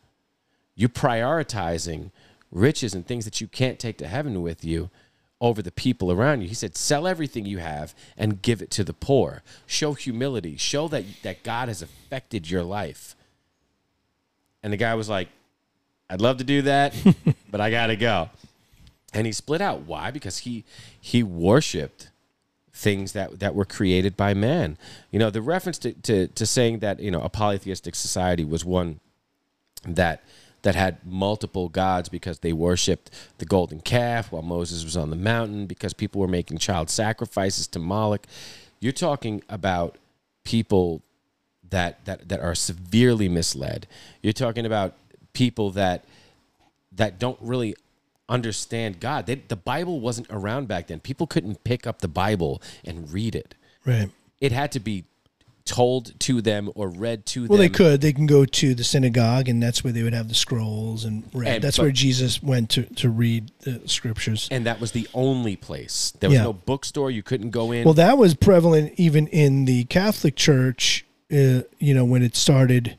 You 0.75 0.89
prioritizing 0.89 2.11
riches 2.51 2.93
and 2.93 3.05
things 3.05 3.25
that 3.25 3.41
you 3.41 3.47
can't 3.47 3.79
take 3.79 3.97
to 3.97 4.07
heaven 4.07 4.41
with 4.41 4.63
you 4.63 4.89
over 5.41 5.61
the 5.61 5.71
people 5.71 6.11
around 6.11 6.41
you. 6.41 6.47
He 6.47 6.53
said, 6.53 6.77
"Sell 6.77 7.07
everything 7.07 7.45
you 7.45 7.59
have 7.59 7.93
and 8.17 8.41
give 8.41 8.61
it 8.61 8.71
to 8.71 8.83
the 8.83 8.93
poor. 8.93 9.43
Show 9.65 9.93
humility. 9.93 10.57
Show 10.57 10.87
that 10.89 11.05
that 11.23 11.43
God 11.43 11.67
has 11.67 11.81
affected 11.81 12.49
your 12.49 12.63
life." 12.63 13.15
And 14.63 14.71
the 14.71 14.77
guy 14.77 14.95
was 14.95 15.09
like, 15.09 15.29
"I'd 16.09 16.21
love 16.21 16.37
to 16.37 16.43
do 16.43 16.61
that, 16.63 16.95
but 17.51 17.61
I 17.61 17.69
got 17.69 17.87
to 17.87 17.95
go." 17.95 18.29
And 19.13 19.25
he 19.25 19.31
split 19.31 19.61
out. 19.61 19.81
Why? 19.81 20.11
Because 20.11 20.39
he 20.39 20.63
he 20.99 21.23
worshipped 21.23 22.09
things 22.75 23.13
that 23.13 23.39
that 23.39 23.55
were 23.55 23.65
created 23.65 24.17
by 24.17 24.33
man. 24.33 24.77
You 25.09 25.17
know, 25.17 25.29
the 25.29 25.41
reference 25.41 25.77
to, 25.79 25.93
to, 25.93 26.27
to 26.27 26.45
saying 26.45 26.79
that, 26.79 26.99
you 26.99 27.09
know, 27.09 27.21
a 27.21 27.29
polytheistic 27.29 27.95
society 27.95 28.43
was 28.43 28.65
one 28.65 28.99
that 29.87 30.23
that 30.63 30.75
had 30.75 30.97
multiple 31.05 31.69
gods 31.69 32.09
because 32.09 32.39
they 32.39 32.51
worshipped 32.51 33.11
the 33.37 33.45
golden 33.45 33.79
calf 33.79 34.31
while 34.31 34.41
Moses 34.41 34.83
was 34.83 34.97
on 34.97 35.09
the 35.09 35.15
mountain 35.15 35.67
because 35.67 35.93
people 35.93 36.19
were 36.19 36.27
making 36.27 36.57
child 36.57 36.89
sacrifices 36.89 37.67
to 37.67 37.79
Moloch. 37.79 38.25
You're 38.79 38.91
talking 38.91 39.41
about 39.47 39.97
people 40.43 41.01
that 41.69 42.03
that 42.05 42.27
that 42.27 42.41
are 42.41 42.55
severely 42.55 43.29
misled. 43.29 43.87
You're 44.21 44.33
talking 44.33 44.65
about 44.65 44.95
people 45.33 45.71
that 45.71 46.03
that 46.91 47.19
don't 47.19 47.37
really 47.39 47.75
understand 48.29 48.99
God. 48.99 49.25
They, 49.25 49.35
the 49.35 49.55
Bible 49.55 49.99
wasn't 49.99 50.27
around 50.29 50.67
back 50.67 50.87
then. 50.87 50.99
People 50.99 51.27
couldn't 51.27 51.63
pick 51.63 51.85
up 51.85 51.99
the 51.99 52.07
Bible 52.07 52.61
and 52.83 53.11
read 53.11 53.35
it. 53.35 53.55
Right. 53.85 54.09
It 54.41 54.51
had 54.51 54.71
to 54.73 54.79
be 54.79 55.05
told 55.63 56.19
to 56.19 56.41
them 56.41 56.69
or 56.75 56.87
read 56.89 57.25
to 57.25 57.41
Well, 57.41 57.47
them. 57.47 57.49
Well, 57.49 57.57
they 57.57 57.69
could. 57.69 58.01
They 58.01 58.13
can 58.13 58.27
go 58.27 58.45
to 58.45 58.75
the 58.75 58.83
synagogue, 58.83 59.49
and 59.49 59.61
that's 59.63 59.83
where 59.83 59.91
they 59.91 60.03
would 60.03 60.13
have 60.13 60.27
the 60.29 60.35
scrolls 60.35 61.05
and 61.05 61.23
read. 61.33 61.55
And- 61.55 61.63
that's 61.63 61.77
but- 61.77 61.83
where 61.83 61.91
Jesus 61.91 62.41
went 62.43 62.69
to 62.71 62.83
to 62.83 63.09
read 63.09 63.51
the 63.61 63.81
scriptures. 63.87 64.47
and 64.51 64.65
that 64.65 64.79
was 64.79 64.91
the 64.91 65.07
only 65.13 65.55
place. 65.55 66.13
There 66.19 66.29
was 66.29 66.37
Yeah. 66.37 66.43
no 66.43 66.53
bookstore. 66.53 67.09
You 67.09 67.23
couldn't 67.23 67.49
go 67.49 67.71
in. 67.71 67.83
Well, 67.83 67.95
that 67.95 68.17
was 68.17 68.35
prevalent 68.35 68.93
even 68.97 69.27
in 69.27 69.65
the 69.65 69.85
Catholic 69.85 70.35
Church. 70.35 71.03
Uh, 71.31 71.61
you 71.79 71.95
know, 71.95 72.05
when 72.05 72.21
it 72.21 72.35
started, 72.35 72.95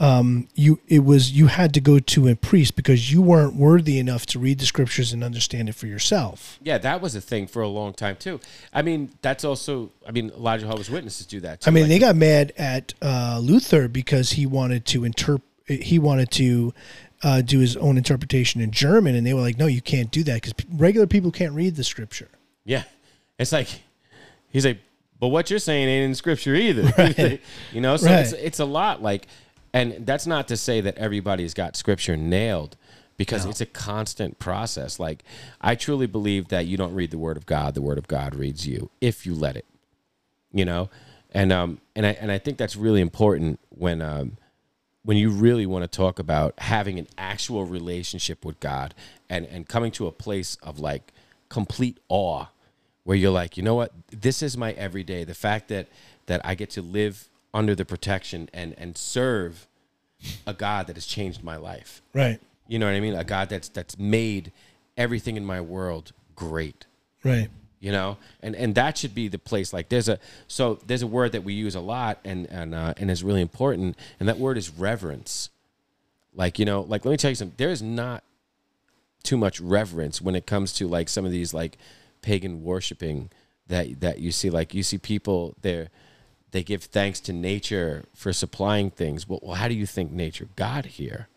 um, 0.00 0.48
you 0.54 0.80
it 0.88 1.04
was 1.04 1.30
you 1.30 1.48
had 1.48 1.74
to 1.74 1.80
go 1.80 1.98
to 1.98 2.26
a 2.28 2.34
priest 2.34 2.74
because 2.74 3.12
you 3.12 3.20
weren't 3.20 3.54
worthy 3.54 3.98
enough 3.98 4.24
to 4.26 4.38
read 4.38 4.58
the 4.58 4.64
scriptures 4.64 5.12
and 5.12 5.22
understand 5.22 5.68
it 5.68 5.74
for 5.74 5.86
yourself. 5.86 6.58
yeah, 6.62 6.78
that 6.78 7.02
was 7.02 7.14
a 7.14 7.20
thing 7.20 7.46
for 7.46 7.60
a 7.60 7.68
long 7.68 7.92
time 7.92 8.16
too. 8.16 8.40
I 8.72 8.80
mean, 8.80 9.10
that's 9.20 9.44
also. 9.44 9.90
I 10.08 10.12
mean, 10.12 10.30
a 10.30 10.38
lot 10.38 10.56
of 10.56 10.62
Jehovah's 10.62 10.90
Witnesses 10.90 11.26
do 11.26 11.40
that. 11.40 11.60
Too. 11.60 11.70
I 11.70 11.72
mean, 11.72 11.84
Like, 11.84 11.90
they 11.90 11.98
got 11.98 12.16
mad 12.16 12.52
at 12.56 12.94
uh, 13.02 13.40
Luther 13.42 13.88
because 13.88 14.32
he 14.32 14.46
wanted 14.46 14.86
to 14.86 15.04
interpret. 15.04 15.42
He 15.66 15.98
wanted 15.98 16.30
to 16.32 16.72
uh, 17.22 17.42
do 17.42 17.58
his 17.60 17.76
own 17.76 17.98
interpretation 17.98 18.62
in 18.62 18.70
German, 18.70 19.14
and 19.14 19.26
they 19.26 19.34
were 19.34 19.42
like, 19.42 19.58
"No, 19.58 19.66
you 19.66 19.82
can't 19.82 20.10
do 20.10 20.22
that 20.24 20.42
because 20.42 20.54
regular 20.72 21.06
people 21.06 21.30
can't 21.30 21.52
read 21.52 21.76
the 21.76 21.84
scripture." 21.84 22.28
Yeah, 22.64 22.84
it's 23.38 23.52
like 23.52 23.68
he's 24.48 24.64
like, 24.64 24.78
but 25.20 25.28
what 25.28 25.50
you're 25.50 25.58
saying 25.58 25.86
ain't 25.86 26.06
in 26.06 26.14
Scripture 26.14 26.54
either. 26.54 27.38
you 27.72 27.82
know, 27.82 27.98
so 27.98 28.10
it's 28.10 28.32
it's 28.32 28.58
a 28.58 28.64
lot 28.64 29.02
like, 29.02 29.26
and 29.72 30.06
that's 30.06 30.26
not 30.26 30.48
to 30.48 30.56
say 30.56 30.80
that 30.80 30.96
everybody's 30.96 31.54
got 31.54 31.76
Scripture 31.76 32.16
nailed. 32.16 32.76
Because 33.16 33.44
it's 33.44 33.60
a 33.60 33.66
constant 33.66 34.38
process. 34.38 34.98
Like, 34.98 35.24
I 35.60 35.74
truly 35.74 36.06
believe 36.06 36.48
that 36.48 36.64
you 36.64 36.78
don't 36.78 36.94
read 36.94 37.10
the 37.10 37.18
Word 37.18 37.36
of 37.36 37.44
God; 37.44 37.74
the 37.74 37.82
Word 37.82 37.98
of 37.98 38.08
God 38.08 38.34
reads 38.34 38.66
you 38.66 38.88
if 39.02 39.26
you 39.26 39.34
let 39.34 39.56
it. 39.56 39.66
You 40.52 40.64
know, 40.64 40.88
and 41.32 41.52
um, 41.52 41.82
and 41.94 42.06
I 42.06 42.12
and 42.12 42.32
I 42.32 42.38
think 42.38 42.56
that's 42.56 42.76
really 42.76 43.02
important 43.02 43.60
when 43.68 44.00
um, 44.00 44.38
when 45.04 45.18
you 45.18 45.30
really 45.30 45.66
want 45.66 45.82
to 45.82 45.88
talk 45.88 46.18
about 46.18 46.54
having 46.58 46.98
an 46.98 47.08
actual 47.18 47.66
relationship 47.66 48.42
with 48.42 48.58
God 48.58 48.94
and 49.28 49.44
and 49.46 49.68
coming 49.68 49.92
to 49.92 50.06
a 50.06 50.12
place 50.12 50.56
of 50.62 50.78
like 50.78 51.12
complete 51.50 51.98
awe 52.08 52.46
where 53.04 53.16
you're 53.16 53.30
like, 53.30 53.56
you 53.56 53.62
know 53.62 53.74
what? 53.74 53.92
This 54.10 54.42
is 54.42 54.56
my 54.56 54.72
everyday. 54.72 55.24
The 55.24 55.34
fact 55.34 55.68
that 55.68 55.88
that 56.26 56.40
I 56.44 56.54
get 56.54 56.70
to 56.70 56.82
live 56.82 57.28
under 57.52 57.74
the 57.74 57.84
protection 57.84 58.48
and 58.52 58.74
and 58.78 58.96
serve 58.96 59.66
a 60.46 60.52
God 60.52 60.86
that 60.86 60.96
has 60.96 61.06
changed 61.06 61.42
my 61.42 61.56
life. 61.56 62.02
Right. 62.14 62.40
You 62.68 62.78
know 62.78 62.86
what 62.86 62.94
I 62.94 63.00
mean? 63.00 63.14
A 63.14 63.24
God 63.24 63.48
that's 63.48 63.68
that's 63.68 63.98
made 63.98 64.52
everything 64.96 65.36
in 65.36 65.44
my 65.44 65.60
world 65.60 66.12
great 66.36 66.86
Right. 67.24 67.48
you 67.80 67.92
know 67.92 68.16
and 68.42 68.54
and 68.56 68.74
that 68.74 68.96
should 68.98 69.14
be 69.14 69.28
the 69.28 69.38
place 69.38 69.72
like 69.72 69.88
there's 69.90 70.08
a 70.08 70.18
so 70.48 70.78
there's 70.86 71.02
a 71.02 71.06
word 71.06 71.32
that 71.32 71.44
we 71.44 71.52
use 71.52 71.74
a 71.74 71.80
lot 71.80 72.18
and 72.24 72.46
and 72.46 72.74
uh, 72.74 72.94
and 72.96 73.10
is 73.10 73.22
really 73.22 73.42
important 73.42 73.96
and 74.18 74.28
that 74.28 74.38
word 74.38 74.56
is 74.56 74.70
reverence 74.70 75.50
like 76.34 76.58
you 76.58 76.64
know 76.64 76.80
like 76.82 77.04
let 77.04 77.10
me 77.10 77.16
tell 77.18 77.30
you 77.30 77.34
something 77.34 77.54
there 77.58 77.70
is 77.70 77.82
not 77.82 78.24
too 79.22 79.36
much 79.36 79.60
reverence 79.60 80.20
when 80.22 80.34
it 80.34 80.46
comes 80.46 80.72
to 80.72 80.88
like 80.88 81.08
some 81.08 81.24
of 81.26 81.30
these 81.30 81.52
like 81.52 81.76
pagan 82.22 82.62
worshiping 82.64 83.30
that 83.66 84.00
that 84.00 84.18
you 84.18 84.32
see 84.32 84.48
like 84.50 84.72
you 84.74 84.82
see 84.82 84.96
people 84.98 85.54
there 85.60 85.88
they 86.52 86.62
give 86.62 86.84
thanks 86.84 87.20
to 87.20 87.32
nature 87.32 88.04
for 88.14 88.32
supplying 88.32 88.90
things 88.90 89.28
well, 89.28 89.40
well 89.42 89.54
how 89.56 89.68
do 89.68 89.74
you 89.74 89.86
think 89.86 90.10
nature 90.10 90.48
got 90.56 90.84
here 90.86 91.28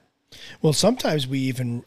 Well, 0.61 0.73
sometimes 0.73 1.27
we 1.27 1.39
even 1.39 1.83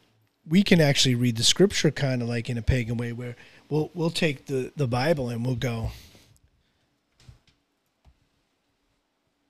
we 0.48 0.62
can 0.62 0.80
actually 0.80 1.16
read 1.16 1.36
the 1.36 1.42
scripture 1.42 1.90
kind 1.90 2.22
of 2.22 2.28
like 2.28 2.48
in 2.48 2.56
a 2.56 2.62
pagan 2.62 2.96
way 2.96 3.12
where 3.12 3.36
we'll 3.68 3.90
we'll 3.94 4.10
take 4.10 4.46
the 4.46 4.72
the 4.76 4.86
Bible 4.86 5.28
and 5.28 5.44
we'll 5.44 5.56
go 5.56 5.90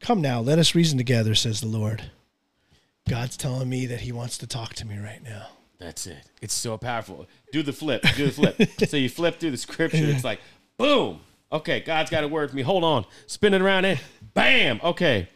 Come 0.06 0.20
now, 0.20 0.40
let 0.40 0.60
us 0.60 0.76
reason 0.76 0.98
together, 0.98 1.34
says 1.34 1.60
the 1.60 1.66
Lord. 1.66 2.10
God's 3.08 3.36
telling 3.36 3.68
me 3.68 3.86
that 3.86 4.02
he 4.02 4.12
wants 4.12 4.38
to 4.38 4.46
talk 4.46 4.74
to 4.74 4.86
me 4.86 4.98
right 4.98 5.20
now. 5.20 5.48
That's 5.80 6.06
it. 6.06 6.30
It's 6.40 6.54
so 6.54 6.78
powerful. 6.78 7.26
Do 7.50 7.64
the 7.64 7.72
flip. 7.72 8.02
Do 8.14 8.26
the 8.26 8.32
flip. 8.32 8.70
so 8.88 8.96
you 8.96 9.08
flip 9.08 9.40
through 9.40 9.50
the 9.50 9.56
scripture. 9.56 10.04
It's 10.04 10.22
like, 10.22 10.40
boom. 10.76 11.20
Okay, 11.56 11.80
God's 11.80 12.10
got 12.10 12.22
a 12.22 12.28
word 12.28 12.50
for 12.50 12.56
me. 12.56 12.62
Hold 12.62 12.84
on. 12.84 13.06
Spin 13.26 13.54
it 13.54 13.62
around 13.62 13.84
it. 13.86 13.98
Bam. 14.34 14.78
Okay. 14.84 15.28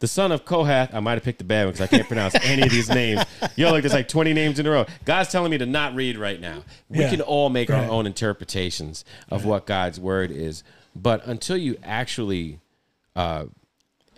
The 0.00 0.06
son 0.06 0.30
of 0.32 0.44
Kohath. 0.44 0.92
I 0.92 1.00
might 1.00 1.12
have 1.14 1.22
picked 1.22 1.38
the 1.38 1.44
bad 1.44 1.64
one 1.64 1.72
because 1.72 1.80
I 1.80 1.86
can't 1.86 2.06
pronounce 2.06 2.34
any 2.42 2.62
of 2.62 2.70
these 2.70 2.90
names. 2.90 3.22
Yo, 3.56 3.70
look, 3.70 3.80
there's 3.82 3.94
like 3.94 4.08
20 4.08 4.34
names 4.34 4.58
in 4.58 4.66
a 4.66 4.70
row. 4.70 4.84
God's 5.06 5.30
telling 5.30 5.50
me 5.50 5.56
to 5.58 5.64
not 5.66 5.94
read 5.94 6.18
right 6.18 6.38
now. 6.38 6.64
We 6.90 7.00
Yeah. 7.00 7.10
can 7.10 7.20
all 7.22 7.48
make 7.48 7.70
our 7.70 7.84
own 7.84 8.06
interpretations 8.06 9.04
of 9.30 9.44
what 9.46 9.64
God's 9.66 9.98
word 9.98 10.30
is 10.30 10.62
But 10.94 11.26
until 11.26 11.56
you 11.56 11.76
actually 11.82 12.60
uh, 13.16 13.46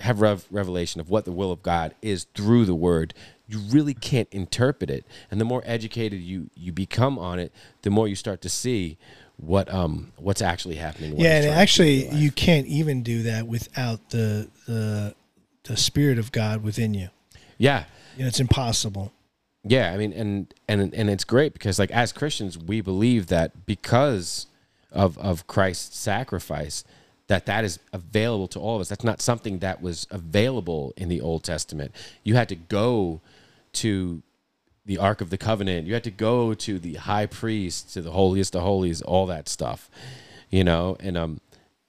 have 0.01 0.21
rev- 0.21 0.47
revelation 0.51 1.01
of 1.01 1.09
what 1.09 1.25
the 1.25 1.33
will 1.33 1.53
of 1.53 1.63
God 1.63 1.95
is 2.03 2.25
through 2.35 2.65
the 2.65 2.75
word, 2.75 3.15
you 3.47 3.59
really 3.61 3.95
can't 3.95 4.29
interpret 4.33 4.91
it. 4.91 5.07
And 5.31 5.41
the 5.41 5.45
more 5.45 5.63
educated 5.65 6.21
you 6.21 6.51
you 6.57 6.73
become 6.73 7.19
on 7.19 7.39
it, 7.39 7.53
the 7.83 7.91
more 7.91 8.09
you 8.09 8.17
start 8.17 8.41
to 8.43 8.49
see 8.49 8.99
what 9.37 9.73
um 9.73 10.13
what's 10.17 10.43
actually 10.43 10.77
happening. 10.77 11.13
Yeah, 11.17 11.17
and 11.17 11.23
trying 11.25 11.43
to 11.43 11.49
do 11.49 11.53
in 11.53 11.59
actually, 11.59 12.09
you 12.09 12.31
can't 12.31 12.67
even 12.67 13.03
do 13.03 13.25
that 13.25 13.47
without 13.47 14.11
the 14.11 14.49
the 14.67 15.15
the 15.65 15.77
spirit 15.77 16.19
of 16.19 16.33
God 16.33 16.63
within 16.63 16.95
you. 16.95 17.09
yeah. 17.59 17.85
You 18.17 18.23
know, 18.23 18.29
it's 18.29 18.41
impossible. 18.41 19.13
Yeah, 19.63 19.93
I 19.93 19.97
mean, 19.97 20.13
and 20.13 20.55
and 20.69 20.95
and 20.95 21.11
it's 21.11 21.25
great 21.25 21.53
because 21.53 21.79
like 21.79 21.91
as 21.91 22.13
Christians, 22.13 22.57
we 22.57 22.81
believe 22.81 23.27
that 23.27 23.67
because 23.67 24.47
of 24.91 25.19
of 25.19 25.47
Christ's 25.47 25.99
sacrifice, 25.99 26.85
that 27.27 27.47
that 27.47 27.65
is 27.65 27.79
available 27.93 28.49
to 28.49 28.61
all 28.61 28.77
of 28.77 28.81
us. 28.81 28.89
That's 28.89 29.05
not 29.05 29.21
something 29.21 29.59
that 29.59 29.83
was 29.83 30.07
available 30.11 30.95
in 30.97 31.09
the 31.09 31.21
Old 31.21 31.43
Testament. 31.45 31.93
You 32.23 32.37
had 32.37 32.49
to 32.49 32.55
go 32.55 33.21
to 33.75 34.23
the 34.87 34.99
Ark 34.99 35.21
of 35.21 35.31
the 35.31 35.37
Covenant. 35.37 35.87
You 35.87 35.95
had 35.95 36.05
to 36.05 36.11
go 36.11 36.55
to 36.55 36.79
the 36.79 36.95
high 36.95 37.27
priest, 37.27 37.93
to 37.95 38.01
the 38.01 38.13
holiest 38.13 38.55
of 38.55 38.63
holies, 38.63 39.03
all 39.03 39.27
that 39.27 39.49
stuff, 39.49 39.91
you 40.49 40.65
know, 40.65 40.97
and 41.01 41.19
um, 41.19 41.41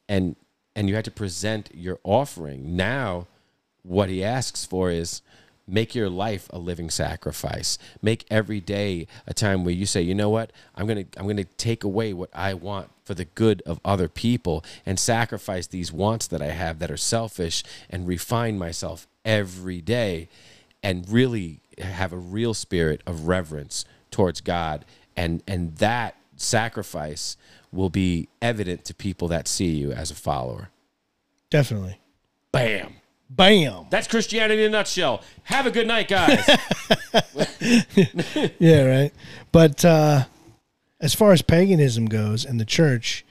and 0.09 0.35
and 0.75 0.89
you 0.89 0.95
had 0.95 1.05
to 1.05 1.11
present 1.11 1.69
your 1.73 1.99
offering. 2.03 2.75
Now, 2.75 3.27
what 3.83 4.09
he 4.09 4.23
asks 4.23 4.65
for 4.65 4.91
is 4.91 5.21
make 5.67 5.93
your 5.93 6.09
life 6.09 6.47
a 6.51 6.57
living 6.57 6.89
sacrifice. 6.89 7.77
Make 8.01 8.25
every 8.31 8.59
day 8.59 9.07
a 9.27 9.33
time 9.33 9.63
where 9.63 9.73
you 9.73 9.85
say, 9.85 10.01
you 10.01 10.15
know 10.15 10.29
what, 10.29 10.51
I'm 10.75 10.87
gonna 10.87 11.05
I'm 11.17 11.27
gonna 11.27 11.43
take 11.43 11.83
away 11.83 12.13
what 12.13 12.29
I 12.33 12.55
want 12.55 12.89
for 13.03 13.13
the 13.13 13.25
good 13.25 13.61
of 13.65 13.79
other 13.85 14.07
people 14.07 14.65
and 14.85 14.99
sacrifice 14.99 15.67
these 15.67 15.91
wants 15.91 16.27
that 16.27 16.41
I 16.41 16.47
have 16.47 16.79
that 16.79 16.91
are 16.91 16.97
selfish 16.97 17.63
and 17.89 18.07
refine 18.07 18.57
myself 18.57 19.07
every 19.23 19.81
day 19.81 20.29
and 20.81 21.09
really 21.09 21.59
have 21.79 22.13
a 22.13 22.17
real 22.17 22.53
spirit 22.53 23.01
of 23.05 23.27
reverence 23.27 23.85
towards 24.11 24.41
God 24.41 24.85
and 25.15 25.43
and 25.47 25.75
that 25.77 26.15
sacrifice 26.37 27.35
will 27.71 27.89
be 27.89 28.29
evident 28.41 28.85
to 28.85 28.93
people 28.93 29.27
that 29.27 29.47
see 29.47 29.71
you 29.71 29.91
as 29.91 30.11
a 30.11 30.15
follower. 30.15 30.69
Definitely. 31.49 31.99
Bam. 32.51 32.93
Bam. 33.29 33.87
That's 33.89 34.07
Christianity 34.07 34.63
in 34.63 34.69
a 34.69 34.71
nutshell. 34.71 35.21
Have 35.43 35.65
a 35.65 35.71
good 35.71 35.87
night, 35.87 36.07
guys. 36.07 36.45
Yeah, 38.59 38.83
right. 38.83 39.11
But 39.51 39.83
uh, 39.83 40.25
as 40.99 41.13
far 41.13 41.31
as 41.31 41.41
paganism 41.41 42.05
goes 42.05 42.45
and 42.45 42.59
the 42.59 42.65
church, 42.65 43.25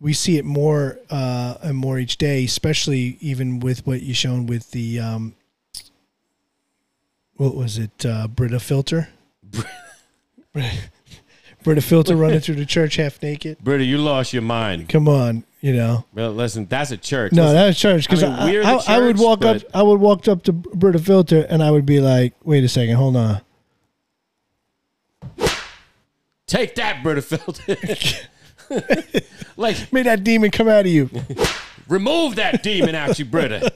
we 0.00 0.12
see 0.12 0.36
it 0.38 0.44
more 0.44 1.00
uh, 1.10 1.56
and 1.62 1.76
more 1.76 1.98
each 1.98 2.18
day, 2.18 2.44
especially 2.44 3.18
even 3.20 3.58
with 3.60 3.86
what 3.86 4.02
you 4.02 4.14
shown 4.14 4.46
with 4.46 4.70
the 4.70 5.00
um, 5.00 5.34
what 7.38 7.54
was 7.54 7.78
it, 7.78 8.04
uh, 8.04 8.28
Brita 8.28 8.60
filter? 8.60 9.08
Brita 11.64 11.80
filter 11.80 12.14
running 12.16 12.40
through 12.40 12.56
the 12.56 12.66
church 12.66 12.96
half 12.96 13.22
naked. 13.22 13.58
Brita, 13.60 13.84
you 13.84 13.98
lost 13.98 14.32
your 14.32 14.42
mind. 14.42 14.88
Come 14.88 15.08
on, 15.08 15.44
you 15.60 15.72
know. 15.72 16.04
Well, 16.12 16.32
listen, 16.32 16.66
that's 16.66 16.90
a 16.90 16.96
church. 16.96 17.32
No, 17.32 17.42
Listen, 17.42 17.56
that 17.56 17.66
was 17.66 17.78
church 17.78 18.06
because 18.06 18.22
I 18.22 18.28
I, 18.28 18.46
mean, 18.46 18.60
the 18.60 18.66
I, 18.66 18.96
I 18.96 18.98
would 18.98 19.18
walk 19.18 19.44
up. 19.44 19.62
I 19.72 19.82
would 19.82 20.00
walk 20.00 20.28
up 20.28 20.42
to 20.44 20.52
Brita 20.52 20.98
filter 20.98 21.46
and 21.48 21.62
I 21.62 21.70
would 21.70 21.86
be 21.86 22.00
like, 22.00 22.34
"Wait 22.44 22.64
a 22.64 22.68
second, 22.68 22.96
hold 22.96 23.16
on." 23.16 23.40
take 26.46 26.74
that, 26.74 27.02
Brita 27.02 27.22
filter. 27.22 27.76
like, 29.56 29.92
May 29.92 30.02
that 30.02 30.24
demon 30.24 30.50
come 30.50 30.68
out 30.68 30.80
of 30.80 30.86
you. 30.86 31.08
remove 31.88 32.36
that 32.36 32.62
demon 32.62 32.94
out 32.94 33.10
of 33.10 33.18
you, 33.18 33.24
Brita. 33.24 33.72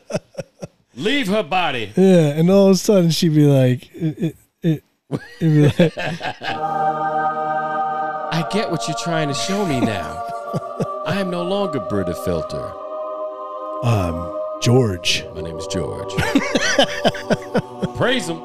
Leave 0.95 1.28
her 1.28 1.43
body. 1.43 1.93
Yeah, 1.97 2.28
and 2.38 2.51
all 2.51 2.66
of 2.68 2.72
a 2.72 2.76
sudden 2.76 3.11
she'd 3.11 3.34
be 3.34 3.47
like, 3.47 3.95
it, 3.95 4.18
it, 4.18 4.36
it, 4.62 4.84
it'd 5.40 5.55
be 5.55 5.62
like 5.84 5.93
I 8.34 8.47
get 8.51 8.70
what 8.70 8.86
you're 8.88 8.97
trying 9.03 9.28
to 9.28 9.34
show 9.34 9.64
me 9.66 9.80
now. 9.80 10.22
I 11.07 11.18
am 11.20 11.30
no 11.30 11.43
longer 11.43 11.80
Brita 11.80 12.14
filter. 12.14 12.72
um, 13.82 14.38
George. 14.62 15.24
My 15.34 15.40
name 15.40 15.57
is 15.57 15.66
George. 15.66 16.12
Praise 17.97 18.28
him. 18.28 18.38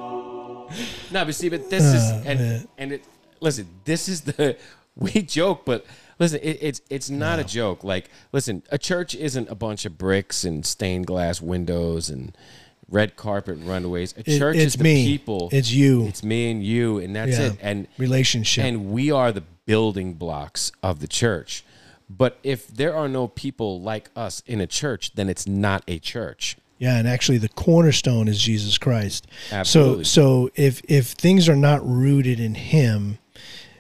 No, 1.12 1.24
but 1.26 1.36
see, 1.36 1.50
but 1.50 1.70
this 1.70 1.84
is 1.84 2.10
and 2.26 2.68
and 2.78 2.92
it. 2.94 3.06
Listen, 3.40 3.68
this 3.86 4.10
is 4.10 4.22
the 4.22 4.58
we 4.96 5.22
joke, 5.22 5.64
but 5.66 5.86
listen, 6.20 6.40
it, 6.42 6.58
it's 6.62 6.82
it's 6.90 7.10
not 7.10 7.40
a 7.40 7.44
joke. 7.44 7.84
Like, 7.84 8.10
listen, 8.32 8.64
a 8.72 8.78
church 8.78 9.16
isn't 9.16 9.50
a 9.50 9.56
bunch 9.56 9.86
of 9.86 9.98
bricks 9.98 10.44
and 10.44 10.66
stained 10.66 11.08
glass 11.08 11.42
windows 11.42 12.10
and 12.10 12.36
red 12.90 13.16
carpet 13.16 13.58
runways. 13.62 14.14
A 14.18 14.22
It- 14.22 14.40
church 14.40 14.56
it's 14.56 14.66
is 14.66 14.74
the 14.76 14.84
me. 14.84 15.06
people. 15.06 15.50
It's 15.52 15.72
you. 15.72 16.06
It's 16.08 16.24
me 16.24 16.52
and 16.52 16.64
you, 16.64 16.98
and 17.00 17.16
that's 17.16 17.38
Yeah. 17.38 17.48
it. 17.48 17.58
And 17.62 17.88
Relationship. 17.98 18.64
and 18.64 18.92
we 18.92 19.12
are 19.12 19.32
the 19.32 19.44
building 19.66 20.14
blocks 20.14 20.72
of 20.82 21.00
the 21.00 21.08
church. 21.08 21.64
But 22.10 22.40
if 22.44 22.68
there 22.68 22.96
are 22.96 23.10
no 23.10 23.28
people 23.28 23.82
like 23.82 24.10
us 24.16 24.42
in 24.46 24.62
a 24.62 24.68
church, 24.68 25.12
then 25.16 25.28
it's 25.28 25.46
not 25.46 25.84
a 25.90 26.00
church. 26.00 26.56
Yeah, 26.80 26.96
and 26.98 27.06
actually 27.08 27.40
the 27.40 27.50
cornerstone 27.50 28.28
is 28.30 28.40
Jesus 28.40 28.78
Christ. 28.78 29.28
Absolutely. 29.52 30.06
So 30.06 30.46
so 30.46 30.52
if 30.56 30.82
if 30.88 31.08
things 31.08 31.50
are 31.50 31.56
not 31.56 31.86
rooted 31.86 32.40
in 32.40 32.56
him, 32.56 33.18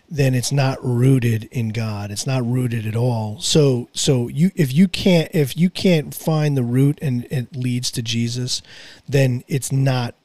then 0.10 0.34
it's 0.34 0.52
not 0.52 0.84
rooted 0.84 1.46
in 1.46 1.70
God. 1.70 2.12
It's 2.12 2.26
not 2.26 2.46
rooted 2.46 2.86
at 2.86 2.96
all. 2.96 3.40
So 3.40 3.90
so 3.94 4.28
you 4.28 4.52
if 4.56 4.74
you 4.74 4.88
can't 4.88 5.30
if 5.34 5.58
you 5.58 5.70
can't 5.70 6.14
find 6.14 6.56
the 6.56 6.64
root 6.64 6.98
and 7.02 7.26
it 7.26 7.56
leads 7.56 7.92
to 7.92 8.02
Jesus, 8.02 8.62
then 9.08 9.44
it's 9.48 9.72
not 9.72 10.16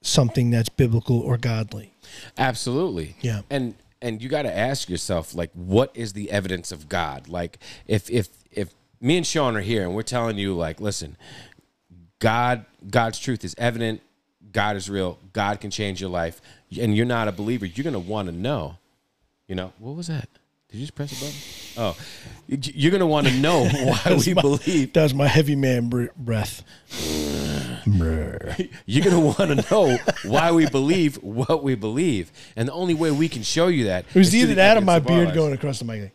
something 0.00 0.50
that's 0.50 0.68
biblical 0.68 1.18
or 1.20 1.38
godly. 1.38 1.94
Absolutely. 2.38 3.16
Yeah. 3.20 3.42
And 3.50 3.74
and 4.00 4.22
you 4.22 4.28
got 4.28 4.42
to 4.42 4.56
ask 4.56 4.88
yourself 4.88 5.34
like 5.34 5.50
what 5.54 5.90
is 5.94 6.12
the 6.12 6.30
evidence 6.30 6.70
of 6.70 6.88
God? 6.88 7.28
Like 7.28 7.58
if 7.86 8.10
if 8.10 8.28
if 8.50 8.72
me 9.00 9.16
and 9.16 9.26
Sean 9.26 9.56
are 9.56 9.60
here 9.60 9.82
and 9.82 9.94
we're 9.94 10.02
telling 10.02 10.38
you 10.38 10.54
like 10.54 10.80
listen, 10.80 11.16
God 12.20 12.64
God's 12.88 13.18
truth 13.18 13.44
is 13.44 13.56
evident, 13.58 14.02
God 14.52 14.76
is 14.76 14.88
real, 14.88 15.18
God 15.32 15.60
can 15.60 15.70
change 15.70 16.00
your 16.00 16.10
life 16.10 16.40
and 16.78 16.96
you're 16.96 17.06
not 17.06 17.26
a 17.26 17.32
believer, 17.32 17.66
you're 17.66 17.84
going 17.84 17.92
to 17.94 17.98
want 17.98 18.28
to 18.28 18.34
know. 18.34 18.78
You 19.52 19.56
know, 19.56 19.70
what 19.80 19.96
was 19.96 20.06
that? 20.06 20.30
Did 20.70 20.78
you 20.78 20.84
just 20.84 20.94
press 20.94 21.12
a 21.12 21.22
button? 21.22 21.36
Oh, 21.76 21.94
you're 22.48 22.90
going 22.90 23.00
to 23.00 23.06
want 23.06 23.26
to 23.26 23.34
know 23.34 23.66
why 23.68 24.16
we 24.26 24.32
believe. 24.32 24.94
That 24.94 25.02
was 25.02 25.12
my 25.12 25.26
heavy 25.26 25.56
man 25.56 25.90
br- 25.90 26.06
breath. 26.16 26.64
You're 27.84 29.04
going 29.04 29.10
to 29.14 29.20
want 29.20 29.36
to 29.60 29.70
know 29.70 29.98
why 30.24 30.52
we 30.52 30.70
believe 30.70 31.16
what 31.16 31.62
we 31.62 31.74
believe. 31.74 32.32
And 32.56 32.66
the 32.66 32.72
only 32.72 32.94
way 32.94 33.10
we 33.10 33.28
can 33.28 33.42
show 33.42 33.66
you 33.66 33.84
that 33.84 34.06
It 34.14 34.14
was 34.14 34.34
either 34.34 34.54
that 34.54 34.78
or 34.78 34.80
my 34.80 34.94
evidence 34.96 35.10
of 35.10 35.10
our 35.10 35.16
beard 35.18 35.26
lives. 35.26 35.36
going 35.36 35.52
across 35.52 35.78
the 35.80 35.84
mic. 35.84 36.12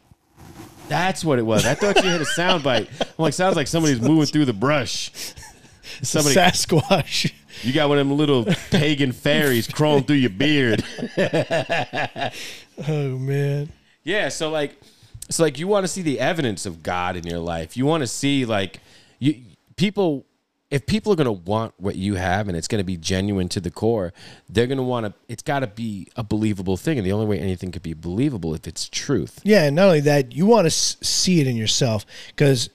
That's 0.87 1.23
what 1.23 1.37
it 1.37 1.43
was. 1.43 1.63
I 1.63 1.75
thought 1.75 2.03
you 2.03 2.09
hit 2.09 2.21
a 2.21 2.25
sound 2.25 2.63
bite. 2.63 2.89
I'm 2.99 3.07
like, 3.19 3.35
sounds 3.35 3.55
like 3.55 3.67
somebody's 3.67 4.01
moving 4.01 4.25
through 4.25 4.45
the 4.45 4.53
brush. 4.53 5.11
Somebody, 6.01 6.35
Sasquatch. 6.35 7.31
you 7.61 7.71
got 7.73 7.87
one 7.87 7.97
of 7.99 8.07
them 8.07 8.17
little 8.17 8.45
pagan 8.71 9.11
fairies 9.13 9.67
crawling 9.67 10.03
through 10.03 10.17
your 10.17 10.29
beard. 10.31 10.83
Oh 12.87 13.17
man. 13.17 13.71
Yeah, 14.03 14.29
so 14.29 14.49
like, 14.49 14.79
so 15.29 15.43
like, 15.43 15.59
you 15.59 15.67
want 15.67 15.83
to 15.83 15.87
see 15.87 16.01
the 16.01 16.19
evidence 16.19 16.65
of 16.65 16.83
God 16.83 17.15
in 17.15 17.25
your 17.25 17.39
life. 17.39 17.75
You 17.75 17.85
want 17.85 18.01
to 18.01 18.07
see 18.07 18.45
like, 18.45 18.79
you 19.19 19.41
people. 19.75 20.25
If 20.69 20.85
people 20.85 21.13
are 21.13 21.15
gonna 21.15 21.31
want 21.31 21.73
what 21.77 21.95
you 21.95 22.15
have 22.15 22.49
and 22.49 22.57
it's 22.57 22.67
gonna 22.67 22.83
be 22.83 22.97
genuine 22.97 23.47
to 23.49 23.61
the 23.61 23.71
core, 23.71 24.11
they're 24.49 24.67
gonna 24.67 24.83
want 24.83 25.05
to. 25.05 25.13
It's 25.29 25.41
got 25.41 25.59
to 25.59 25.67
be 25.67 26.09
a 26.17 26.23
believable 26.23 26.75
thing, 26.75 26.97
and 26.97 27.07
the 27.07 27.13
only 27.13 27.25
way 27.25 27.39
anything 27.39 27.71
could 27.71 27.83
be 27.83 27.93
believable 27.93 28.53
if 28.53 28.67
it's 28.67 28.89
truth. 28.89 29.39
Yeah, 29.45 29.63
and 29.63 29.77
not 29.77 29.85
only 29.85 30.01
that, 30.01 30.35
you 30.35 30.45
want 30.45 30.65
to 30.65 30.69
see 30.69 31.39
it 31.39 31.47
in 31.47 31.55
yourself 31.55 32.05
because 32.27 32.69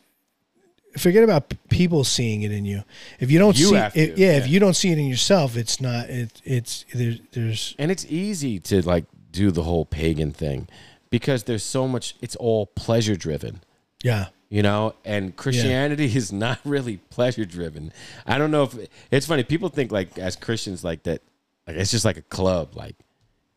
forget 0.96 1.22
about 1.22 1.53
people 1.68 2.05
seeing 2.05 2.42
it 2.42 2.53
in 2.53 2.64
you. 2.64 2.82
If 3.20 3.30
you 3.30 3.38
don't 3.38 3.59
You 3.59 3.68
see, 3.68 3.76
it, 3.76 4.16
to, 4.16 4.20
yeah, 4.20 4.36
if 4.38 4.48
you 4.48 4.61
don't 4.61 4.74
see 4.74 4.90
it 4.90 4.98
in 4.98 5.07
yourself, 5.07 5.57
it's 5.57 5.80
not. 5.80 6.09
It, 6.09 6.40
it's 6.44 6.84
there's 6.92 7.20
there's 7.32 7.74
And 7.78 7.90
it's 7.90 8.07
easy 8.07 8.59
to 8.61 8.82
like 8.82 9.05
do 9.33 9.51
the 9.51 9.62
whole 9.64 9.85
pagan 9.85 10.30
thing 10.33 10.68
because 11.11 11.45
there's 11.45 11.64
so 11.64 11.89
much. 11.89 12.14
It's 12.20 12.37
all 12.37 12.66
pleasure 12.66 13.16
driven. 13.16 13.62
yeah. 14.03 14.26
you 14.51 14.62
know 14.62 14.95
and 15.05 15.35
christianity 15.37 16.05
is 16.05 16.30
not 16.30 16.59
really 16.64 16.99
pleasure 17.11 17.45
driven 17.47 17.91
i 18.26 18.37
don't 18.37 18.51
know 18.51 18.64
if 18.64 18.76
it's 19.11 19.26
funny 19.26 19.43
people 19.43 19.68
think 19.70 19.91
like 19.91 20.18
as 20.18 20.37
christians 20.37 20.85
like 20.85 21.03
that 21.05 21.22
like 21.66 21.76
it's 21.76 21.91
just 21.91 22.05
like 22.05 22.18
a 22.18 22.22
club 22.22 22.76
like 22.76 22.95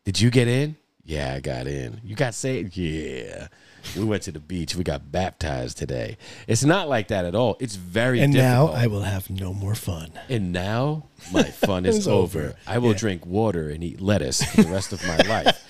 did 0.04 0.18
you 0.18 0.30
get 0.30 0.48
in 0.48 0.74
yeah 1.04 1.34
i 1.34 1.40
got 1.40 1.66
in 1.66 2.00
you 2.02 2.14
got 2.16 2.32
saved 2.34 2.76
yeah 2.78 3.48
we 3.96 4.04
went 4.04 4.22
to 4.22 4.32
the 4.32 4.40
beach 4.40 4.74
we 4.74 4.82
got 4.84 5.12
baptized 5.12 5.76
today 5.78 6.16
it's 6.46 6.64
not 6.64 6.88
like 6.88 7.08
that 7.08 7.24
at 7.24 7.34
all 7.34 7.56
it's 7.60 7.76
very 7.76 8.20
And 8.20 8.32
now. 8.34 8.68
I 8.68 8.86
will 8.86 9.02
have 9.02 9.28
no 9.30 9.52
more 9.54 9.74
fun. 9.74 10.10
and 10.28 10.52
now 10.52 11.04
my 11.32 11.44
fun 11.44 11.86
is 11.86 12.08
over. 12.20 12.38
over. 12.40 12.54
i 12.66 12.78
will 12.78 12.94
drink 12.94 13.24
water 13.26 13.68
and 13.70 13.84
eat 13.84 14.00
lettuce 14.00 14.42
for 14.42 14.62
the 14.62 14.68
rest 14.72 14.92
of 14.92 15.06
my 15.06 15.16
life 15.28 15.62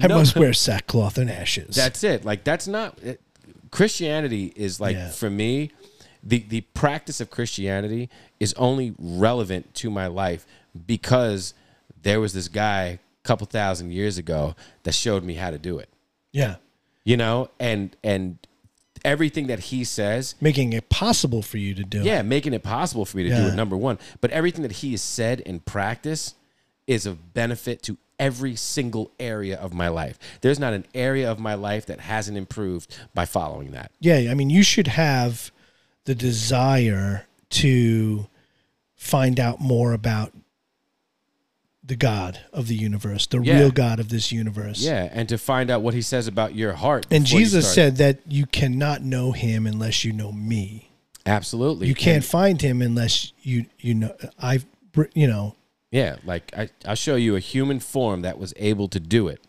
I 0.00 0.06
No. 0.06 0.18
must 0.18 0.36
wear 0.36 0.52
sackcloth 0.52 1.18
and 1.18 1.30
ashes. 1.30 1.74
That's 1.74 2.04
it. 2.04 2.24
Like 2.24 2.44
that's 2.44 2.66
not. 2.68 2.98
It, 3.02 3.20
Christianity 3.70 4.52
is 4.56 4.80
like 4.80 4.96
Yeah. 4.96 5.10
for 5.10 5.30
me, 5.30 5.70
the 6.22 6.40
the 6.48 6.60
practice 6.74 7.20
of 7.20 7.30
Christianity 7.30 8.08
is 8.40 8.52
only 8.54 8.94
relevant 8.98 9.74
to 9.74 9.90
my 9.90 10.06
life 10.06 10.46
because 10.86 11.54
there 12.02 12.20
was 12.20 12.32
this 12.32 12.48
guy 12.48 12.82
a 12.84 12.98
couple 13.24 13.46
thousand 13.46 13.92
years 13.92 14.18
ago 14.18 14.54
that 14.84 14.94
showed 14.94 15.22
me 15.24 15.34
how 15.34 15.50
to 15.50 15.58
do 15.58 15.78
it. 15.78 15.88
Yeah. 16.32 16.56
You 17.08 17.16
know, 17.16 17.48
and 17.58 17.96
and 18.04 18.38
everything 19.02 19.46
that 19.46 19.60
he 19.60 19.82
says 19.84 20.34
Making 20.40 20.74
it 20.74 20.90
possible 20.90 21.40
for 21.40 21.56
you 21.56 21.74
to 21.74 21.82
do. 21.82 22.02
yeah, 22.02 22.20
making 22.20 22.52
it 22.52 22.62
possible 22.62 23.06
for 23.06 23.16
me 23.16 23.22
to 23.22 23.30
do 23.30 23.46
it. 23.48 23.54
Number 23.54 23.76
one, 23.76 23.98
but 24.20 24.30
everything 24.30 24.62
that 24.62 24.72
he 24.72 24.90
has 24.90 25.00
said 25.00 25.40
in 25.40 25.60
practice 25.60 26.34
is 26.86 27.06
of 27.06 27.32
benefit 27.32 27.82
to 27.84 27.96
every 28.18 28.56
single 28.56 29.10
area 29.18 29.56
of 29.56 29.72
my 29.72 29.88
life. 29.88 30.18
There's 30.42 30.58
not 30.58 30.74
an 30.74 30.84
area 30.94 31.30
of 31.30 31.38
my 31.38 31.54
life 31.54 31.86
that 31.86 32.00
hasn't 32.00 32.36
improved 32.36 32.94
by 33.14 33.24
following 33.24 33.70
that. 33.70 33.90
Yeah, 34.00 34.28
I 34.30 34.34
mean, 34.34 34.50
you 34.50 34.62
should 34.62 34.88
have 34.88 35.50
the 36.04 36.14
desire 36.14 37.26
to 37.50 38.26
find 38.96 39.40
out 39.40 39.60
more 39.60 39.92
about 39.92 40.32
the 41.88 41.96
God 41.96 42.38
of 42.52 42.68
the 42.68 42.74
universe, 42.76 43.26
the 43.26 43.40
Yeah. 43.40 43.58
real 43.58 43.70
God 43.70 43.98
of 43.98 44.08
this 44.10 44.30
universe. 44.30 44.80
Yeah, 44.80 45.08
and 45.10 45.28
to 45.30 45.36
find 45.38 45.70
out 45.70 45.82
what 45.82 45.94
he 45.94 46.02
says 46.02 46.26
about 46.28 46.54
your 46.54 46.74
heart. 46.74 47.06
And 47.10 47.26
Jesus 47.26 47.72
said 47.72 47.96
that 47.96 48.20
you 48.28 48.46
cannot 48.46 49.02
know 49.02 49.32
him 49.32 49.66
unless 49.66 50.04
you 50.04 50.12
know 50.12 50.30
me. 50.32 50.84
absolutely, 51.26 51.88
You 51.88 51.94
can't 51.94 52.16
And- 52.16 52.24
find 52.24 52.62
him 52.62 52.80
unless 52.80 53.32
you 53.42 53.66
you 53.80 53.94
know 53.94 54.14
I've 54.38 54.64
you 55.14 55.26
know 55.26 55.56
yeah, 55.90 56.16
like 56.24 56.52
I, 56.56 56.68
I'll 56.86 56.94
show 56.94 57.16
you 57.16 57.36
a 57.36 57.40
human 57.40 57.80
form 57.80 58.22
that 58.22 58.38
was 58.38 58.52
able 58.56 58.88
to 58.88 59.00
do 59.00 59.28
it. 59.28 59.40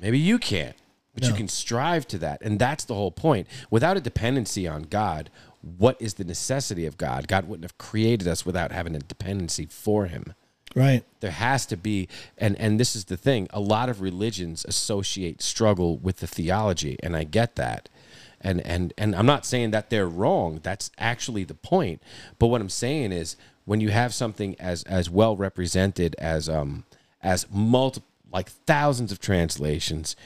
Maybe 0.00 0.18
you 0.18 0.38
can't, 0.38 0.74
but 1.14 1.24
you 1.26 1.32
can 1.34 1.46
strive 1.48 2.06
to 2.08 2.18
that, 2.18 2.42
and 2.42 2.58
that's 2.58 2.84
the 2.84 2.94
whole 2.94 3.10
point. 3.12 3.46
Without 3.70 3.96
a 3.96 4.00
dependency 4.00 4.66
on 4.68 4.82
God, 4.82 5.30
what 5.60 5.96
is 6.00 6.14
the 6.14 6.24
necessity 6.24 6.86
of 6.86 6.96
God? 6.96 7.28
God 7.28 7.46
wouldn't 7.48 7.64
have 7.64 7.78
created 7.78 8.26
us 8.26 8.44
without 8.46 8.72
having 8.72 8.94
a 8.96 8.98
dependency 9.00 9.66
for 9.66 10.06
Him. 10.06 10.34
Right. 10.74 11.04
there 11.20 11.30
has 11.30 11.66
to 11.66 11.76
be 11.76 12.08
and 12.38 12.56
and 12.58 12.78
this 12.78 12.96
is 12.96 13.06
the 13.06 13.16
thing 13.16 13.48
a 13.50 13.60
lot 13.60 13.88
of 13.88 14.00
religions 14.00 14.64
associate 14.66 15.42
struggle 15.42 15.98
with 15.98 16.18
the 16.18 16.26
theology 16.26 16.96
and 17.02 17.16
i 17.16 17.24
get 17.24 17.56
that. 17.56 17.88
And 18.44 18.60
and 18.66 18.92
and 18.98 19.14
i'm 19.14 19.26
not 19.26 19.46
saying 19.46 19.70
that 19.70 19.88
they're 19.88 20.08
wrong. 20.08 20.58
That's 20.64 20.90
actually 20.98 21.44
the 21.44 21.54
point. 21.54 22.02
But 22.40 22.48
what 22.48 22.60
i'm 22.60 22.68
saying 22.68 23.12
is 23.12 23.36
when 23.64 23.80
you 23.80 23.90
have 23.90 24.12
something 24.12 24.56
as 24.58 24.82
as 24.84 25.08
well 25.08 25.36
represented 25.36 26.16
as 26.18 26.48
um 26.48 26.84
as 27.22 27.46
multi 27.52 28.02
like 28.32 28.48
thousands 28.48 29.12
of 29.12 29.20
translations 29.20 30.16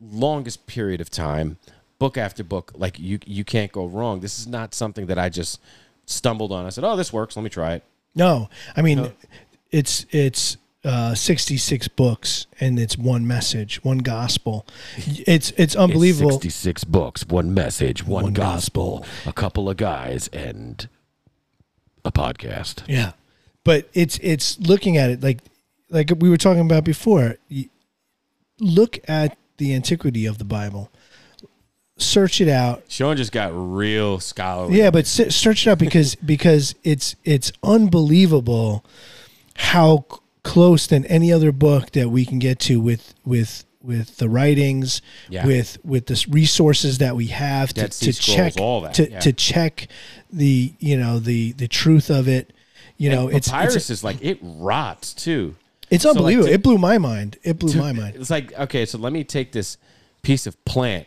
longest 0.00 0.66
period 0.66 1.00
of 1.00 1.08
time 1.08 1.56
book 1.98 2.18
after 2.18 2.44
book 2.44 2.72
like 2.74 2.98
you 2.98 3.18
you 3.24 3.44
can't 3.44 3.72
go 3.72 3.86
wrong. 3.86 4.20
This 4.20 4.38
is 4.38 4.46
not 4.46 4.74
something 4.74 5.06
that 5.06 5.18
i 5.18 5.28
just 5.28 5.60
stumbled 6.04 6.52
on. 6.52 6.66
I 6.66 6.68
said 6.68 6.84
oh 6.84 6.96
this 6.96 7.12
works. 7.12 7.36
Let 7.36 7.42
me 7.42 7.50
try 7.50 7.74
it. 7.74 7.84
No, 8.14 8.48
I 8.74 8.82
mean, 8.82 9.12
it's 9.70 10.06
it's 10.10 10.56
uh, 10.84 11.14
sixty 11.14 11.56
six 11.56 11.88
books 11.88 12.46
and 12.60 12.78
it's 12.78 12.96
one 12.96 13.26
message, 13.26 13.82
one 13.84 13.98
gospel. 13.98 14.66
It's 15.26 15.52
it's 15.56 15.74
unbelievable. 15.74 16.32
66 16.32 16.84
books, 16.84 17.26
one 17.26 17.52
message, 17.52 18.04
one, 18.06 18.24
One 18.24 18.32
gospel, 18.32 19.04
a 19.26 19.32
couple 19.32 19.68
of 19.68 19.76
guys, 19.76 20.28
and 20.28 20.88
a 22.04 22.12
podcast. 22.12 22.82
Yeah, 22.86 23.12
but 23.64 23.88
it's 23.94 24.18
it's 24.22 24.58
looking 24.60 24.96
at 24.96 25.10
it 25.10 25.22
like 25.22 25.40
like 25.90 26.12
we 26.18 26.30
were 26.30 26.36
talking 26.36 26.62
about 26.62 26.84
before. 26.84 27.36
Look 28.58 28.98
at 29.08 29.36
the 29.58 29.74
antiquity 29.74 30.24
of 30.24 30.38
the 30.38 30.44
Bible, 30.44 30.90
search 31.98 32.40
it 32.40 32.48
out. 32.48 32.84
Sean 32.88 33.16
just 33.16 33.32
got 33.32 33.50
real 33.52 34.20
scholarly. 34.20 34.78
Yeah, 34.78 34.90
but 34.90 35.06
search 35.06 35.66
it 35.66 35.70
out 35.70 35.78
because 35.78 36.14
because 36.14 36.74
it's 36.84 37.16
it's 37.24 37.52
unbelievable 37.62 38.84
how 39.56 40.04
c- 40.10 40.18
close 40.42 40.86
than 40.86 41.04
any 41.06 41.32
other 41.32 41.52
book 41.52 41.92
that 41.92 42.08
we 42.10 42.24
can 42.24 42.38
get 42.38 42.58
to 42.60 42.80
with 42.80 43.14
with 43.24 43.64
with 43.82 44.16
the 44.16 44.28
writings, 44.28 45.00
Yeah. 45.30 45.46
with 45.46 45.78
with 45.84 46.06
the 46.06 46.24
resources 46.28 46.98
that 46.98 47.14
we 47.14 47.26
have 47.28 47.72
to, 47.74 47.88
to 47.88 48.12
Scrolls, 48.12 48.18
check 48.36 48.52
all 48.60 48.80
that, 48.80 48.94
to, 48.94 49.10
yeah. 49.10 49.20
to 49.20 49.32
check 49.32 49.88
the 50.32 50.72
you 50.80 50.96
know 50.96 51.18
the 51.18 51.52
the 51.52 51.68
truth 51.68 52.10
of 52.10 52.28
it. 52.28 52.52
You 52.98 53.10
know, 53.10 53.28
And 53.28 53.36
it's 53.36 53.48
papyrus 53.48 53.90
is 53.90 54.02
like 54.02 54.16
it 54.22 54.38
rots 54.42 55.12
too. 55.12 55.54
it's 55.90 56.02
so, 56.02 56.10
like, 56.10 56.16
unbelievable. 56.16 56.48
to- 56.48 56.54
it 56.54 56.62
blew 56.62 56.78
my 56.78 56.96
mind. 56.98 57.36
It 57.42 57.58
blew 57.58 57.72
To- 57.72 57.78
my 57.78 57.92
mind. 57.92 58.16
It's 58.16 58.30
like 58.30 58.52
okay, 58.58 58.86
so 58.86 58.98
let 58.98 59.12
me 59.12 59.22
take 59.22 59.52
this 59.52 59.76
piece 60.22 60.46
of 60.46 60.62
plant 60.64 61.06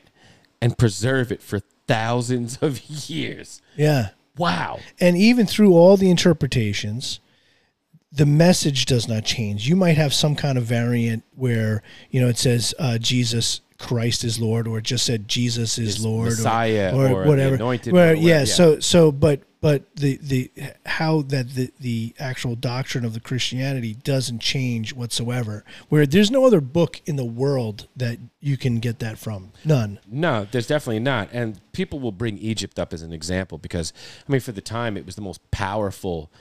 and 0.61 0.77
preserve 0.77 1.31
it 1.31 1.41
for 1.41 1.61
thousands 1.87 2.57
of 2.61 2.83
years. 3.09 3.61
Yeah. 3.75 4.09
Wow. 4.37 4.79
And 5.01 5.17
even 5.17 5.45
through 5.47 5.73
all 5.73 5.97
the 5.97 6.09
interpretations, 6.09 7.19
the 8.11 8.25
message 8.25 8.85
does 8.85 9.07
not 9.07 9.23
change. 9.23 9.67
You 9.67 9.75
might 9.75 9.97
have 9.97 10.13
some 10.13 10.35
kind 10.35 10.57
of 10.57 10.63
variant 10.65 11.23
where, 11.35 11.83
you 12.09 12.19
know, 12.19 12.27
it 12.27 12.37
says 12.37 12.73
uh, 12.79 12.97
Jesus 12.97 13.61
Christ 13.77 14.23
is 14.23 14.39
Lord, 14.39 14.67
or 14.67 14.79
it 14.79 14.83
just 14.83 15.05
said 15.05 15.27
Jesus 15.27 15.77
is 15.77 15.97
Is 15.97 16.05
Lord, 16.05 16.27
or- 16.27 16.31
Messiah, 16.31 16.91
or, 16.95 17.05
or 17.07 17.23
the 17.23 17.29
whatever. 17.29 17.55
anointed 17.55 17.93
Where, 17.93 18.15
one, 18.15 18.23
yeah, 18.25 18.39
yeah. 18.39 18.45
So, 18.45 18.79
so, 18.79 19.11
but, 19.11 19.41
but 19.61 19.95
the 19.95 20.17
the 20.21 20.51
how 20.85 21.21
that 21.23 21.49
the 21.49 21.71
the 21.79 22.13
actual 22.19 22.55
doctrine 22.55 23.05
of 23.05 23.13
the 23.13 23.19
Christianity 23.19 23.93
doesn't 23.93 24.39
change 24.39 24.93
whatsoever. 24.93 25.63
Where 25.89 26.05
there's 26.05 26.31
no 26.31 26.45
other 26.45 26.61
book 26.61 27.01
in 27.05 27.15
the 27.17 27.25
world 27.25 27.87
that 27.95 28.17
you 28.41 28.57
can 28.57 28.79
get 28.79 28.99
that 28.99 29.17
from. 29.17 29.51
None. 29.63 29.99
No, 30.07 30.47
there's 30.49 30.67
definitely 30.67 30.99
not. 30.99 31.29
And 31.31 31.59
people 31.73 31.99
will 31.99 32.11
bring 32.13 32.37
Egypt 32.37 32.79
up 32.79 32.91
as 32.93 33.01
an 33.01 33.11
example 33.13 33.57
because, 33.57 33.93
I 34.27 34.31
mean, 34.31 34.41
for 34.41 34.51
the 34.53 34.61
time, 34.61 34.95
it 34.97 35.05
was 35.05 35.15
the 35.15 35.21
most 35.21 35.39
powerful 35.51 36.31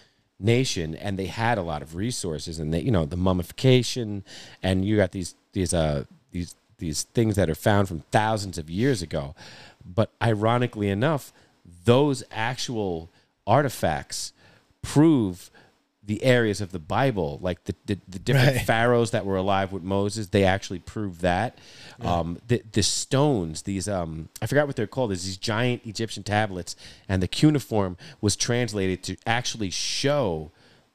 nation 0.40 0.94
and 0.94 1.18
they 1.18 1.26
had 1.26 1.58
a 1.58 1.62
lot 1.62 1.82
of 1.82 1.94
resources 1.94 2.58
and 2.58 2.72
they, 2.72 2.80
you 2.80 2.90
know, 2.90 3.04
the 3.04 3.16
mummification 3.16 4.24
and 4.62 4.84
you 4.84 4.96
got 4.96 5.12
these, 5.12 5.34
these, 5.52 5.74
uh, 5.74 6.04
these, 6.30 6.54
these 6.78 7.04
things 7.14 7.36
that 7.36 7.50
are 7.50 7.54
found 7.54 7.88
from 7.88 8.00
thousands 8.10 8.58
of 8.58 8.70
years 8.70 9.02
ago. 9.02 9.34
But 9.84 10.10
ironically 10.22 10.88
enough, 10.88 11.32
those 11.84 12.22
actual 12.30 13.08
artifacts 13.46 14.32
prove 14.82 15.50
the 16.08 16.24
areas 16.24 16.62
of 16.62 16.72
the 16.72 16.78
Bible, 16.78 17.38
like 17.42 17.62
the, 17.64 17.74
the, 17.84 17.98
the 18.08 18.18
different 18.18 18.56
Right. 18.56 18.66
pharaohs 18.66 19.10
that 19.10 19.26
were 19.26 19.36
alive 19.36 19.72
with 19.72 19.82
Moses, 19.82 20.28
they 20.28 20.42
actually 20.42 20.78
prove 20.78 21.20
that. 21.20 21.58
Um, 22.00 22.38
the, 22.48 22.62
the 22.72 22.82
stones, 22.82 23.62
these, 23.62 23.86
um, 23.88 24.30
I 24.40 24.46
forgot 24.46 24.66
what 24.66 24.74
they're 24.74 24.86
called, 24.86 25.10
there's 25.10 25.24
these 25.24 25.36
giant 25.36 25.82
Egyptian 25.84 26.22
tablets, 26.22 26.76
and 27.10 27.22
the 27.22 27.28
cuneiform 27.28 27.98
was 28.22 28.36
translated 28.36 29.02
to 29.02 29.16
actually 29.26 29.68
show 29.68 30.50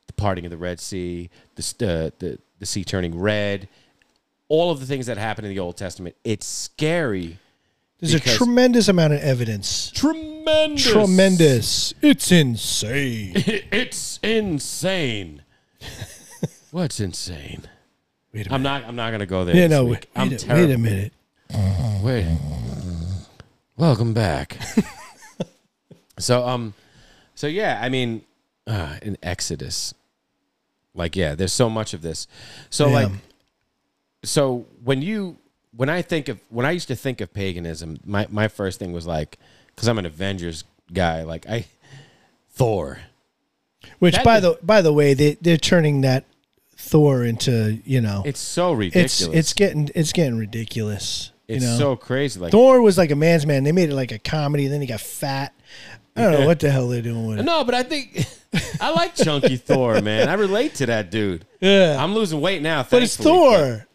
the 0.07 0.13
parting 0.13 0.45
of 0.45 0.51
the 0.51 0.57
Red 0.57 0.79
Sea, 0.79 1.29
the, 1.55 1.61
uh, 1.61 2.09
the, 2.17 2.39
the 2.57 2.65
sea 2.65 2.83
turning 2.83 3.17
red, 3.19 3.69
all 4.49 4.71
of 4.71 4.79
the 4.79 4.85
things 4.87 5.05
that 5.05 5.17
happen 5.17 5.45
in 5.45 5.51
the 5.51 5.59
Old 5.59 5.77
Testament. 5.77 6.15
It's 6.23 6.47
scary. 6.47 7.37
There's 8.03 8.15
a 8.15 8.37
tremendous 8.37 8.89
amount 8.89 9.13
of 9.13 9.21
evidence. 9.21 9.89
Tremendous. 9.91 10.83
Tremendous. 10.83 11.93
It's 12.01 12.31
insane. 12.33 13.31
It's 13.71 14.19
insane. 14.21 15.43
What's 16.71 16.99
insane? 16.99 17.63
Wait 18.33 18.47
a 18.47 18.53
I'm 18.53 18.61
minute. 18.61 18.81
not. 18.81 18.89
I'm 18.89 18.95
not 18.97 19.11
gonna 19.11 19.25
go 19.25 19.45
there. 19.45 19.55
Yeah, 19.55 19.67
this 19.67 19.71
no, 19.71 19.85
week. 19.85 19.93
wait, 19.93 20.21
I'm 20.21 20.29
wait, 20.29 20.43
a, 20.43 20.45
terrible. 20.45 20.67
wait 20.67 20.73
a 20.73 20.77
minute. 20.77 21.13
Wait. 22.03 22.37
Welcome 23.77 24.13
back. 24.13 24.57
so 26.19 26.45
um, 26.45 26.73
so 27.35 27.47
yeah, 27.47 27.79
I 27.81 27.87
mean, 27.87 28.23
uh, 28.67 28.97
in 29.01 29.17
Exodus, 29.23 29.93
like 30.93 31.15
yeah, 31.15 31.35
there's 31.35 31.53
so 31.53 31.69
much 31.69 31.93
of 31.93 32.01
this. 32.01 32.27
So 32.69 32.89
like, 32.89 33.11
so 34.23 34.65
when 34.83 35.01
you 35.01 35.37
when 35.75 35.89
I 35.89 36.01
think 36.01 36.29
of 36.29 36.39
when 36.49 36.65
I 36.65 36.71
used 36.71 36.87
to 36.89 36.95
think 36.95 37.21
of 37.21 37.33
paganism, 37.33 37.97
my 38.05 38.27
my 38.29 38.47
first 38.47 38.79
thing 38.79 38.93
was 38.93 39.05
like, 39.07 39.37
because 39.67 39.87
I'm 39.87 39.97
an 39.97 40.05
Avengers 40.05 40.63
guy, 40.91 41.23
like 41.23 41.47
I 41.49 41.65
Thor. 42.51 42.99
Which, 43.99 44.15
That 44.15 44.23
by 44.23 44.37
is- 44.37 44.43
the 44.43 44.59
by 44.63 44.81
the 44.81 44.93
way, 44.93 45.13
they 45.13 45.33
they're 45.41 45.57
turning 45.57 46.01
that 46.01 46.25
Thor 46.77 47.23
into 47.23 47.79
you 47.85 48.01
know 48.01 48.23
It's 48.25 48.39
so 48.39 48.73
ridiculous. 48.73 49.21
it's 49.21 49.53
getting 49.53 49.89
it's 49.95 50.13
getting 50.13 50.37
ridiculous. 50.37 51.31
It's 51.47 51.63
you 51.63 51.69
know? 51.69 51.77
so 51.77 51.95
crazy. 51.95 52.39
Like 52.39 52.51
Thor 52.51 52.81
was 52.81 52.97
like 52.97 53.11
a 53.11 53.15
man's 53.15 53.45
man. 53.45 53.63
They 53.63 53.71
made 53.73 53.89
it 53.89 53.95
like 53.95 54.11
a 54.11 54.19
comedy. 54.19 54.65
And 54.65 54.73
then 54.73 54.81
he 54.81 54.87
got 54.87 55.01
fat. 55.01 55.53
I 56.15 56.21
don't 56.21 56.41
know 56.41 56.45
what 56.45 56.59
the 56.59 56.69
hell 56.69 56.87
they're 56.89 57.01
doing 57.01 57.25
with 57.25 57.39
it. 57.39 57.43
No, 57.43 57.63
but 57.63 57.73
I 57.73 57.81
think 57.83 58.25
I 58.81 58.91
like 58.91 59.15
chunky 59.15 59.57
Thor, 59.57 59.99
man. 60.01 60.29
I 60.29 60.33
relate 60.35 60.75
to 60.75 60.85
that 60.85 61.09
dude. 61.09 61.43
Yeah, 61.59 61.97
I'm 61.99 62.13
losing 62.13 62.39
weight 62.39 62.61
now, 62.61 62.85
but 62.89 63.01
it's 63.03 63.17
Thor. 63.17 63.87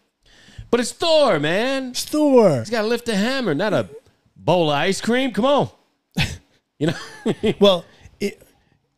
But, 0.70 0.80
it's 0.80 0.92
Thor, 0.92 1.38
man. 1.40 1.90
It's 1.90 2.04
Thor. 2.04 2.58
He's 2.58 2.70
got 2.70 2.82
to 2.82 2.88
lift 2.88 3.08
a 3.08 3.16
hammer, 3.16 3.54
not 3.54 3.72
a 3.72 3.88
bowl 4.36 4.70
of 4.70 4.76
ice 4.76 5.00
cream. 5.00 5.32
Come 5.32 5.44
on, 5.44 5.70
you 6.78 6.88
know. 6.88 6.94
Well, 7.60 7.84
it, 8.20 8.40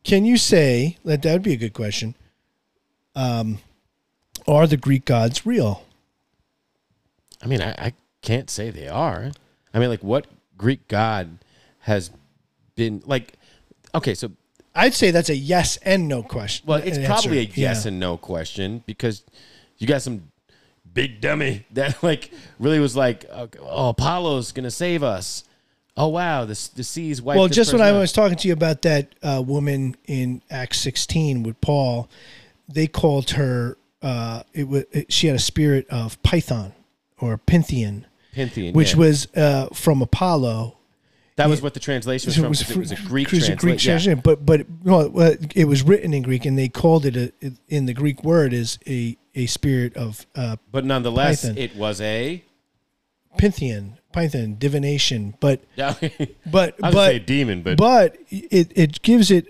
can 0.05 0.25
you 0.25 0.37
say 0.37 0.97
that 1.05 1.23
that 1.23 1.33
would 1.33 1.43
be 1.43 1.53
a 1.53 1.57
good 1.57 1.73
question? 1.75 2.15
Um, 3.15 3.59
are 4.47 4.67
the 4.67 4.77
Greek 4.77 5.05
gods 5.05 5.45
real? 5.47 5.85
I 7.43 7.47
mean, 7.47 7.61
I, 7.63 7.71
I 7.79 7.93
can't 8.23 8.51
say 8.51 8.71
they 8.71 8.89
are. 8.89 9.31
I 9.73 9.79
mean, 9.79 9.89
like 9.89 10.03
what 10.03 10.27
Greek 10.57 10.87
god 10.89 11.39
has 11.81 12.11
been 12.75 13.03
like 13.07 13.35
okay, 13.95 14.15
so 14.15 14.31
I'd 14.75 14.95
say 14.95 15.11
that's 15.11 15.29
a 15.31 15.35
yes 15.37 15.77
and 15.79 16.07
no 16.09 16.23
question. 16.23 16.67
well, 16.67 16.79
it's 16.79 16.99
an 16.99 17.07
probably 17.07 17.39
a 17.39 17.43
yes 17.43 17.85
Yeah. 17.85 17.89
and 17.89 18.01
no 18.01 18.17
question 18.17 18.83
because 18.87 19.25
you 19.79 19.87
got 19.87 20.03
some 20.03 20.30
big 20.93 21.21
dummy 21.21 21.67
that 21.73 22.03
like 22.03 22.31
really 22.59 22.81
was 22.81 22.97
like, 22.97 23.25
oh, 23.33 23.89
Apollo's 23.91 24.53
gonna 24.53 24.71
save 24.71 25.03
us. 25.03 25.45
Oh 25.97 26.09
wow, 26.09 26.45
the 26.45 26.71
the 26.77 26.85
seas 26.85 27.21
wiped. 27.21 27.39
Well, 27.39 27.49
just 27.49 27.73
when 27.73 27.81
person 27.81 27.95
I 27.95 27.97
out. 27.97 28.01
was 28.01 28.13
talking 28.13 28.37
to 28.39 28.49
you 28.49 28.55
about 28.55 28.83
that 28.83 29.15
uh, 29.23 29.43
woman 29.45 29.97
in 30.07 30.41
Acts 30.51 30.79
16 30.81 31.43
with 31.43 31.61
Paul, 31.61 32.09
they 32.69 32.87
called 32.87 33.31
her. 33.31 33.77
Uh, 34.01 34.43
it 34.55 34.67
was 34.69 34.85
it, 34.93 35.13
she 35.13 35.27
had 35.27 35.37
a 35.37 35.41
spirit 35.41 35.87
of 35.91 36.23
Python 36.23 36.73
or 37.19 37.37
Pythian, 37.37 38.07
Pythian, 38.33 38.73
which 38.73 38.93
yeah. 38.93 38.99
was 38.99 39.29
uh, 39.37 39.67
from 39.75 40.01
Apollo. 40.01 40.79
that 41.37 41.51
was 41.51 41.61
what 41.61 41.75
the 41.75 41.81
translation 41.81 42.29
was 42.29 42.37
from. 42.37 42.45
'cause 42.47 42.71
It 42.71 42.77
was 42.79 42.93
a 42.93 42.97
Greek 42.97 43.27
it 43.29 43.35
was 43.35 43.49
a 43.51 43.57
Greek 43.57 43.79
translation. 43.79 44.21
translation, 44.21 44.21
but 44.25 44.47
but 44.47 44.67
well, 44.85 45.11
well, 45.11 45.35
it 45.55 45.67
was 45.67 45.83
written 45.83 46.15
in 46.15 46.23
Greek, 46.23 46.47
and 46.47 46.57
they 46.57 46.69
called 46.69 47.05
it 47.05 47.17
a, 47.17 47.53
in 47.69 47.85
the 47.85 47.93
Greek 47.93 48.25
word 48.25 48.55
is 48.55 48.79
a 48.87 49.19
a 49.35 49.47
spirit 49.47 49.97
of 49.97 50.27
uh, 50.35 50.57
But 50.71 50.85
nonetheless, 50.85 51.43
Python. 51.43 51.59
it 51.59 51.77
was 51.77 52.01
a. 52.01 52.43
Pythian, 53.39 53.97
Python 54.13 54.57
divination. 54.59 55.35
But 55.41 55.61
Yeah, 55.77 55.95
but 56.47 56.75
I 56.83 56.91
but 56.91 57.07
say 57.07 57.19
demon, 57.21 57.63
but, 57.63 57.77
but 57.79 58.17
it 58.29 58.73
it 58.75 59.03
gives 59.03 59.31
it 59.31 59.47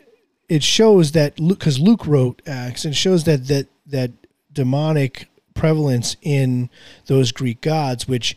it 0.48 0.62
shows 0.62 1.12
that 1.12 1.36
because 1.36 1.78
Luke 1.80 2.06
wrote 2.06 2.42
Acts 2.46 2.84
and 2.84 2.94
shows 2.94 3.24
that 3.24 3.46
that 3.48 3.68
that 3.86 4.10
demonic 4.52 5.28
prevalence 5.54 6.16
in 6.22 6.68
those 7.06 7.32
Greek 7.32 7.60
gods, 7.62 8.06
which 8.06 8.36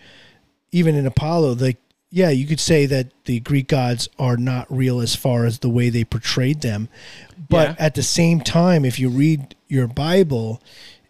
even 0.71 0.95
in 0.95 1.05
Apollo, 1.05 1.55
like 1.55 1.77
yeah, 2.09 2.29
you 2.29 2.45
could 2.45 2.59
say 2.59 2.85
that 2.85 3.07
the 3.25 3.39
Greek 3.41 3.67
gods 3.67 4.07
are 4.19 4.37
not 4.37 4.65
real 4.69 5.01
as 5.01 5.15
far 5.15 5.45
as 5.45 5.59
the 5.59 5.69
way 5.69 5.89
they 5.89 6.03
portrayed 6.05 6.61
them, 6.61 6.87
but 7.49 7.69
Yeah. 7.69 7.75
at 7.79 7.95
the 7.95 8.03
same 8.03 8.39
time, 8.39 8.85
if 8.85 8.97
you 8.99 9.09
read 9.09 9.55
your 9.67 9.87
Bible, 9.87 10.61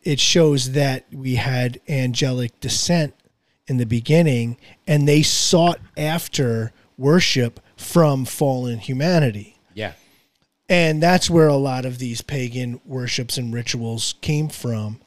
it 0.03 0.19
shows 0.19 0.71
that 0.71 1.05
we 1.11 1.35
had 1.35 1.79
angelic 1.87 2.59
descent 2.59 3.13
in 3.67 3.77
the 3.77 3.85
beginning, 3.85 4.57
and 4.85 5.07
they 5.07 5.21
sought 5.23 5.79
after 5.97 6.73
worship 6.97 7.59
from 7.77 8.25
fallen 8.25 8.77
humanity. 8.79 9.57
yeah, 9.73 9.93
And 10.69 11.01
that's 11.01 11.29
where 11.29 11.47
a 11.47 11.55
lot 11.55 11.85
of 11.85 11.97
these 11.97 12.21
pagan 12.21 12.81
worships 12.85 13.37
and 13.37 13.53
rituals 13.53 14.15
came 14.21 14.49
from, 14.49 14.99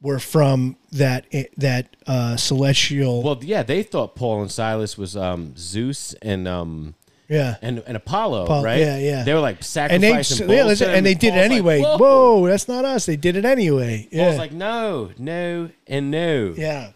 were 0.00 0.18
from 0.18 0.76
that 0.92 1.26
that 1.56 1.96
uh, 2.06 2.36
celestial. 2.36 3.22
well, 3.22 3.38
yeah, 3.42 3.62
they 3.62 3.82
thought 3.82 4.14
Paul 4.14 4.42
and 4.42 4.50
Silas 4.50 4.96
was 4.98 5.16
um, 5.16 5.54
Zeus 5.56 6.14
and 6.22 6.46
um, 6.46 6.94
yeah, 7.28 7.56
and, 7.62 7.82
and 7.86 7.96
Apollo, 7.96 8.44
Apollo, 8.44 8.64
right? 8.64 8.78
yeah, 8.78 8.98
yeah. 8.98 9.22
They 9.22 9.32
were 9.32 9.40
like 9.40 9.56
and 9.56 10.02
they 10.02 10.22
sacrificing 10.22 10.50
yeah, 10.50 10.74
them, 10.74 10.90
and 10.94 11.06
they 11.06 11.14
did 11.14 11.28
it 11.28 11.30
Paul's 11.30 11.42
like, 11.42 11.50
anyway. 11.50 11.80
Whoa. 11.80 11.96
Whoa. 11.96 12.46
that's 12.48 12.68
not 12.68 12.84
us. 12.84 13.06
They 13.06 13.16
did 13.16 13.36
it 13.36 13.44
anyway. 13.44 14.08
Yeah, 14.10 14.26
Paul's 14.26 14.38
like, 14.38 14.52
no, 14.52 15.10
no, 15.18 15.70
and 15.86 16.10
no. 16.10 16.54
yeah. 16.56 16.90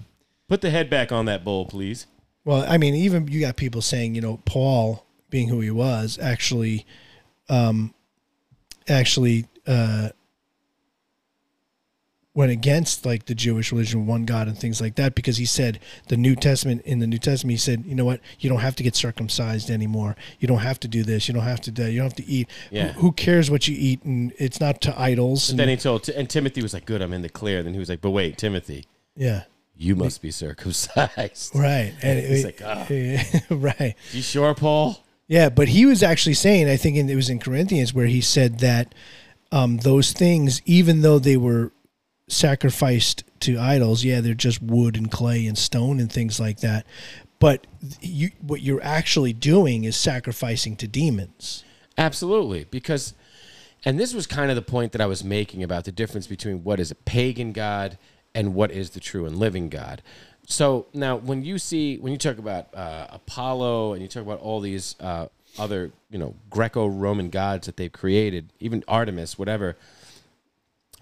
Put 0.48 0.62
the 0.62 0.70
head 0.70 0.88
back 0.88 1.12
on 1.12 1.26
that 1.26 1.44
bull, 1.44 1.66
please. 1.66 2.06
Well, 2.44 2.64
I 2.66 2.78
mean, 2.78 2.94
even 2.94 3.28
you 3.28 3.40
got 3.40 3.56
people 3.56 3.82
saying, 3.82 4.14
you 4.14 4.22
know, 4.22 4.40
Paul, 4.46 5.04
being 5.28 5.48
who 5.48 5.60
he 5.60 5.70
was, 5.70 6.18
actually, 6.18 6.86
um, 7.50 7.94
actually, 8.88 9.46
uh, 9.66 10.10
went 12.38 12.52
against 12.52 13.04
like 13.04 13.26
the 13.26 13.34
Jewish 13.34 13.72
religion, 13.72 14.06
one 14.06 14.24
God, 14.24 14.46
and 14.46 14.56
things 14.56 14.80
like 14.80 14.94
that, 14.94 15.16
because 15.16 15.38
he 15.38 15.44
said 15.44 15.80
the 16.06 16.16
New 16.16 16.36
Testament 16.36 16.82
in 16.82 17.00
the 17.00 17.06
New 17.08 17.18
Testament, 17.18 17.50
he 17.50 17.56
said, 17.58 17.84
you 17.84 17.96
know 17.96 18.04
what, 18.04 18.20
you 18.38 18.48
don't 18.48 18.60
have 18.60 18.76
to 18.76 18.84
get 18.84 18.94
circumcised 18.94 19.70
anymore. 19.70 20.14
You 20.38 20.46
don't 20.46 20.60
have 20.60 20.78
to 20.80 20.88
do 20.88 21.02
this. 21.02 21.26
You 21.26 21.34
don't 21.34 21.42
have 21.42 21.60
to 21.62 21.72
do. 21.72 21.90
You 21.90 21.98
don't 21.98 22.06
have 22.06 22.24
to 22.24 22.26
eat. 22.26 22.48
Yeah. 22.70 22.92
Who, 22.92 23.00
who 23.00 23.12
cares 23.12 23.50
what 23.50 23.66
you 23.66 23.74
eat? 23.76 24.04
And 24.04 24.32
it's 24.38 24.60
not 24.60 24.80
to 24.82 24.98
idols. 24.98 25.50
And, 25.50 25.58
Then 25.58 25.68
he 25.68 25.76
told, 25.76 26.08
and 26.10 26.30
Timothy 26.30 26.62
was 26.62 26.72
like, 26.72 26.86
"Good, 26.86 27.02
I'm 27.02 27.12
in 27.12 27.22
the 27.22 27.28
clear." 27.28 27.64
Then 27.64 27.72
he 27.72 27.80
was 27.80 27.88
like, 27.88 28.00
"But 28.00 28.10
wait, 28.10 28.38
Timothy, 28.38 28.86
yeah. 29.16 29.42
you 29.76 29.96
must 29.96 30.22
be 30.22 30.30
circumcised." 30.30 31.56
Right. 31.56 31.92
And 32.04 32.20
He's 32.20 32.44
like, 32.44 32.62
"Ah." 32.64 32.86
right. 33.50 33.96
You 34.12 34.22
sure, 34.22 34.54
Paul? 34.54 35.02
Yeah, 35.26 35.48
but 35.48 35.66
he 35.66 35.86
was 35.86 36.04
actually 36.04 36.34
saying, 36.34 36.68
I 36.68 36.76
think 36.76 36.96
in, 36.96 37.10
it 37.10 37.16
was 37.16 37.30
in 37.30 37.40
Corinthians 37.40 37.92
where 37.92 38.06
he 38.06 38.20
said 38.20 38.60
that 38.60 38.94
um, 39.50 39.78
those 39.78 40.12
things, 40.12 40.62
even 40.64 41.02
though 41.02 41.18
they 41.18 41.36
were 41.36 41.72
sacrificed 42.28 43.24
to 43.40 43.58
idols, 43.58 44.04
yeah, 44.04 44.20
they're 44.20 44.34
just 44.34 44.62
wood 44.62 44.96
and 44.96 45.10
clay 45.10 45.46
and 45.46 45.58
stone 45.58 45.98
and 45.98 46.12
things 46.12 46.38
like 46.38 46.60
that. 46.60 46.86
But 47.38 47.66
you, 48.00 48.30
what 48.40 48.62
you're 48.62 48.82
actually 48.82 49.32
doing 49.32 49.84
is 49.84 49.96
sacrificing 49.96 50.76
to 50.76 50.88
demons. 50.88 51.64
Absolutely, 51.96 52.66
because, 52.70 53.14
and 53.84 53.98
this 53.98 54.14
was 54.14 54.26
kind 54.26 54.50
of 54.50 54.56
the 54.56 54.62
point 54.62 54.92
that 54.92 55.00
I 55.00 55.06
was 55.06 55.24
making 55.24 55.62
about 55.62 55.84
the 55.84 55.92
difference 55.92 56.26
between 56.26 56.64
what 56.64 56.80
is 56.80 56.90
a 56.90 56.94
pagan 56.94 57.52
god 57.52 57.98
and 58.34 58.54
what 58.54 58.70
is 58.70 58.90
the 58.90 59.00
true 59.00 59.26
and 59.26 59.36
living 59.36 59.68
God. 59.68 60.02
So 60.46 60.86
now, 60.94 61.16
when 61.16 61.42
you 61.42 61.58
see, 61.58 61.98
when 61.98 62.12
you 62.12 62.18
talk 62.18 62.38
about 62.38 62.74
uh, 62.74 63.06
Apollo 63.10 63.92
and 63.92 64.02
you 64.02 64.08
talk 64.08 64.22
about 64.22 64.40
all 64.40 64.60
these 64.60 64.96
uh, 64.98 65.26
other, 65.58 65.92
you 66.10 66.18
know, 66.18 66.34
Greco-Roman 66.50 67.30
gods 67.30 67.66
that 67.66 67.76
they've 67.76 67.92
created, 67.92 68.52
even 68.58 68.82
Artemis, 68.88 69.38
whatever, 69.38 69.76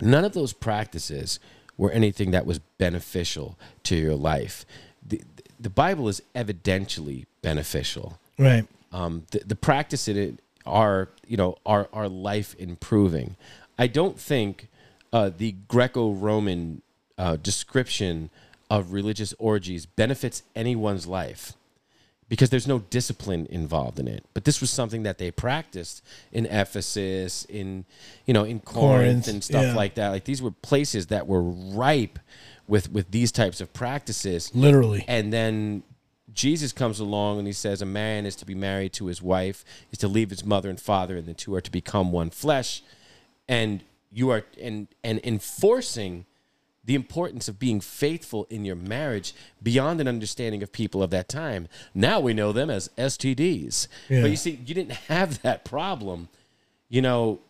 none 0.01 0.25
of 0.25 0.33
those 0.33 0.53
practices 0.53 1.39
were 1.77 1.91
anything 1.91 2.31
that 2.31 2.47
was 2.47 2.59
beneficial 2.79 3.59
to 3.85 3.97
your 3.97 4.15
life. 4.15 4.65
The, 5.07 5.21
the 5.61 5.71
Bible 5.71 6.09
is 6.09 6.23
evidentially 6.35 7.27
beneficial 7.43 8.19
Right. 8.39 8.67
um, 8.93 9.25
the, 9.31 9.41
the 9.47 9.57
practice 9.57 10.09
in 10.09 10.17
it 10.17 10.41
are 10.67 11.09
you 11.27 11.37
know 11.37 11.57
are 11.65 11.89
are 11.93 12.09
life 12.09 12.55
improving. 12.59 13.37
I 13.79 13.87
don't 13.87 14.19
think 14.19 14.69
uh, 15.13 15.31
the 15.37 15.53
Greco-Roman 15.69 16.83
uh, 17.17 17.37
description 17.37 18.31
of 18.69 18.93
religious 18.93 19.33
orgies 19.39 19.87
benefits 19.87 20.43
anyone's 20.57 21.07
life 21.07 21.53
because 22.29 22.51
there's 22.51 22.67
no 22.67 22.81
discipline 22.81 23.47
involved 23.51 23.99
in 23.99 24.09
it. 24.09 24.25
But 24.35 24.45
this 24.45 24.61
was 24.61 24.71
something 24.71 25.05
that 25.05 25.19
they 25.19 25.31
practiced 25.31 26.03
in 26.33 26.47
Ephesus, 26.47 27.45
in 27.45 27.85
you 28.27 28.35
know, 28.35 28.45
in 28.45 28.61
Corinth, 28.61 29.03
Corinth, 29.03 29.29
and 29.29 29.45
stuff 29.45 29.65
yeah. 29.65 29.75
like 29.75 29.95
that. 29.95 30.09
Like 30.09 30.25
these 30.25 30.43
were 30.43 30.51
places 30.51 31.07
that 31.07 31.27
were 31.27 31.43
ripe 31.43 32.19
with 32.67 32.91
with 32.91 33.11
these 33.11 33.31
types 33.31 33.61
of 33.61 33.73
practices. 33.73 34.51
Literally. 34.55 35.05
And 35.07 35.33
then 35.33 35.83
Jesus 36.33 36.73
comes 36.73 37.01
along 37.01 37.39
and 37.39 37.47
he 37.47 37.53
says, 37.53 37.81
A 37.81 37.87
man 37.87 38.27
is 38.27 38.37
to 38.37 38.47
be 38.47 38.55
married 38.55 38.93
to 38.95 39.07
his 39.07 39.23
wife, 39.23 39.65
is 39.93 39.99
to 39.99 40.09
leave 40.09 40.31
his 40.31 40.45
mother 40.45 40.69
and 40.69 40.81
father, 40.81 41.17
and 41.17 41.27
the 41.27 41.35
two 41.35 41.55
are 41.55 41.61
to 41.61 41.71
become 41.71 42.13
one 42.13 42.31
flesh. 42.31 42.83
And 43.49 43.83
you 44.13 44.31
are 44.31 44.45
and 44.61 44.89
and 45.05 45.21
enforcing 45.23 46.27
the 46.87 46.95
importance 46.95 47.49
of 47.49 47.59
being 47.59 47.81
faithful 47.81 48.47
in 48.49 48.65
your 48.65 48.77
marriage 48.77 49.35
beyond 49.63 50.01
an 50.01 50.09
understanding 50.09 50.63
of 50.63 50.73
people 50.73 51.03
of 51.03 51.11
that 51.11 51.29
time. 51.29 51.69
Now 51.95 52.21
we 52.21 52.33
know 52.33 52.53
them 52.53 52.71
as 52.71 52.89
STDs. 52.97 53.89
Yeah. 54.09 54.23
But 54.23 54.31
you 54.31 54.37
see, 54.37 54.53
you 54.65 54.75
didn't 54.75 54.93
have 55.09 55.43
that 55.43 55.65
problem, 55.65 56.29
you 56.89 57.03
know, 57.03 57.41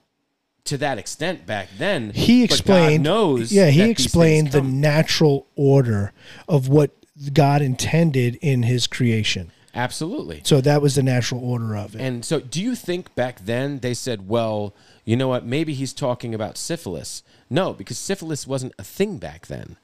to 0.64 0.76
that 0.78 0.99
extent 0.99 1.47
back 1.47 1.68
then. 1.78 2.11
he 2.11 2.43
explained 2.43 3.05
knows 3.05 3.53
yeah 3.53 3.66
he 3.66 3.78
that 3.78 3.87
these 3.87 3.97
things 3.97 4.07
explained 4.07 4.51
the 4.51 4.61
natural 4.62 5.47
order 5.55 6.12
of 6.49 6.68
what 6.68 6.91
god 7.32 7.62
intended 7.62 8.37
in 8.43 8.64
his 8.64 8.89
creation 8.89 9.53
Absolutely. 9.76 10.41
so 10.43 10.61
that 10.61 10.82
was 10.82 10.97
the 10.97 11.05
natural 11.05 11.41
order 11.49 11.76
of 11.76 11.95
it 11.95 12.01
And 12.01 12.24
so, 12.24 12.41
do 12.41 12.61
you 12.61 12.74
think 12.74 13.14
back 13.14 13.45
then 13.45 13.78
they 13.80 13.95
said, 13.95 14.26
well, 14.26 14.74
you 15.05 15.16
know 15.16 15.28
what, 15.28 15.45
maybe 15.45 15.72
he's 15.74 15.93
talking 15.93 16.34
about 16.34 16.57
syphilis? 16.57 17.22
No, 17.49 17.72
because 17.72 17.99
syphilis 17.99 18.47
wasn't 18.47 18.72
a 18.78 18.84
thing 18.84 19.18
back 19.18 19.47
then. 19.47 19.76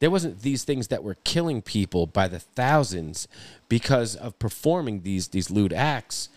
There 0.00 0.10
wasn't 0.10 0.40
these 0.40 0.64
things 0.64 0.88
that 0.88 1.04
were 1.04 1.16
killing 1.24 1.60
people 1.60 2.06
by 2.06 2.26
the 2.26 2.38
thousands 2.40 3.28
because 3.68 4.16
of 4.16 4.38
performing 4.38 5.02
these 5.02 5.28
these 5.28 5.50
lewd 5.50 5.72
acts. 5.72 6.28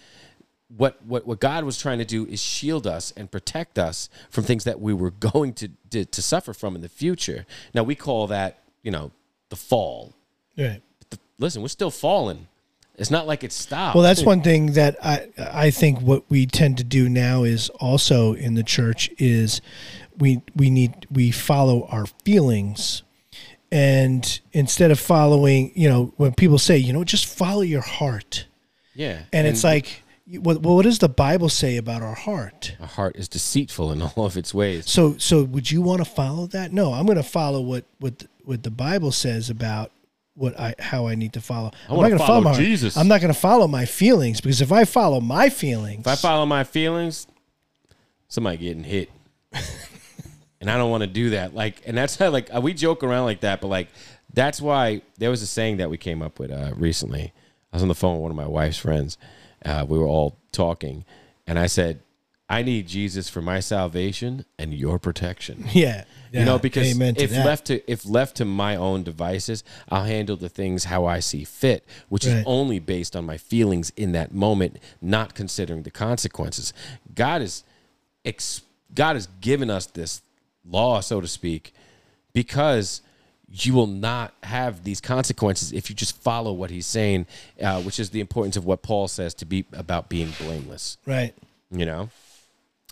What, 0.75 1.03
what 1.05 1.25
what 1.27 1.39
God 1.39 1.63
was 1.63 1.77
trying 1.79 1.99
to 1.99 2.05
do 2.05 2.25
is 2.25 2.41
shield 2.41 2.87
us 2.87 3.13
and 3.15 3.31
protect 3.31 3.77
us 3.77 4.09
from 4.29 4.43
things 4.43 4.63
that 4.65 4.81
we 4.81 4.93
were 4.93 5.11
going 5.31 5.53
to, 5.53 5.69
to 5.91 6.03
to 6.05 6.21
suffer 6.21 6.53
from 6.53 6.75
in 6.75 6.81
the 6.81 6.89
future. 6.89 7.45
Now 7.73 7.83
we 7.83 7.95
call 7.95 8.27
that, 8.27 8.59
you 8.81 8.91
know, 8.91 9.11
the 9.49 9.55
fall. 9.55 10.13
right 10.57 10.81
The- 11.09 11.19
listen, 11.39 11.61
we're 11.61 11.67
still 11.69 11.91
falling. 11.91 12.47
It's 12.95 13.09
not 13.09 13.25
like 13.25 13.43
it's 13.43 13.55
stopped. 13.55 13.95
Well, 13.95 14.03
that's 14.03 14.23
one 14.33 14.41
thing 14.41 14.73
that 14.73 14.97
I 15.03 15.29
I 15.37 15.71
think 15.71 15.99
what 16.01 16.23
we 16.29 16.45
tend 16.45 16.77
to 16.79 16.83
do 16.83 17.07
now 17.07 17.43
is 17.43 17.69
also 17.69 18.33
in 18.33 18.55
the 18.55 18.63
church 18.63 19.09
is 19.17 19.61
we 20.17 20.41
we 20.55 20.69
need 20.69 21.07
we 21.11 21.31
follow 21.31 21.87
our 21.87 22.05
feelings 22.23 23.03
and 23.73 24.39
instead 24.51 24.91
of 24.91 24.99
following, 24.99 25.71
you 25.73 25.89
know, 25.89 26.13
when 26.17 26.31
people 26.35 26.59
say, 26.59 26.77
you 26.77 26.93
know, 26.93 27.03
just 27.03 27.25
follow 27.25 27.61
your 27.61 27.81
heart. 27.81 28.45
yeah. 28.93 29.23
And, 29.33 29.47
it's 29.47 29.63
like 29.63 30.03
what 30.27 30.61
what 30.61 30.83
does 30.83 30.99
the 30.99 31.09
Bible 31.09 31.49
say 31.49 31.77
about 31.77 32.03
our 32.03 32.13
heart? 32.13 32.75
Our 32.79 32.87
heart 32.87 33.15
is 33.15 33.27
deceitful 33.27 33.91
in 33.91 34.01
all 34.15 34.25
of 34.25 34.37
its 34.37 34.53
ways. 34.53 34.89
So 34.89 35.17
so 35.17 35.43
would 35.43 35.71
you 35.71 35.81
want 35.81 35.99
to 35.99 36.05
follow 36.05 36.45
that? 36.47 36.71
No, 36.71 36.93
I'm 36.93 37.05
going 37.05 37.17
to 37.17 37.23
follow 37.23 37.61
what 37.61 37.85
what 37.99 38.25
what 38.43 38.61
the 38.61 38.71
Bible 38.71 39.11
says 39.11 39.49
about 39.49 39.91
what 40.35 40.57
I 40.59 40.75
how 40.77 41.07
I 41.07 41.15
need 41.15 41.33
to 41.33 41.41
follow. 41.41 41.71
I'm 41.89 41.97
wanna 41.97 42.09
not 42.09 42.17
gonna 42.17 42.27
follow 42.27 42.41
my, 42.41 42.53
Jesus. 42.53 42.95
I'm 42.95 43.07
not 43.07 43.21
going 43.21 43.33
to 43.33 43.39
follow 43.39 43.67
my 43.67 43.85
feelings 43.85 44.39
because 44.39 44.61
if 44.61 44.71
I 44.71 44.85
follow 44.85 45.19
my 45.19 45.49
feelings, 45.49 46.01
If 46.01 46.07
I 46.07 46.15
follow 46.15 46.45
my 46.45 46.63
feelings, 46.63 47.27
somebody 48.27 48.57
getting 48.57 48.83
hit. 48.83 49.09
and 50.63 50.71
I 50.71 50.77
don't 50.77 50.89
want 50.89 51.01
to 51.01 51.07
do 51.07 51.31
that. 51.31 51.53
Like, 51.53 51.81
and 51.85 51.97
that's 51.97 52.15
how, 52.15 52.29
like, 52.29 52.47
we 52.61 52.73
joke 52.73 53.03
around 53.03 53.25
like 53.25 53.41
that, 53.41 53.59
but 53.59 53.67
like, 53.67 53.89
that's 54.33 54.61
why 54.61 55.01
there 55.17 55.29
was 55.29 55.41
a 55.41 55.45
saying 55.45 55.75
that 55.77 55.89
we 55.89 55.97
came 55.97 56.21
up 56.21 56.39
with 56.39 56.51
uh, 56.51 56.71
recently. 56.77 57.33
I 57.73 57.75
was 57.75 57.81
on 57.81 57.89
the 57.89 57.95
phone 57.95 58.13
with 58.13 58.21
one 58.21 58.31
of 58.31 58.37
my 58.37 58.47
wife's 58.47 58.77
friends. 58.77 59.17
Uh, 59.65 59.85
we 59.85 59.99
were 59.99 60.07
all 60.07 60.37
talking, 60.53 61.03
and 61.45 61.59
I 61.59 61.67
said, 61.67 61.99
I 62.49 62.61
need 62.63 62.87
Jesus 62.87 63.27
for 63.27 63.41
my 63.41 63.59
salvation 63.59 64.45
and 64.57 64.73
your 64.73 64.99
protection. 64.99 65.65
yeah, 65.73 66.05
you 66.31 66.45
know, 66.45 66.57
because 66.57 66.97
if 66.97 67.29
that. 67.31 67.45
left 67.45 67.65
to 67.65 67.91
if 67.91 68.05
left 68.05 68.37
to 68.37 68.45
my 68.45 68.77
own 68.77 69.03
devices, 69.03 69.65
I'll 69.89 70.05
handle 70.05 70.37
the 70.37 70.49
things 70.49 70.85
how 70.85 71.05
I 71.05 71.19
see 71.19 71.43
fit, 71.43 71.85
which 72.07 72.25
Right. 72.25 72.37
is 72.37 72.43
only 72.45 72.79
based 72.79 73.17
on 73.17 73.25
my 73.25 73.35
feelings 73.37 73.91
in 73.97 74.13
that 74.13 74.33
moment, 74.33 74.77
not 75.01 75.35
considering 75.35 75.83
the 75.83 75.91
consequences. 75.91 76.71
God 77.13 77.41
is 77.41 77.63
ex- 78.23 78.61
God 78.93 79.15
has 79.17 79.27
given 79.41 79.69
us 79.69 79.87
this 79.87 80.21
law, 80.65 80.99
so 80.99 81.19
to 81.21 81.27
speak, 81.27 81.73
because 82.33 83.01
you 83.49 83.73
will 83.73 83.87
not 83.87 84.33
have 84.43 84.83
these 84.83 84.99
consequences 84.99 85.71
if 85.71 85.89
you 85.89 85.95
just 85.95 86.17
follow 86.21 86.51
what 86.53 86.71
He's 86.71 86.87
saying, 86.87 87.27
uh, 87.61 87.81
which 87.81 87.99
is 87.99 88.09
the 88.09 88.19
importance 88.19 88.57
of 88.57 88.65
what 88.65 88.81
Paul 88.81 89.07
says 89.07 89.33
to 89.35 89.45
be 89.45 89.65
about 89.73 90.09
being 90.09 90.31
blameless. 90.39 90.97
right, 91.05 91.33
You 91.71 91.85
know, 91.85 92.09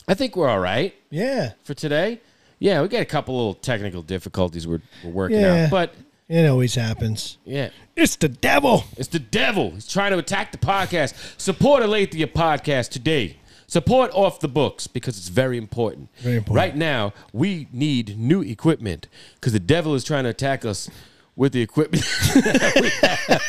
I 0.07 0.13
think 0.13 0.35
we're 0.35 0.49
all 0.49 0.59
right 0.59 0.93
yeah, 1.09 1.53
for 1.63 1.73
today. 1.73 2.19
Yeah, 2.59 2.81
we 2.83 2.89
got 2.89 3.01
a 3.01 3.05
couple 3.05 3.35
little 3.35 3.55
technical 3.55 4.03
difficulties 4.03 4.67
we're, 4.67 4.81
we're 5.03 5.09
working 5.11 5.39
Yeah. 5.39 5.63
out, 5.65 5.71
but 5.71 5.95
it 6.29 6.47
always 6.47 6.75
happens. 6.75 7.37
yeah, 7.43 7.69
It's 7.95 8.15
the 8.17 8.29
devil. 8.29 8.83
it's 8.97 9.07
the 9.09 9.19
devil. 9.19 9.71
He's 9.71 9.87
trying 9.87 10.11
to 10.11 10.19
attack 10.19 10.51
the 10.51 10.57
podcast. 10.59 11.15
Support 11.41 11.81
Aletheia 11.81 12.27
podcast 12.27 12.89
today. 12.89 13.37
Support 13.71 14.11
off 14.13 14.41
the 14.41 14.49
books 14.49 14.85
because 14.85 15.17
it's 15.17 15.29
very 15.29 15.57
important. 15.57 16.09
Very 16.17 16.35
important. 16.35 16.57
Right 16.57 16.75
now, 16.75 17.13
we 17.31 17.69
need 17.71 18.19
new 18.19 18.41
equipment 18.41 19.07
because 19.35 19.53
the 19.53 19.61
devil 19.61 19.95
is 19.95 20.03
trying 20.03 20.25
to 20.25 20.29
attack 20.31 20.65
us 20.65 20.89
with 21.37 21.53
the 21.53 21.61
equipment. 21.61 22.03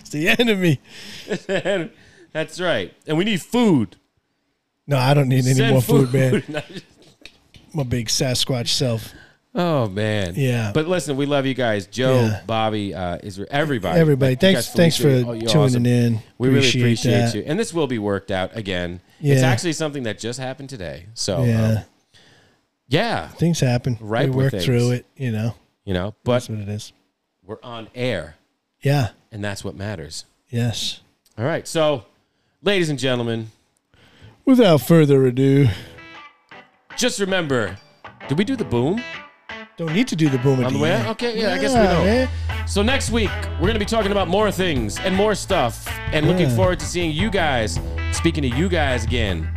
It's 0.00 0.10
the 0.10 0.28
enemy. 0.28 0.80
That's 2.32 2.58
right, 2.58 2.94
and 3.06 3.18
we 3.18 3.24
need 3.24 3.42
food. 3.42 3.96
No, 4.86 4.96
I 4.96 5.12
don't 5.12 5.28
need 5.28 5.44
any 5.44 5.54
Send 5.54 5.72
more 5.72 5.82
food, 5.82 6.12
man. 6.14 6.42
Not- 6.48 6.64
My 7.74 7.82
big 7.82 8.06
Sasquatch 8.06 8.68
self. 8.68 9.12
Oh 9.58 9.88
man, 9.88 10.34
Yeah. 10.36 10.70
But 10.74 10.86
listen, 10.86 11.16
we 11.16 11.24
love 11.24 11.46
you 11.46 11.54
guys, 11.54 11.86
Joe, 11.86 12.26
Yeah. 12.26 12.42
Bobby, 12.46 12.94
uh, 12.94 13.18
Israel, 13.22 13.48
everybody, 13.50 13.98
Everybody, 13.98 14.32
You 14.32 14.36
thanks, 14.36 14.68
thanks 14.70 14.96
for 14.98 15.08
oh, 15.08 15.32
tuning 15.40 15.48
awesome. 15.56 15.86
in. 15.86 16.18
We 16.36 16.48
really 16.48 16.58
Appreciate 16.60 16.82
appreciate 16.82 17.12
that. 17.12 17.34
you, 17.34 17.42
and 17.46 17.58
this 17.58 17.72
will 17.72 17.86
be 17.86 17.98
worked 17.98 18.30
out 18.30 18.54
again. 18.54 19.00
It's 19.20 19.42
actually 19.42 19.72
something 19.72 20.02
that 20.02 20.18
just 20.18 20.38
happened 20.38 20.68
today. 20.68 21.06
So 21.14 21.42
Yeah, 21.44 21.68
um, 21.68 21.78
yeah, 22.88 23.28
things 23.28 23.58
happen. 23.60 23.96
Right, 23.98 24.28
we 24.28 24.36
work 24.36 24.52
through 24.52 24.90
it. 24.90 25.06
You 25.16 25.32
know, 25.32 25.54
you 25.86 25.94
know, 25.94 26.14
but 26.22 26.32
that's 26.32 26.48
what 26.50 26.58
it 26.58 26.68
is. 26.68 26.92
we're 27.42 27.56
on 27.62 27.88
air, 27.94 28.36
Yeah. 28.82 29.08
and 29.32 29.42
that's 29.42 29.64
what 29.64 29.74
matters. 29.74 30.26
Yes. 30.50 31.00
All 31.38 31.46
right, 31.46 31.66
so, 31.66 32.04
ladies 32.62 32.90
and 32.90 32.98
gentlemen, 32.98 33.50
Without 34.44 34.80
further 34.82 35.26
ado, 35.26 35.66
just 36.96 37.18
remember, 37.18 37.78
did 38.28 38.38
we 38.38 38.44
do 38.44 38.54
the 38.54 38.64
boom 38.64 39.02
don't 39.76 39.92
need 39.92 40.08
to 40.08 40.16
do 40.16 40.28
the 40.28 40.38
boom 40.38 40.64
on 40.64 40.72
the 40.72 40.78
way? 40.78 41.04
Okay, 41.08 41.38
yeah, 41.38 41.52
I 41.54 41.58
guess 41.58 41.72
we 41.74 41.80
don't. 41.82 42.04
man. 42.06 42.28
So 42.66 42.82
next 42.82 43.10
week 43.10 43.30
we're 43.60 43.66
gonna 43.66 43.78
be 43.78 43.84
talking 43.84 44.10
about 44.10 44.26
more 44.28 44.50
things 44.50 44.98
and 44.98 45.14
more 45.14 45.34
stuff, 45.34 45.86
and 46.12 46.26
looking 46.26 46.48
Yeah. 46.48 46.56
forward 46.56 46.80
to 46.80 46.86
seeing 46.86 47.10
you 47.12 47.30
guys. 47.30 47.78
Speaking 48.12 48.42
to 48.50 48.56
you 48.56 48.68
guys 48.68 49.04
again, 49.04 49.48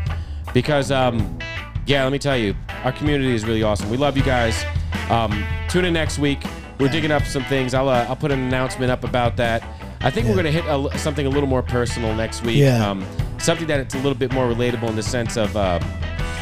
because 0.54 0.92
um, 0.92 1.40
yeah, 1.86 2.04
let 2.04 2.12
me 2.12 2.20
tell 2.20 2.38
you, 2.38 2.54
our 2.84 2.92
community 2.92 3.34
is 3.34 3.46
really 3.46 3.64
awesome. 3.64 3.90
We 3.90 3.98
love 3.98 4.18
you 4.18 4.24
guys. 4.24 4.64
Um, 5.10 5.44
tune 5.70 5.86
in 5.86 5.94
next 5.94 6.20
week. 6.20 6.40
We're 6.80 6.90
digging 6.90 7.12
up 7.12 7.24
some 7.24 7.44
things. 7.46 7.74
I'll 7.74 7.88
uh, 7.90 8.06
I'll 8.10 8.16
put 8.16 8.32
an 8.32 8.40
announcement 8.42 8.92
up 8.92 9.04
about 9.06 9.38
that. 9.38 9.64
I 10.02 10.10
think 10.10 10.28
we're 10.28 10.36
gonna 10.36 10.52
hit 10.52 10.66
a, 10.66 10.98
something 10.98 11.26
a 11.26 11.30
little 11.30 11.48
more 11.50 11.64
personal 11.64 12.14
next 12.14 12.44
week. 12.44 12.58
Yeah. 12.58 12.88
Um, 12.90 13.06
something 13.38 13.68
that 13.68 13.80
it's 13.80 13.96
a 13.96 13.98
little 13.98 14.16
bit 14.16 14.34
more 14.34 14.48
relatable 14.48 14.90
in 14.90 14.96
the 14.98 15.04
sense 15.04 15.38
of. 15.38 15.56
Uh, 15.56 15.80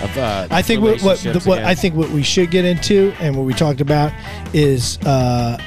of 0.02 0.18
uh, 0.18 0.48
I 0.52 0.62
think 0.62 0.82
what 0.82 1.02
what, 1.02 1.20
the, 1.20 1.40
what. 1.46 1.64
I 1.64 1.74
think 1.76 1.96
what 1.96 2.10
we 2.10 2.24
should 2.24 2.52
get 2.52 2.66
into 2.66 3.14
and 3.20 3.36
what 3.36 3.46
we 3.46 3.54
talked 3.54 3.82
about 3.82 4.12
is 4.54 4.98
uh, 5.00 5.58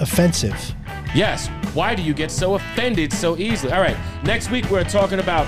offensive. 0.00 0.74
Yes. 1.14 1.48
Why 1.74 1.94
do 1.94 2.02
you 2.02 2.14
get 2.14 2.30
so 2.30 2.54
offended 2.54 3.12
so 3.12 3.36
easily? 3.36 3.72
All 3.72 3.80
right. 3.80 3.96
Next 4.24 4.50
week 4.50 4.70
we're 4.70 4.84
talking 4.84 5.18
about 5.20 5.46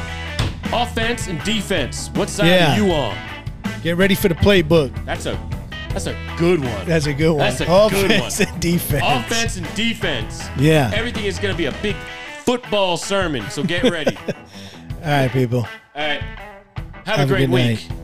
offense 0.72 1.28
and 1.28 1.42
defense. 1.44 2.10
What 2.14 2.28
side 2.28 2.46
Yeah. 2.46 2.72
are 2.74 2.76
you 2.78 2.92
on? 2.92 3.16
Get 3.82 3.96
ready 3.96 4.14
for 4.14 4.28
the 4.28 4.34
playbook. 4.34 4.92
That's 5.04 5.26
a 5.26 5.38
that's 5.90 6.06
a 6.06 6.16
good 6.38 6.60
one. 6.60 6.86
That's 6.86 7.06
a 7.06 7.12
good 7.14 7.30
one. 7.30 7.38
That's 7.38 7.60
a 7.62 7.66
good 7.66 8.10
Offense 8.12 8.38
one. 8.38 8.48
and 8.48 8.60
defense. 8.62 9.02
Offense 9.04 9.56
and 9.56 9.74
defense. 9.74 10.42
Yeah. 10.56 10.90
Everything 10.94 11.24
is 11.24 11.38
going 11.40 11.52
to 11.52 11.58
be 11.58 11.64
a 11.66 11.72
big 11.82 11.96
football 12.44 12.96
sermon. 12.96 13.50
So 13.50 13.64
get 13.64 13.82
ready. 13.90 14.16
All 14.26 14.34
right, 15.02 15.30
people. 15.32 15.60
All 15.60 15.66
right. 15.96 16.20
Have, 17.06 17.06
Have 17.06 17.18
a 17.18 17.22
a 17.22 17.26
great 17.26 17.38
good 17.46 17.50
week. 17.50 17.90
night. 17.90 17.99